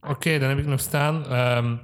[0.00, 1.26] Oké, dan heb ik nog staan.
[1.26, 1.76] ehm,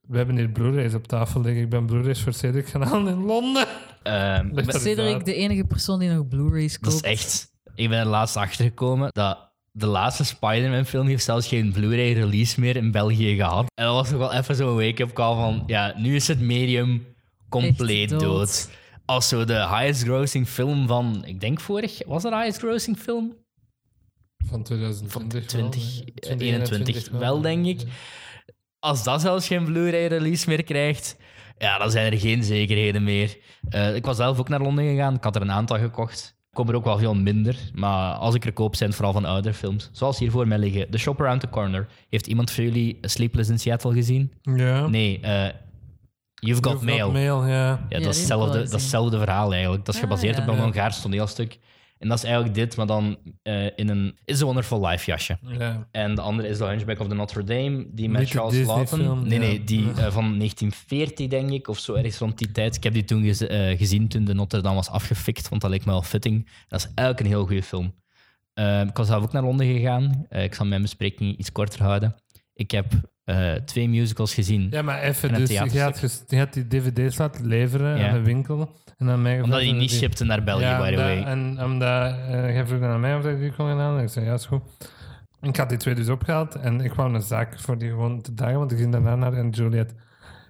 [0.00, 1.62] we hebben hier Blu-rays op tafel liggen.
[1.62, 3.66] Ik ben Blu-rays voor Cedric gaan halen in Londen.
[4.02, 7.04] Ehm, er- Cedric, de enige persoon die nog Blu-rays dat koopt.
[7.04, 7.48] is echt...
[7.74, 12.60] Ik ben er laatst achtergekomen dat de laatste Spider-Man film heeft zelfs geen Blu-ray release
[12.60, 13.66] meer in België gehad.
[13.74, 15.62] En dat was toch wel even zo'n wake-up call van...
[15.66, 17.06] Ja, nu is het medium
[17.48, 18.20] compleet dood.
[18.20, 18.70] dood.
[19.04, 22.98] Als zo de highest grossing film van, ik denk vorig, was dat de highest grossing
[22.98, 23.36] film?
[24.46, 26.52] Van 2020 20, wel, eh, nee.
[26.52, 27.80] 21 wel, denk ik.
[28.78, 31.16] Als dat zelfs geen Blu-ray release meer krijgt,
[31.58, 33.36] ja, dan zijn er geen zekerheden meer.
[33.68, 35.14] Eh, ik was zelf ook naar Londen gegaan.
[35.14, 36.38] Ik had er een aantal gekocht.
[36.50, 37.56] Ik kom er ook wel veel minder.
[37.74, 39.88] Maar als ik er koop, zijn het vooral van oudere films.
[39.92, 40.90] Zoals hier voor mij liggen.
[40.90, 41.86] The Shop Around the Corner.
[42.08, 44.32] Heeft iemand van jullie Sleepless in Seattle gezien?
[44.42, 44.86] Ja.
[44.86, 45.48] Nee, eh,
[46.34, 47.10] You've Got You've Mail.
[47.12, 47.86] Mail, ja.
[47.88, 48.76] Ja, dat is, hetzelfde, dat gezien.
[48.76, 49.84] is hetzelfde verhaal eigenlijk.
[49.84, 50.42] Dat is Ah, gebaseerd ja.
[50.42, 50.58] op een.
[50.58, 51.58] Hongaars toneelstuk.
[52.00, 55.38] En dat is eigenlijk dit, maar dan eh, in een It's a Wonderful Life jasje.
[55.58, 55.88] ja.
[55.90, 58.84] En de andere is The Hunchback of the Notre Dame, die met Niet Charles Lawton.
[58.98, 62.76] Disney-film, Nee, nee, die eh, van 1940 denk ik, of zo ergens rond die tijd.
[62.76, 65.70] Ik heb die toen gez- eh, gezien toen de Notre Dame was afgefikt, want dat
[65.70, 66.48] leek me wel fitting.
[66.68, 67.94] Dat is eigenlijk een heel goede film.
[68.54, 70.26] Eh, ik was zelf ook naar Londen gegaan.
[70.28, 72.14] Ik zal mijn bespreking iets korter houden.
[72.54, 72.86] Ik heb
[73.64, 74.66] twee musicals gezien.
[74.70, 75.72] Ja, maar even, dus je had,
[76.28, 78.08] je had die dvd's laten leveren Ja.
[78.08, 78.76] aan de winkel.
[79.00, 81.22] En dan mij Omdat of niet shipte naar België, ja, by the way.
[81.22, 83.98] En omdat eh jij vroeg aan mij of ik die kon gaan halen.
[83.98, 84.62] En ik zei, ja, is goed.
[85.42, 88.34] Ik had die twee dus opgehaald en ik wou een zaak voor die gewoon te
[88.34, 89.94] dagen, want ik ging daarna naar en Juliet.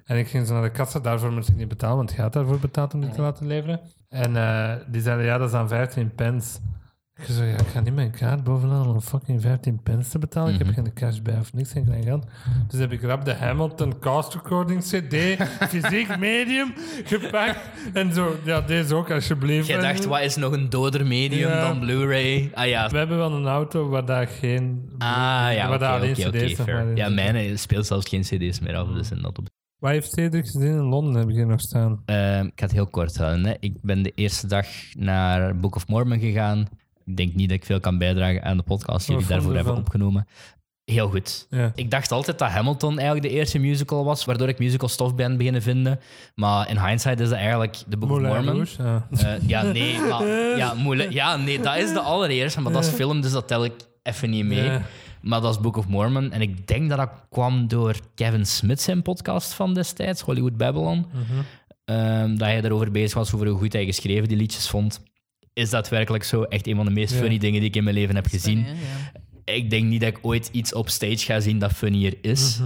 [0.04, 2.32] En ik ging zo naar de kassa, daarvoor moest ik niet betalen, want je had
[2.32, 3.80] daarvoor betaald om die te laten leveren.
[4.08, 6.58] En eh, die zeiden, ja, dat is aan 15 pence.
[7.20, 10.52] Ik zei, ja, ik ga niet mijn kaart bovenaan om fucking 15 pence te betalen.
[10.54, 12.26] Ik heb geen cash bij of niks, geen klein geld.
[12.68, 15.14] Dus heb ik rap de Hamilton Cast Recording CD,
[15.72, 16.72] fysiek medium,
[17.04, 17.58] gepakt.
[17.92, 19.66] En zo, ja, deze ook alsjeblieft.
[19.66, 21.60] Jij dacht, wat is nog een doder medium Ja.
[21.68, 22.50] dan Blu-ray?
[22.54, 24.90] Ah ja, We hebben wel een auto waar daar geen...
[24.98, 25.08] ah,
[25.54, 27.14] ja waar daar alleen oké, cd's maar Ja, zitten.
[27.14, 29.46] mijn speelt zelfs geen cd's meer af, dus in dat op.
[29.78, 32.02] Waar heeft Cedric gezien in Londen, heb ik hier nog staan.
[32.04, 33.44] Ehm, ik ga het heel kort houden.
[33.44, 33.54] Hè.
[33.60, 34.66] Ik ben de eerste dag
[34.98, 36.66] naar Book of Mormon gegaan.
[37.10, 39.76] Ik denk niet dat ik veel kan bijdragen aan de podcast die jullie daarvoor hebben
[39.76, 40.26] opgenomen.
[40.84, 41.46] Heel goed.
[41.50, 41.72] Ja.
[41.74, 45.36] Ik dacht altijd dat Hamilton eigenlijk de eerste musical was, waardoor ik musical stof ben
[45.36, 46.00] beginnen vinden.
[46.34, 48.54] Maar in hindsight is dat eigenlijk The Book Moulin of Mormon.
[48.54, 49.06] Rouge, ja.
[49.10, 50.26] Eh, ja, nee, maar,
[50.62, 51.12] ja, moeilijk.
[51.12, 54.30] ja, nee, dat is de allereerste, maar dat is film, dus dat tel ik even
[54.30, 54.64] niet mee.
[54.64, 54.82] Ja.
[55.20, 56.32] Maar dat is Book of Mormon.
[56.32, 61.06] En ik denk dat dat kwam door Kevin Smith zijn podcast van destijds, Hollywood Babylon.
[61.84, 65.02] Ehm, dat hij erover bezig was, over hoe goed hij geschreven die liedjes vond.
[65.52, 67.18] Is daadwerkelijk zo echt een van de meest Ja.
[67.20, 68.64] funny dingen die ik in mijn leven heb gezien.
[68.64, 68.82] Funny, hè?
[69.44, 69.54] Ja.
[69.54, 72.60] Ik denk niet dat ik ooit iets op stage ga zien dat funnier is.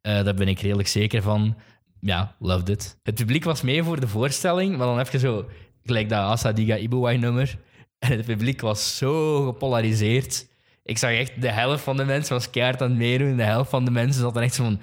[0.00, 1.56] Eh, daar ben ik redelijk zeker van.
[2.00, 2.98] Ja, loved it.
[3.02, 5.48] Het publiek was mee voor de voorstelling, maar dan heb je zo
[5.84, 7.58] gelijk dat Asadiga Ibuwai nummer.
[7.98, 10.46] En het publiek was zo gepolariseerd.
[10.82, 13.36] Ik zag echt de helft van de mensen was keihard aan het meedoen.
[13.36, 14.80] De helft van de mensen zat dan echt zo van...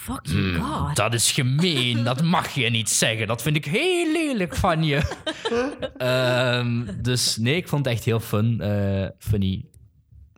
[0.00, 0.96] Fuck you, God.
[0.96, 3.26] Dat is gemeen, dat mag je niet zeggen.
[3.26, 5.00] Dat vind ik heel lelijk van je.
[5.96, 8.60] Ehm, dus nee, ik vond het echt heel fun.
[8.60, 9.64] eh, funny.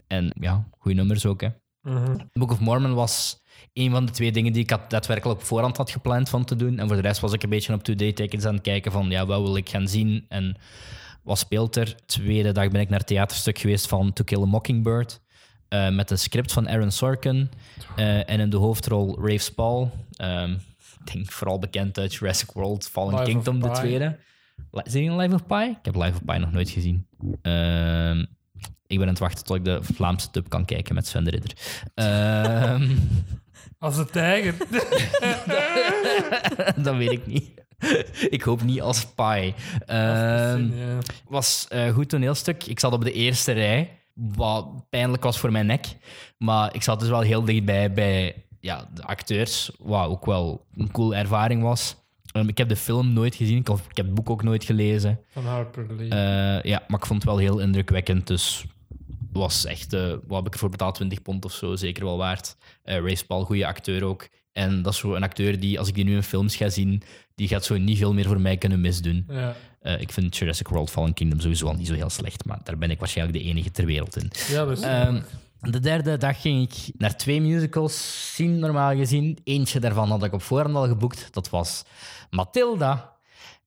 [0.07, 1.41] En ja, goede nummers ook.
[1.41, 1.49] Hè.
[1.81, 2.17] Mhm.
[2.33, 3.41] Book of Mormon was
[3.73, 6.57] een van de twee dingen die ik had daadwerkelijk op voorhand had gepland van te
[6.57, 6.79] doen.
[6.79, 9.11] En voor de rest was ik een beetje op to-date tickets aan het kijken van
[9.11, 10.57] ja, wat wil ik gaan zien en
[11.23, 11.95] wat speelt er.
[12.07, 15.21] Tweede dag ben ik naar het theaterstuk geweest van To Kill a Mockingbird.
[15.73, 17.51] Eh, met een script van Aaron Sorkin.
[17.97, 19.89] eh, en in de hoofdrol Rafe Spall.
[20.17, 20.53] Ehm,
[21.05, 24.19] ik denk vooral bekend uit Jurassic World, Fallen Life Kingdom, de tweede.
[24.71, 25.65] Li- Zie je Life of Pi?
[25.71, 27.07] Ik heb Life of Pi nog nooit gezien.
[27.43, 28.19] Ehm,
[28.87, 31.31] ik ben aan het wachten tot ik de Vlaamse dub kan kijken met Sven de
[31.31, 31.53] Ridder.
[31.95, 32.89] Ehm,
[33.79, 34.55] Als een tijger.
[36.85, 37.51] dat weet ik niet.
[38.31, 39.55] ik hoop niet als Pi.
[39.87, 40.59] Ja.
[41.29, 42.67] was een goed toneelstuk.
[42.67, 45.87] Ik zat op de eerste rij, wat pijnlijk was voor mijn nek.
[46.39, 50.91] Maar ik zat dus wel heel dichtbij bij ja, de acteurs, wat ook wel een
[50.91, 51.97] cool ervaring was.
[52.33, 54.65] Ehm, ik heb de film nooit gezien, ik, of, ik heb het boek ook nooit
[54.65, 55.21] gelezen.
[55.31, 56.09] Van Harper Lee.
[56.09, 58.27] Eh, ja, maar ik vond het wel heel indrukwekkend.
[58.27, 58.65] Dus
[59.33, 60.95] was echt, eh, wat heb ik ervoor betaald?
[60.95, 62.57] 20 pond of zo, zeker wel waard.
[62.83, 64.29] Eh Ray Spall, goede acteur ook.
[64.53, 67.03] En dat is zo een acteur die, als ik die nu in films ga zien,
[67.35, 69.25] die gaat zo niet veel meer voor mij kunnen misdoen.
[69.29, 69.55] ja.
[69.81, 72.79] Eh, ik vind Jurassic World Fallen Kingdom sowieso al niet zo heel slecht, maar daar
[72.79, 74.31] ben ik waarschijnlijk de enige ter wereld in.
[74.49, 74.81] ja, dus...
[74.81, 75.21] Ehm,
[75.61, 79.39] de derde dag ging ik naar twee musicals zien, normaal gezien.
[79.45, 81.29] Eentje daarvan had ik op voorhand al geboekt.
[81.31, 81.85] Dat was
[82.31, 83.13] Matilda.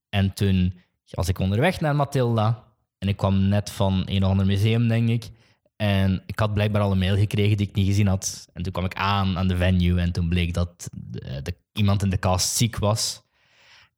[0.09, 0.79] En toen
[1.09, 2.63] was ik onderweg naar Matilda.
[2.97, 5.29] En ik kwam net van een of ander museum, denk ik.
[5.75, 8.47] En ik had blijkbaar al een mail gekregen die ik niet gezien had.
[8.53, 9.99] En toen kwam ik aan aan de venue.
[9.99, 13.23] En toen bleek dat de, de- iemand in de cast ziek was.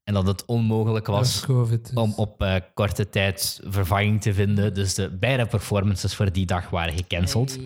[0.04, 1.86] En dat het onmogelijk was COVID.
[1.86, 1.96] dus.
[1.96, 4.74] om op eh, korte tijd vervanging te vinden.
[4.74, 7.56] Dus de beide performances voor die dag waren gecanceld.
[7.56, 7.66] Hey.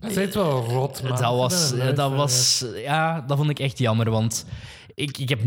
[0.00, 1.10] Dat is wel rot, man.
[1.10, 4.46] Dat was, er dat was, ja, dat vond ik echt jammer, want
[4.94, 5.40] ik, ik heb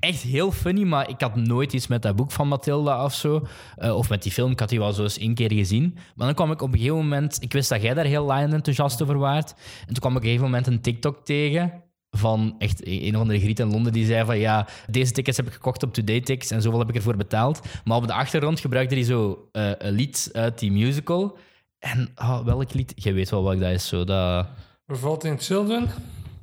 [0.00, 3.46] echt heel funny, maar ik had nooit iets met dat boek van Mathilda of zo,
[3.76, 4.50] eh, of met die film.
[4.50, 5.94] Ik had die wel zo eens één keer gezien.
[6.14, 8.52] Maar dan kwam ik op een gegeven moment, ik wist dat jij daar heel lion
[8.52, 12.54] enthousiast over waart, en toen kwam ik op een gegeven moment een TikTok tegen van
[12.58, 15.52] echt een of andere griet in Londen die zei van ja, deze tickets heb ik
[15.52, 17.60] gekocht op Today Tickets en zoveel heb ik ervoor betaald.
[17.84, 21.38] Maar op de achtergrond gebruikte hij zo eh, een lied uit die musical.
[21.78, 22.92] En ah, welk lied?
[22.94, 23.88] Je weet wel welk dat is.
[23.88, 24.46] Zo, dat,
[24.86, 25.88] Revolting Children,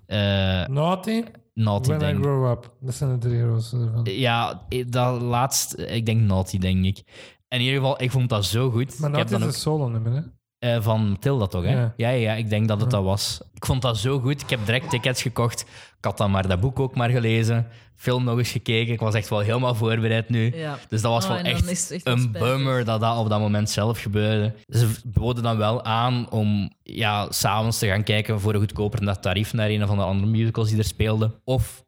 [0.06, 1.24] eh, Naughty,
[1.58, 2.24] Naughty, When I denk ik.
[2.24, 2.74] Grow Up.
[2.82, 4.04] Dat zijn de drie rozen ervan.
[4.04, 7.04] Ja, dat laatst, ik denk Naughty, denk ik.
[7.48, 9.00] In ieder geval, ik vond dat zo goed.
[9.00, 10.22] Maar ik heb dan is ook een solo nummer, hè?
[10.60, 11.72] Eh, van Tilda toch, hè?
[11.72, 11.94] Ja.
[11.98, 12.10] Ja.
[12.10, 13.42] Ja, ik denk dat het dat was.
[13.54, 14.42] Ik vond dat zo goed.
[14.42, 15.62] Ik heb direct tickets gekocht.
[15.98, 17.68] Ik had dan maar dat boek ook maar gelezen.
[17.96, 18.94] Film nog eens gekeken.
[18.94, 20.58] Ik was echt wel helemaal voorbereid nu.
[20.58, 20.78] Ja.
[20.90, 24.54] Dus dat was Oh, wel echt, een bummer dat dat op dat moment zelf gebeurde.
[24.70, 29.20] Ze boden dan wel aan om ja, s'avonds te gaan kijken voor een goedkoper naar
[29.20, 31.34] tarief naar een van de andere musicals die er speelden.
[31.44, 31.84] Of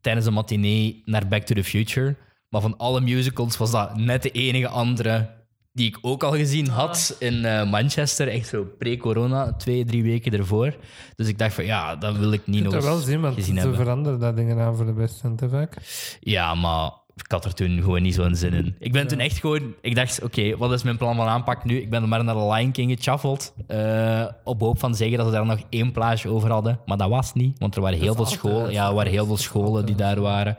[0.00, 2.16] tijdens een matinee naar Back to the Future.
[2.48, 5.30] Maar van alle musicals was dat net de enige andere
[5.72, 8.28] die ik ook al gezien had in eh, Manchester.
[8.28, 10.76] Echt zo pre-corona, twee, drie weken ervoor.
[11.16, 13.34] Dus ik dacht van ja, dat wil ik niet nog dat wel eens zien, want
[13.34, 13.78] gezien ze hebben.
[13.78, 15.76] veranderen dat dingen aan voor de beste te vaak.
[16.20, 18.76] Ja, maar ik had er toen gewoon niet zo'n zin in.
[18.78, 19.74] Ik ben toen echt gewoon...
[19.80, 21.80] Ik dacht, oké, wat is mijn plan van aanpak nu?
[21.80, 23.54] Ik ben maar naar de Lion King geschaffeld.
[23.66, 26.80] eh, op hoop van zeggen dat ze daar nog één plage over hadden.
[26.86, 28.72] Maar dat was niet, want er waren heel veel scholen.
[28.72, 30.56] Ja, er waren heel veel scholen die daar waren.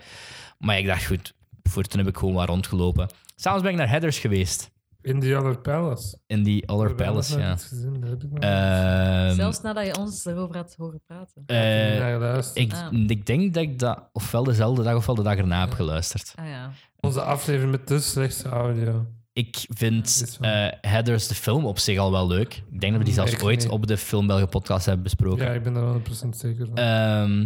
[0.60, 1.34] Maar ik dacht, goed,
[1.64, 3.10] voor toen heb ik gewoon wat rondgelopen.
[3.36, 4.72] S'avonds ben ik naar Headers geweest.
[5.02, 6.18] In the Other Palace.
[6.28, 7.56] In die Other Palace, ja.
[7.58, 11.44] gezien, dat heb ik nog Ehm, Zelfs nadat je ons erover had horen praten.
[11.46, 12.88] eh, ik, Ah.
[13.08, 16.34] ik denk dat ik dat ofwel dezelfde dag ofwel de dag erna heb geluisterd.
[16.36, 16.72] Ah ja.
[17.00, 19.06] Onze aflevering met de slechtste audio.
[19.34, 22.54] Ik vind eh Headers, de film op zich al wel leuk.
[22.72, 23.70] Ik denk dat we die zelfs Ik ooit niet.
[23.70, 25.46] op de Film Belgen podcast hebben besproken.
[25.46, 26.76] Ja, ik ben er 100% zeker van.
[26.76, 27.46] Ehm,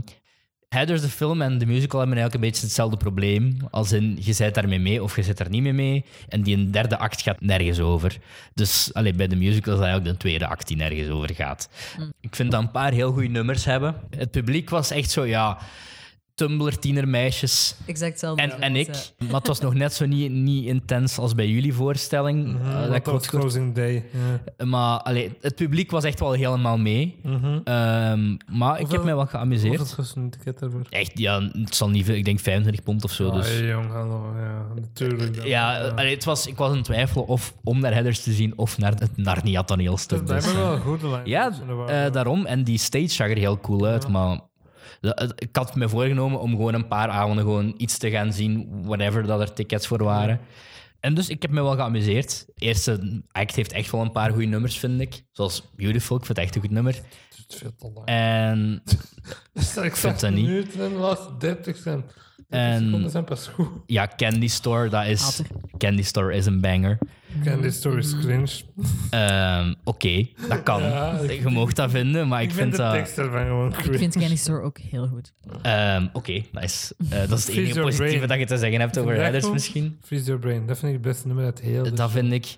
[0.76, 3.58] Headers, de film en de musical hebben eigenlijk een beetje hetzelfde probleem.
[3.72, 6.06] Als in, je zit daarmee mee of je zit er niet mee mee.
[6.30, 8.18] En die een derde act gaat nergens over.
[8.54, 11.70] Dus allee, bij de musical is dat eigenlijk de tweede act die nergens over gaat.
[12.22, 13.96] Ik vind dat een paar heel goede nummers hebben.
[14.18, 15.58] Het publiek was echt zo, ja...
[16.36, 17.76] Tumblr tienermeisjes.
[17.86, 18.42] Exact hetzelfde.
[18.42, 19.26] En, en ik, ja.
[19.26, 22.56] maar het was nog net zo niet, niet intens als bij jullie voorstelling.
[22.60, 24.04] Eh, dat ik dat was closing day.
[24.58, 24.66] Ja.
[24.66, 27.20] Maar allee, het publiek was echt wel helemaal mee.
[27.24, 27.60] Mhm.
[27.64, 29.78] Ehm, maar ik heb mij wel geamuseerd.
[29.78, 30.82] Hoeveel kost een ticket daarvoor?
[30.90, 33.30] Echt, ja, het zal niet veel, ik denk 25 pond of zo.
[33.30, 33.60] Ah, Dus.
[33.60, 34.34] jong, hallo.
[34.40, 35.36] Ja, natuurlijk.
[35.38, 35.48] dan.
[35.48, 38.78] Ja, allee, het was, ik was in twijfel of om naar Headers te zien of
[38.78, 40.22] naar het Narnia Dat toneelstuk.
[40.22, 41.26] is Dus, eh, wel een goede lijn.
[41.26, 41.52] ja,
[41.88, 42.46] eh, daarom.
[42.46, 44.10] En die stage zag er heel cool uit, Ja.
[44.10, 44.40] maar
[45.36, 49.24] ik had me voorgenomen om gewoon een paar avonden gewoon iets te gaan zien, whatever
[49.24, 50.40] dat er tickets voor waren.
[51.00, 52.46] En dus ik heb me wel geamuseerd.
[52.56, 55.24] De eerste act heeft echt wel een paar goede nummers, vind ik.
[55.32, 56.94] Zoals Beautiful, ik vind het echt een goed nummer.
[56.94, 58.08] Het is veel te lang.
[58.08, 58.84] En
[59.84, 60.46] Ik vind dat niet.
[60.46, 62.04] minuten en de laatste 30 zijn.
[62.50, 63.68] 30 En- zijn pas goed.
[63.86, 65.42] ja, Candy Store, dat is...
[65.78, 66.98] Candy Store is een banger.
[67.44, 68.48] Candy Story is cringe.
[69.10, 70.82] Ehm, Oké, dat kan.
[70.84, 72.94] Ja, ik- je mag dat vinden, maar ik, Ik vind de dat...
[72.94, 73.92] tekst ervan gewoon cringe.
[73.92, 75.34] Ik vind Candy Store ook heel goed.
[75.62, 76.96] Ehm, Oké, nice.
[77.10, 78.28] Eh, dat is het enige positieve brain.
[78.28, 79.54] dat je te zeggen hebt over goed?
[79.54, 79.98] misschien.
[80.02, 80.66] Freeze Your Brain.
[80.66, 82.58] Dat vind ik het beste nummer uit heel Dat vind ik...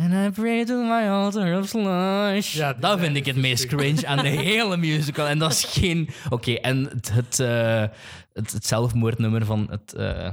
[0.00, 2.54] And I pray to my altar of slush.
[2.54, 5.26] Ja, dat vind ik het meest cringe aan de hele musical.
[5.26, 6.08] En dat is geen...
[6.30, 7.84] Oké, en het, het, eh,
[8.32, 10.28] het, het zelfmoordnummer van het uh,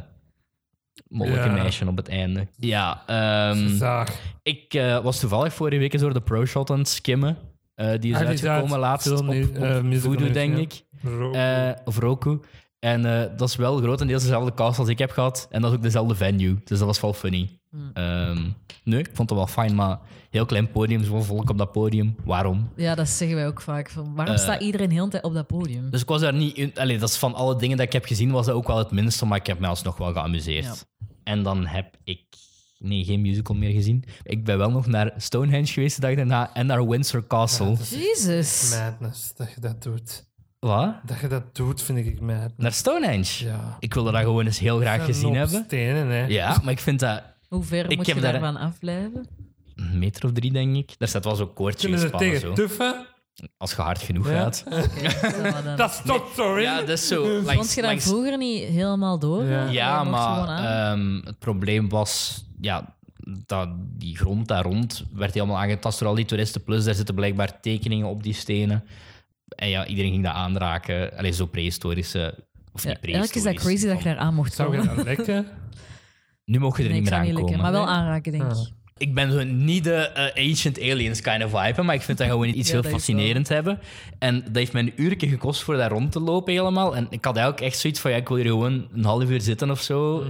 [1.10, 1.52] Ja.
[1.52, 2.48] meisje op het einde.
[2.57, 4.19] Ja, ehm, Zaag.
[4.44, 7.38] ik eh, was toevallig vorige week eens door de pro-shot aan het skimmen.
[7.76, 8.81] Eh, die is Ah, die is uitgekomen uit.
[8.81, 10.61] laatst op, eh, Voodoo, denk ja.
[10.61, 10.84] ik.
[11.34, 12.39] Eh, of Roku.
[12.80, 15.48] En eh, dat is wel grotendeels dezelfde cast als ik heb gehad.
[15.52, 16.56] En dat is ook dezelfde venue.
[16.64, 17.57] Dus dat was wel funny.
[17.94, 18.49] Ehm,
[18.84, 19.99] nee, ik vond het wel fijn, maar
[20.30, 22.15] heel klein podium, zoveel volk op dat podium.
[22.26, 22.69] Waarom?
[22.76, 23.89] Ja, dat zeggen wij ook vaak.
[23.89, 25.89] Van, waarom Eh, staat iedereen heel de tijd op dat podium?
[25.89, 26.56] Dus ik was daar niet...
[26.57, 28.77] in- Allee, dat is van alle dingen dat ik heb gezien, was dat ook wel
[28.77, 30.65] het minste, maar ik heb mij alsnog wel geamuseerd.
[30.65, 30.73] Ja.
[31.23, 32.22] En dan heb ik...
[32.80, 34.03] Nee, geen musical meer gezien.
[34.23, 37.76] Ik ben wel nog naar Stonehenge geweest de dag daarna en naar Windsor Castle.
[37.89, 38.76] Jezus.
[38.80, 40.26] Madness dat je dat doet.
[40.60, 40.95] Wat?
[41.06, 42.52] Dat je dat doet, vind ik mad.
[42.57, 43.45] Naar Stonehenge?
[43.45, 43.76] Ja.
[43.80, 45.64] Ik wilde dat gewoon eens heel graag gezien hebben.
[45.65, 46.26] stenen, hè.
[46.26, 49.28] Ja, maar ik vind dat Hoe ver Ik moet je daar- daarvan afblijven?
[49.76, 50.95] een meter of drie, denk ik.
[50.98, 52.64] Daar staat wel zo'n koordje Kunnen ze gespannen, tegen zo.
[52.64, 53.06] tuffen?
[53.57, 54.36] Als je hard genoeg Ja.
[54.41, 54.64] gaat.
[55.78, 56.61] Dat stopt zo, hè.
[56.61, 57.24] Ja, dat is zo.
[57.34, 59.44] Vond Langs, je dat langs- vroeger niet helemaal door?
[59.72, 60.03] Ja.
[60.03, 60.48] maar
[60.94, 62.44] ehm, het probleem was...
[62.61, 62.95] Ja,
[63.45, 66.64] dat die grond daar rond werd helemaal aangetast door al die toeristen.
[66.64, 68.84] Plus, daar zitten blijkbaar tekeningen op die stenen.
[69.48, 71.18] En ja, iedereen ging dat aanraken.
[71.18, 72.34] Allee, zo prehistorische...
[72.74, 74.95] Of Ja, niet eigenlijk is dat crazy dat je daar aan mocht Zou je komen.
[74.95, 75.48] dat lekken?
[76.52, 77.44] Nu mogen je er Nee, niet ik meer aankomen.
[77.44, 78.65] lukken, maar wel aanraken, denk Ah.
[78.98, 79.14] Ik.
[79.14, 82.48] Ben zo niet de eh, Ancient Aliens kind of vibe, maar ik vind dat gewoon
[82.48, 83.80] iets Ja, heel fascinerend hebben.
[84.19, 86.95] En dat heeft mij een uurtje gekost voor daar rond te lopen helemaal.
[86.95, 89.41] En ik had eigenlijk echt zoiets van, ja, ik wil hier gewoon een half uur
[89.41, 90.24] zitten of zo.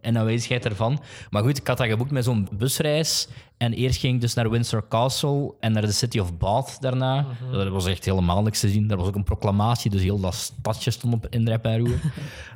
[0.00, 1.02] En aanwezigheid ervan.
[1.30, 3.28] Maar goed, ik had dat geboekt met zo'n busreis.
[3.56, 7.26] En eerst ging ik dus naar Windsor Castle en naar de City of Bath daarna.
[7.52, 8.86] Dat was echt helemaal niks te zien.
[8.86, 12.00] Daar was ook een proclamatie, dus heel dat stadje stond op in rep en roer.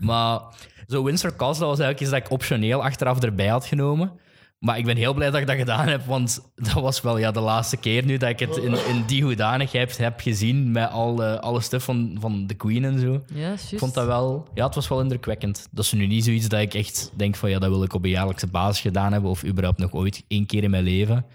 [0.00, 0.40] maar
[0.88, 4.12] zo Windsor Castle was eigenlijk iets dat ik optioneel achteraf erbij had genomen.
[4.58, 7.30] Maar ik ben heel blij dat ik dat gedaan heb, want dat was wel ja,
[7.30, 11.22] de laatste keer nu dat ik het in, in die hoedanigheid heb gezien met al,
[11.22, 13.24] eh, alle stuff van, van The Queen en zo.
[13.34, 13.52] Ja.
[13.70, 15.68] Ik vond dat wel, ja, het was wel indrukwekkend.
[15.70, 18.04] Dat is nu niet zoiets dat ik echt denk van ja, dat wil ik op
[18.04, 21.26] een jaarlijkse basis gedaan hebben of überhaupt nog ooit één keer in mijn leven.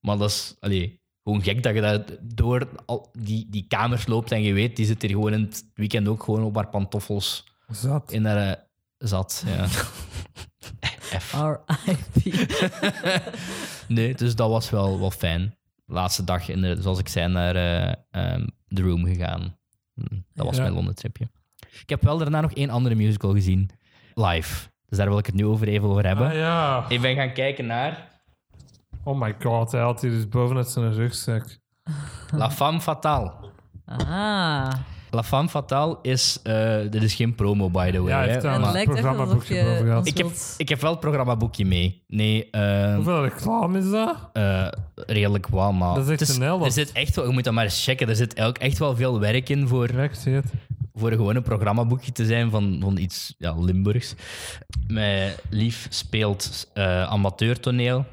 [0.00, 4.32] Maar dat is allee, gewoon gek dat je dat door al die, die kamers loopt
[4.32, 7.44] en je weet, die zit hier gewoon in het weekend ook gewoon op haar pantoffels
[7.68, 8.12] Zat.
[8.12, 8.60] in haar eh,
[8.98, 9.44] zat.
[9.46, 9.66] Ja.
[11.18, 11.32] F.
[11.34, 12.34] R.I.P.
[13.88, 15.56] Nee, dus dat was wel, wel fijn.
[15.86, 19.56] Laatste dag, in de, zoals ik zei, naar eh, ehm, The Room gegaan.
[19.94, 20.62] Hm, Dat was Ja.
[20.62, 21.28] mijn Londen-tripje.
[21.82, 23.70] Ik heb wel daarna nog één andere musical gezien.
[24.14, 24.68] Live.
[24.88, 26.26] Dus daar wil ik het nu over even over hebben.
[26.28, 26.84] Ah ja.
[26.88, 28.08] Ik ben gaan kijken naar
[29.04, 31.58] Oh my god, hij had hier dus bovenuit zijn rugzak.
[32.34, 33.32] La Femme Fatale.
[33.84, 34.72] Ah.
[35.10, 36.40] La Femme Fatale is...
[36.42, 38.10] eh, dit is geen promo, by the way.
[38.10, 40.06] Ja, hij hè, heeft daar En een het maar lijkt echt alsof programmaboekje je gehad.
[40.06, 42.02] ik, heb, ik heb wel het programmaboekje mee.
[42.08, 44.16] Nee, eh, Hoeveel reclame is dat?
[44.32, 45.94] eh, redelijk wel, maar...
[45.94, 47.26] Dat is echt het een hel, Er zit echt wel...
[47.26, 48.08] Je moet dat maar eens checken.
[48.08, 49.86] Er zit ook echt wel veel werk in voor...
[49.86, 50.52] Direct, zie je het.
[50.94, 54.14] voor gewoon een programmaboekje te zijn van, van iets ja, Limburgs.
[54.86, 58.04] Mijn lief speelt eh, amateurtoneel.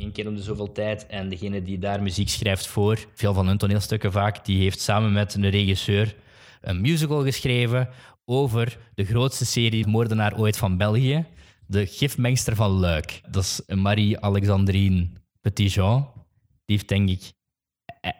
[0.00, 1.06] Eén keer om de zoveel tijd.
[1.06, 5.12] En degene die daar muziek schrijft voor, veel van hun toneelstukken vaak, die heeft samen
[5.12, 6.14] met een regisseur
[6.60, 7.88] een musical geschreven
[8.24, 11.26] over de grootste serie moordenaar ooit van België.
[11.66, 13.20] De gifmengster van Luik.
[13.30, 15.08] Dat is Marie-Alexandrine
[15.40, 16.08] Petitjean.
[16.64, 17.32] Die heeft denk ik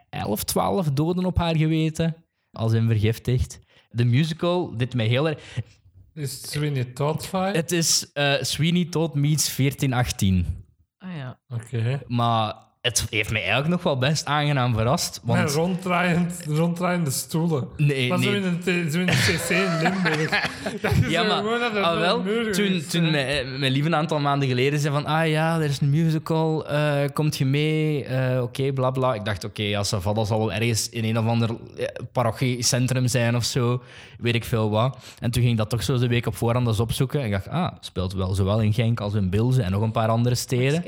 [0.09, 2.15] 11, 12 doden op haar geweten.
[2.51, 3.59] Als in vergiftigd.
[3.89, 5.39] De musical, dit mij heel erg.
[6.13, 7.55] Is het Sweeney Todd fight?
[7.55, 10.60] Het is eh, Sweeney Todd meets 1418.
[11.11, 11.39] Ah ja.
[11.49, 12.01] Oké.
[12.07, 15.21] Maar het heeft mij eigenlijk nog wel best aangenaam verrast.
[15.23, 17.67] Met Want ronddraaiend, ronddraaiende stoelen.
[17.77, 18.39] Nee, maar zo nee.
[18.39, 20.29] in een, t- zo in een cc in Limburg.
[20.81, 23.11] Dat Ja, zo maar ah, wel, toen, toen bent.
[23.11, 26.67] mijn, mijn lieve een aantal maanden geleden zei van ah ja, er is een musical,
[26.67, 28.05] eh, komt je mee?
[28.05, 29.13] Eh, oké, bla bla.
[29.13, 33.35] Ik dacht, oké, als dat zal wel ergens in een of ander eh, parochiecentrum zijn
[33.35, 33.81] of zo,
[34.19, 34.97] weet ik veel wat.
[35.19, 37.19] En toen ging ik dat toch zo de week op voorhand eens opzoeken.
[37.19, 39.91] En ik dacht, ah, speelt wel zowel in Genk als in Bilze en nog een
[39.91, 40.83] paar andere steden.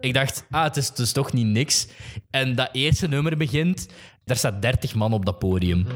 [0.00, 1.88] Ik dacht, ah, het is, is toch niet niks.
[2.30, 3.88] En dat eerste nummer begint,
[4.24, 5.86] daar staat 30 man op dat podium.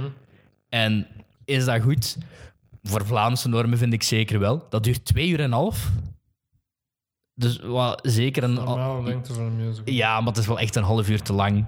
[0.68, 1.06] En
[1.44, 2.16] is dat goed?
[2.82, 4.66] Voor Vlaamse normen vind ik zeker wel.
[4.70, 5.90] Dat duurt twee uur en een half.
[7.34, 8.52] Dus wat, zeker een...
[8.54, 9.94] Normale lengte van een musical.
[9.94, 11.64] Ja, maar het is wel echt een half uur te lang.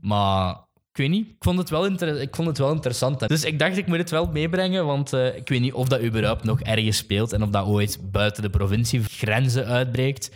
[0.00, 0.50] Maar
[0.90, 3.28] ik weet niet, ik vond het wel, inter- ik vond het wel interessant.
[3.28, 6.02] Dus ik dacht, ik moet het wel meebrengen, want eh, ik weet niet of dat
[6.02, 10.30] überhaupt nog ergens speelt en of dat ooit buiten de provinciegrenzen uitbreekt.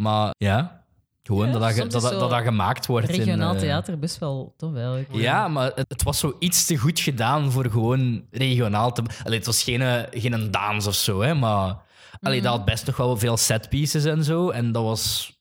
[0.00, 0.84] Maar ja,
[1.22, 3.08] gewoon Ja, dat, dat, dat, dat, gemaakt wordt.
[3.08, 5.14] in, Regionaal eh, theater best wel tof eigenlijk.
[5.14, 9.02] ja, maar het, het was zo iets te goed gedaan voor gewoon regionaal te...
[9.24, 11.76] Allee, het was geen, eh, geen dans of zo, hè, maar...
[12.20, 14.50] Allee, dat had best nog wel veel setpieces en zo.
[14.50, 15.36] En dat was...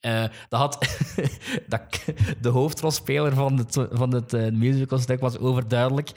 [0.00, 0.98] eh, dat had...
[1.66, 2.04] dat,
[2.40, 6.10] de hoofdrolspeler van het, van het eh, musicalstuk was overduidelijk.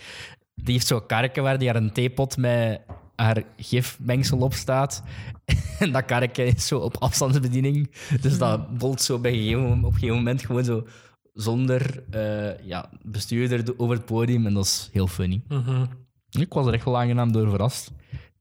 [0.55, 2.81] Die heeft zo'n karken waar die haar een theepot met
[3.17, 5.03] haar gifmengsel op staat.
[5.79, 7.91] en dat karken is zo op afstandsbediening.
[8.21, 10.87] Dus dat bolt zo bij gegeven, op een gegeven moment gewoon zo
[11.33, 14.45] zonder eh, ja, bestuurder over het podium.
[14.45, 15.41] En dat is heel funny.
[15.47, 15.85] Mhm.
[16.29, 17.91] Ik was er echt wel aangenaam door verrast.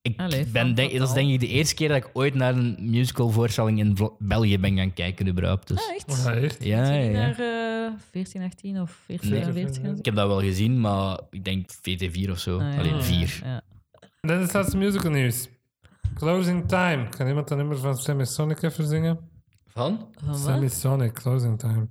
[0.02, 2.56] Ik Allee, ben denk, dat is denk ik de eerste keer dat ik ooit naar
[2.56, 5.68] een musicalvoorstelling in België ben gaan kijken, überhaupt.
[5.68, 5.88] Dus.
[5.88, 6.10] Ah, echt?
[6.10, 6.64] Oh, ja, echt?
[6.64, 7.10] Ja, ja, ja.
[7.10, 9.40] Naar eh 14, 18 of 14, Nee.
[9.40, 9.98] 42 gaan ze?
[9.98, 12.58] Ik heb dat wel gezien, maar ik denk VT4 of zo.
[12.58, 12.78] Ah, ja.
[12.78, 13.40] Alleen vier.
[13.44, 13.62] Ja.
[14.26, 15.48] En dan is het laatste musical nieuws.
[16.14, 17.08] Closing Time.
[17.08, 19.18] Kan iemand een nummer van Semisonic even zingen?
[19.66, 20.08] Van?
[20.14, 20.38] Van wat?
[20.38, 21.88] Semisonic, Closing Time.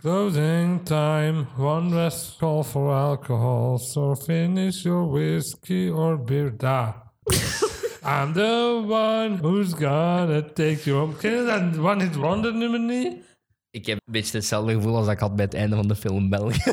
[0.00, 6.56] Closing time, one last call for alcohol, so finish your whiskey or beer.
[6.56, 7.12] Da.
[8.04, 11.16] I'm the one who's gonna take you home.
[11.16, 13.16] Ken je dat One Hit Wonder nummer niet?
[13.74, 15.96] Ik heb een beetje hetzelfde gevoel als dat ik had bij het einde van de
[15.96, 16.62] film België.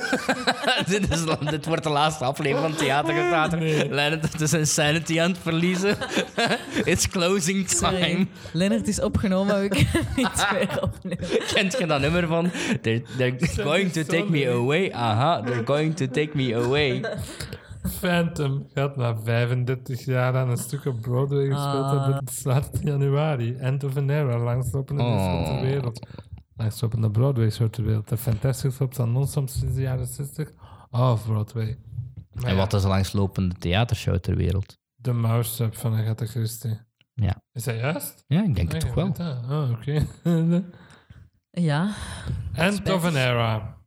[0.87, 3.59] dit, is, dit wordt de laatste aflevering van Theater Gepraten.
[3.59, 3.89] Nee.
[3.89, 5.97] Leonard het is sanity aan het verliezen.
[6.83, 7.97] It's closing time.
[7.97, 8.27] Sorry.
[8.51, 11.27] Leonard is opgenomen, maar we kunnen niet meer opnemen.
[11.53, 12.51] Kent je dat nummer van?
[12.81, 14.91] They're, they're going to take me away.
[14.91, 17.01] Aha, they're going to take me away.
[17.99, 21.91] Phantom gaat na 35 jaar aan een stuk op Broadway gespeeld Ah.
[21.91, 22.15] hebben.
[22.15, 23.55] Het slaat in januari.
[23.59, 25.61] End of an era, langslopende musical ter Oh.
[25.61, 26.07] wereld.
[26.59, 28.07] Langslopende Broadway show ter wereld.
[28.09, 30.51] De Fantastic Four staan non-stop sinds de jaren 60
[30.89, 31.77] of Broadway.
[32.33, 34.77] Maar En ja, wat is de langslopende theatershow ter wereld?
[34.95, 36.79] De Mouse Up van Agatha Christie.
[37.13, 37.43] Ja.
[37.51, 38.23] Is dat juist?
[38.27, 39.35] Ja, ik denk het Nee, toch wel.
[39.61, 40.05] Oh, oké.
[41.51, 41.93] Ja,
[42.53, 42.93] End Spijtig.
[42.93, 43.77] of an era.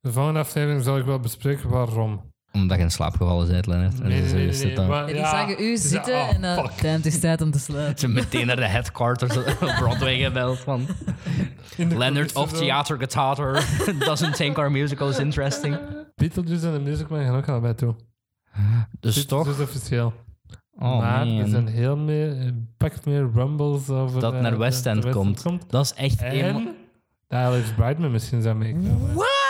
[0.00, 2.32] De volgende aflevering zal ik wel bespreken waarom.
[2.54, 4.00] Omdat je in slaap gevallen bent, Lennart.
[4.00, 6.14] En Nee, nee, is nee, het dan- maar- en die ja, zagen u zei, zitten
[6.14, 6.56] oh, en dan...
[6.68, 6.82] fuck.
[6.82, 7.98] Dan het is tijd om te sluiten.
[7.98, 10.86] Ze meteen naar de headquarters op Broadway gebeld van...
[11.76, 12.64] In de Leonard of coulissen zo.
[12.64, 13.64] Theater Guitar
[14.08, 15.78] doesn't think our musical is interesting.
[16.14, 17.94] Beetlejuice en de Music Man gaan ook allebei toe.
[19.00, 19.48] Dus Dit toch?
[19.48, 20.12] is officieel.
[20.78, 24.20] Oh maar er zijn heel meer, een pak meer rumbles over...
[24.20, 25.44] Dat eh, naar de- West End komt.
[25.68, 26.60] Dat is echt helemaal...
[26.60, 26.74] En
[27.28, 29.14] dat Alex Brightman misschien zou meekomen.
[29.14, 29.43] What?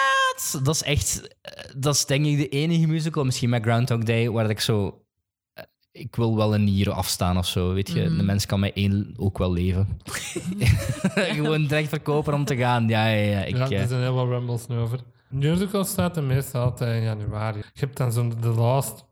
[0.53, 1.37] Dat is echt...
[1.41, 5.05] eh, Dat is denk ik de enige musical, misschien met Groundhog Day, waar ik zo...
[5.53, 8.03] eh, Ik wil wel een nier afstaan of zo, weet je.
[8.05, 8.17] Mhm.
[8.17, 9.89] De mens kan mij één ook wel leven.
[11.37, 12.89] Gewoon direct verkopen om te gaan.
[12.89, 13.45] Ja, ja, ja.
[13.45, 15.01] Ik, ja, eh, er zijn heel wat rumbles nu over.
[15.29, 17.59] Musical staat er meestal altijd in januari.
[17.59, 19.05] Je hebt dan zo'n The Last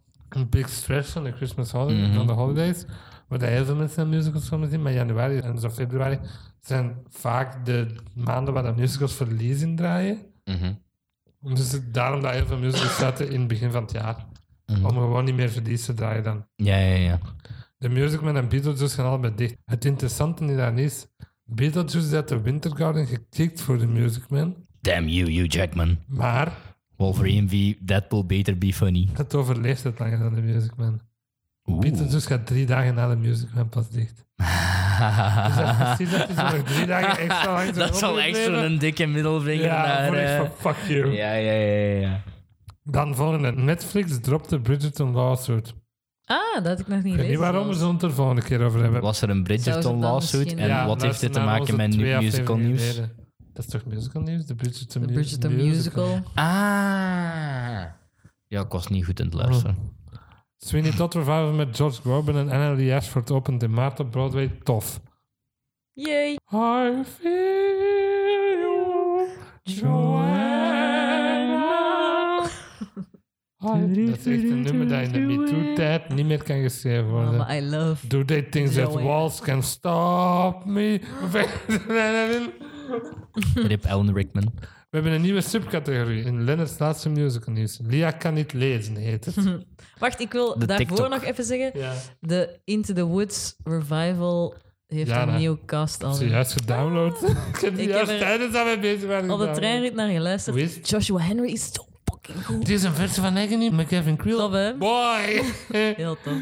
[0.48, 2.84] Big Stretch van de Christmas holiday, van de holidays,
[3.28, 4.82] waar heel veel mensen naar musicals komen zien.
[4.82, 6.18] Maar januari en zo februari
[6.60, 10.18] zijn vaak de maanden waar de musicals verlies in draaien.
[10.44, 10.72] mhm,
[11.43, 14.27] Dus het- daarom dat heel veel musicals starten in het begin van het jaar.
[14.66, 14.85] mhm.
[14.85, 16.47] Om gewoon niet meer verlies te draaien dan.
[16.56, 17.19] Ja, ja, ja.
[17.78, 19.56] De Music Man en Beetlejuice gaan allebei dicht.
[19.64, 21.06] Het interessante hieraan is,
[21.44, 25.98] Beetlejuice had de Winter Garden gekikt voor de Music Man, Damn you, Hugh Jackman.
[26.06, 26.52] maar
[26.97, 29.09] Wolverine v Deadpool beter be funny.
[29.12, 31.01] het overleeft het langer dan de Music Man.
[31.64, 31.81] Oeh.
[31.81, 34.24] Beetlejuice gaat drie dagen na de Music Man pas dicht.
[35.47, 38.79] Dus dat is precies dat hij zo nog drie dagen extra dat zal echt zo'n
[38.79, 40.23] dikke middelvinger Ja, naar...
[40.23, 41.12] iets eh, fuck you.
[41.12, 42.20] ja, ja, ja, ja.
[42.85, 43.53] Dan volgende.
[43.53, 45.74] Netflix dropte Bridgerton Lawsuit.
[46.24, 47.31] Ah, dat had ik nog niet Ik weet gelezen.
[47.31, 49.01] niet waarom, we het er de volgende keer over hebben.
[49.01, 50.55] Was er een Bridgerton lawsuit?
[50.55, 52.97] En Ja, wat heeft dit te maken met musical nieuws?
[53.53, 54.47] Dat is toch musical nieuws?
[54.47, 56.20] De Bridgerton, musical.
[56.35, 56.45] Ah.
[58.47, 59.77] Ja, ik was niet goed in het luisteren.
[60.64, 64.51] Sweeney Todd Revival met George Corbin en Anna Lee Ashford opent in maart op Broadway.
[64.62, 65.01] Tof.
[65.93, 66.32] Yay.
[66.52, 69.28] I feel you,
[69.62, 70.51] Joanna.
[73.64, 77.10] I- Dat is echt een nummer dat in de MeToo-tijd niet meer kan geschreven Oh,
[77.10, 77.36] worden.
[77.36, 78.06] maar I love...
[78.06, 81.01] Do they think that walls can stop me?
[83.68, 84.52] Rip Ellen Rickman.
[84.93, 87.78] We hebben een nieuwe subcategorie in Leonard's laatste musical nieuws.
[87.82, 89.36] Lia kan niet lezen, heet het.
[89.98, 91.09] Wacht, ik wil De daarvoor TikTok.
[91.09, 91.81] nog even zeggen.
[91.81, 91.93] Ja.
[92.20, 94.55] De Into the Woods revival
[94.86, 96.12] heeft Ja, een dat- nieuw cast al.
[96.14, 97.23] Ze juist gedownload.
[97.55, 99.55] ik heb die Ik juist heb er tijdens dat we bezig waren Op de gedownload.
[99.55, 100.56] treinrit naar geluisterd.
[100.56, 100.89] Hoe is het?
[100.89, 102.59] Joshua Henry is zo fucking goed.
[102.59, 104.39] Het is een versie van Agony met Kevin Creel.
[104.39, 104.74] Tof, hè?
[104.77, 105.43] Boy!
[105.97, 106.35] Heel tof.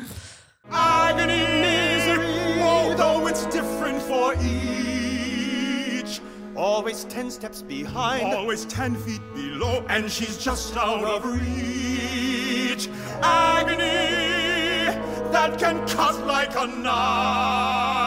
[0.70, 4.99] Agony, misery, although it's different for each.
[6.60, 12.88] Always ten steps behind, always ten feet below, and she's just out of reach.
[13.22, 14.94] Agony
[15.32, 18.00] that can cut like a knife.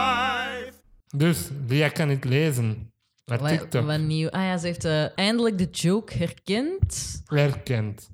[1.16, 2.92] dus Lia kan niet lezen.
[3.24, 4.28] Wat, TikTok wat nieuw.
[4.28, 8.10] Ah ja, ze heeft eh, eindelijk de joke herkend herkent.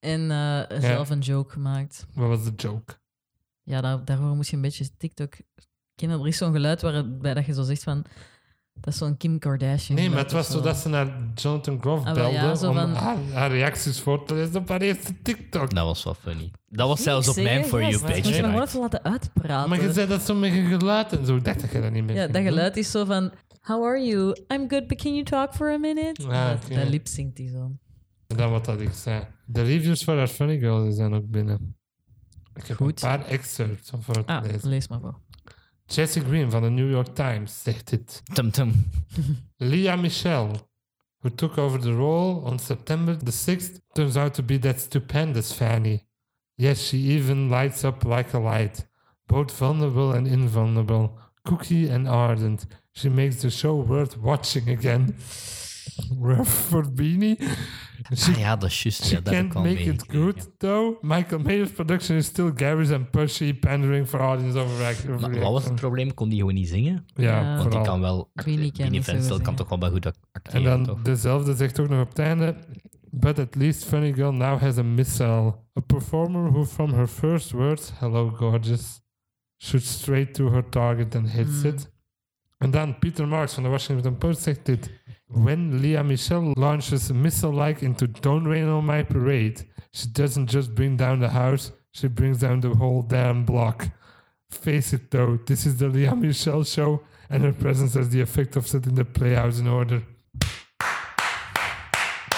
[0.00, 2.06] en eh, zelf een joke gemaakt.
[2.14, 2.94] Wat was de joke?
[3.62, 5.34] Ja, daar, daarvoor moest je een beetje TikTok
[5.94, 6.20] kennen.
[6.20, 8.04] Er is zo'n geluid waarbij dat je zo zegt van...
[8.80, 12.06] Dat is zo'n Kim Kardashian Nee, maar het was zo dat ze naar Jonathan Groff
[12.06, 14.80] Ah, wel, belde ja, zo om van- haar, haar reacties voor te lezen op haar
[14.80, 15.74] eerste TikTok.
[15.74, 16.50] Dat was wel funny.
[16.68, 19.68] Dat was zelfs op mijn For You page Moet je gewoon even laten uitpraten.
[19.68, 21.36] Maar je zei dat zo met je geluid en zo.
[21.36, 22.52] Ik dacht dat je dat niet meer Ja, ging dat doen.
[22.52, 23.32] geluid is zo van...
[23.60, 24.36] How are you?
[24.52, 26.22] I'm good, but can you talk for a minute?
[26.28, 26.74] Ah, dat oké.
[26.74, 27.70] dat lip zingt hij zo.
[28.26, 29.26] En dan wat dat ik zei.
[29.44, 31.76] De reviews voor haar Funny Girl zijn ook binnen.
[32.54, 33.02] Ik heb Goed.
[33.02, 34.68] een paar excerpts om voor te Ah, lezen.
[34.68, 35.18] lees maar voor.
[35.86, 38.22] Jesse Green van de New York Times zegt dit.
[38.34, 38.72] Tum tum.
[39.56, 40.50] Leah Michelle,
[41.20, 45.52] who took over the role on September the 6th, turns out to be that stupendous
[45.52, 46.06] Fanny.
[46.56, 48.86] Yes, she even lights up like a light,
[49.26, 52.66] both vulnerable and invulnerable, cookie and ardent.
[52.92, 55.14] She makes the show worth watching again.
[58.14, 59.04] She Ah ja, dat is juist.
[59.04, 61.02] She Ja, dat heb can't make it good, though.
[61.02, 65.20] Michael Mayer's production is still garish and pushy, pandering for audience overreaction.
[65.20, 66.14] Maar wat was het probleem?
[66.14, 67.04] Kon die gewoon niet zingen?
[67.14, 67.56] Ja, Ja.
[67.56, 68.30] Want die kan wel...
[68.88, 71.02] Niet goed kan toch wel bij goed ac- En acteren, dan toch?
[71.02, 72.54] dezelfde zegt ook nog op het einde.
[73.10, 75.54] But at least Funny Girl now has a missile.
[75.78, 79.00] A performer who from her first words, hello gorgeous,
[79.62, 81.64] shoots straight to her target and hits Mm.
[81.70, 81.92] it.
[82.58, 84.90] En dan Peter Marks van de Washington Post zegt dit.
[85.34, 90.74] When Leah Michelle launches a missile-like into Don't Rain on My Parade, She doesn't just
[90.74, 93.86] bring down the house, she brings down the whole damn block.
[94.50, 97.00] Face it though, this is the Leah Michelle show,
[97.30, 100.02] and her presence has the effect of setting the playhouse in order.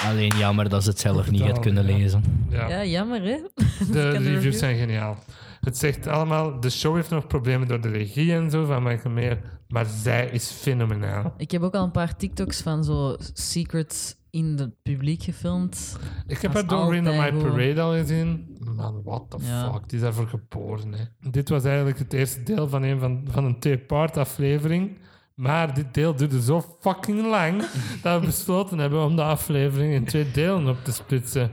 [0.04, 2.22] Alleen er jammer dat ze het zelf niet had kunnen lezen.
[2.50, 2.68] Ja.
[2.68, 3.36] Ja, jammer hè?
[3.36, 4.34] De kan de review.
[4.34, 5.18] reviews zijn geniaal.
[5.66, 9.14] Het zegt allemaal, de show heeft nog problemen door de regie en zo van Michael
[9.14, 11.34] Meer, maar zij is fenomenaal.
[11.36, 15.96] Ik heb ook al een paar TikToks van zo secrets in het publiek gefilmd.
[16.26, 17.32] Ik heb haar Don't Rain on My.
[17.42, 18.56] Parade al gezien.
[18.76, 19.72] Man, what the Ja.
[19.72, 20.92] fuck, die is daarvoor geboren.
[20.92, 21.04] Hè.
[21.30, 24.98] Dit was eigenlijk het eerste deel van een, van, van een two-part aflevering.
[25.34, 27.64] Maar dit deel duurde zo fucking lang
[28.02, 31.50] dat we besloten hebben om de aflevering in twee delen op te splitsen.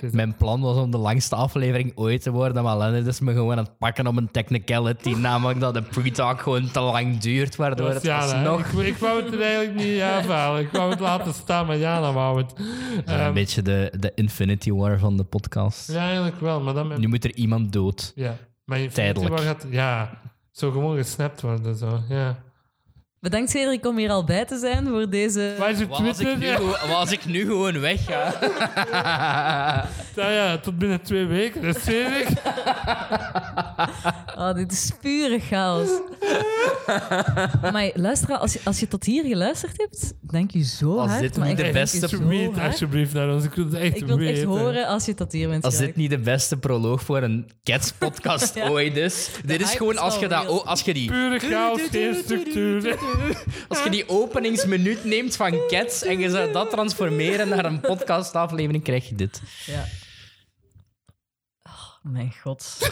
[0.00, 3.32] Dus Mijn plan was om de langste aflevering ooit te worden, maar Leonard is me
[3.32, 7.56] gewoon aan het pakken op een technicality, namelijk dat de pre-talk gewoon te lang duurt,
[7.56, 10.60] waardoor het ja, alsnog ik, ik wou het er eigenlijk niet afhalen.
[10.60, 12.52] Ik wou het laten staan, maar Jana wou het.
[12.58, 15.92] een Ehm, beetje de, de Infinity War van de podcast.
[15.92, 16.60] ja, eigenlijk wel.
[16.60, 18.12] Maar dan met- Nu moet er iemand dood.
[18.14, 18.36] ja.
[18.64, 19.34] Maar Infinity Tijdelijk.
[19.36, 20.20] War gaat, ja,
[20.50, 21.76] zo gewoon gesnapt worden.
[21.76, 22.00] Zo.
[22.08, 22.38] Ja.
[23.30, 25.54] Bedankt Cedric om hier al bij te zijn voor deze...
[25.58, 26.38] Waar is Wat als, ik Twitter?
[26.38, 28.34] nu, gewoon- wat als ik nu gewoon wegga?
[30.16, 31.62] Ja, ja, tot binnen twee weken.
[31.62, 32.28] Dat is ik.
[34.36, 35.88] Oh, dit is pure chaos.
[37.72, 41.20] maar luister, als je, als je tot hier geluisterd hebt, dank je zo Als hard.
[41.20, 42.70] dit maar niet echt, de dank beste- je zo Tweet hard.
[42.72, 43.44] alsjeblieft naar ons.
[43.44, 44.48] Ik wil het echt Ik wil het echt weten.
[44.48, 45.98] horen als je tot hier bent Als dit geraakt.
[45.98, 48.68] niet de beste proloog voor een Cats-podcast Ja.
[48.68, 49.30] ooit is.
[49.44, 50.66] Dit is hype gewoon is als je, dat, real.
[50.66, 52.82] als, je die, Pure chaos, geen structuur.
[53.68, 58.84] als je die openingsminuut neemt van Cats en je zou dat transformeren naar een podcastaflevering,
[58.84, 59.42] krijg je dit.
[59.66, 59.84] Ja.
[61.62, 62.78] Oh, mijn god.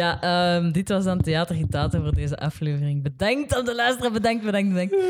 [0.00, 3.02] ja, ehm, dit was dan Theater Gitaten voor deze aflevering.
[3.02, 4.12] Bedankt aan de luisteraar.
[4.12, 4.94] Bedankt, bedankt, bedankt.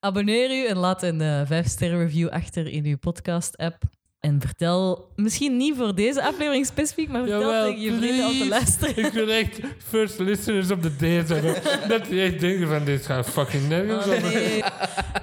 [0.00, 3.82] Abonneer u en laat een eh 5-sterren review achter in uw podcast-app.
[4.26, 8.38] En vertel, misschien niet voor deze aflevering specifiek, maar vertel Jawel, tegen je vrienden om
[8.38, 9.04] te luisteren.
[9.04, 11.54] Ik wil echt first listeners op de days hebben.
[11.88, 14.32] Dat die echt denken van, dit gaat fucking nergens Oh, over.
[14.32, 14.62] nee.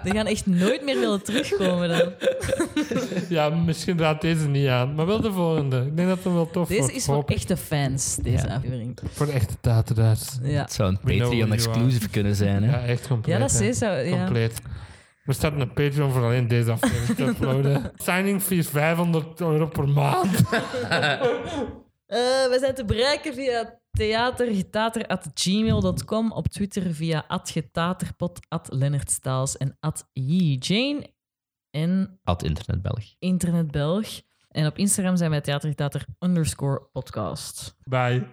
[0.03, 2.11] Die gaan echt nooit meer willen terugkomen dan.
[3.29, 4.95] Ja, misschien raadt deze niet aan.
[4.95, 5.77] Maar wel de volgende.
[5.85, 6.95] Ik denk dat het wel tof Deze wordt.
[6.95, 8.55] is voor Hoop echte fans, deze Ja.
[8.55, 8.97] aflevering.
[9.11, 10.21] Voor echte tateraars.
[10.43, 12.63] Ja, Het zou een Patreon-exclusive kunnen zijn.
[12.63, 12.71] Hè?
[12.79, 13.35] Ja, echt compleet.
[13.35, 13.85] ja dat is zo.
[13.91, 14.17] Ja.
[14.23, 14.61] Compleet.
[15.23, 17.91] We starten een Patreon voor alleen deze aflevering te uploaden.
[17.95, 20.41] Signing fee is 500 euro per maand.
[22.05, 28.39] Eh, we zijn te bereiken via theatergetater.gmail.com, op Twitter via @getaterpot,
[28.69, 29.77] @lennartstaals en
[30.59, 31.13] @jane
[31.69, 33.03] en Ad Internet Belg.
[33.19, 34.21] Internet Belg.
[34.49, 37.75] En op Instagram zijn wij theatergetater underscore podcast.
[37.83, 38.27] Bye.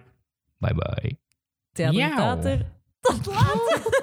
[0.57, 1.19] Bye bye.
[1.71, 2.71] Theatergetater.
[2.99, 4.00] Tot later!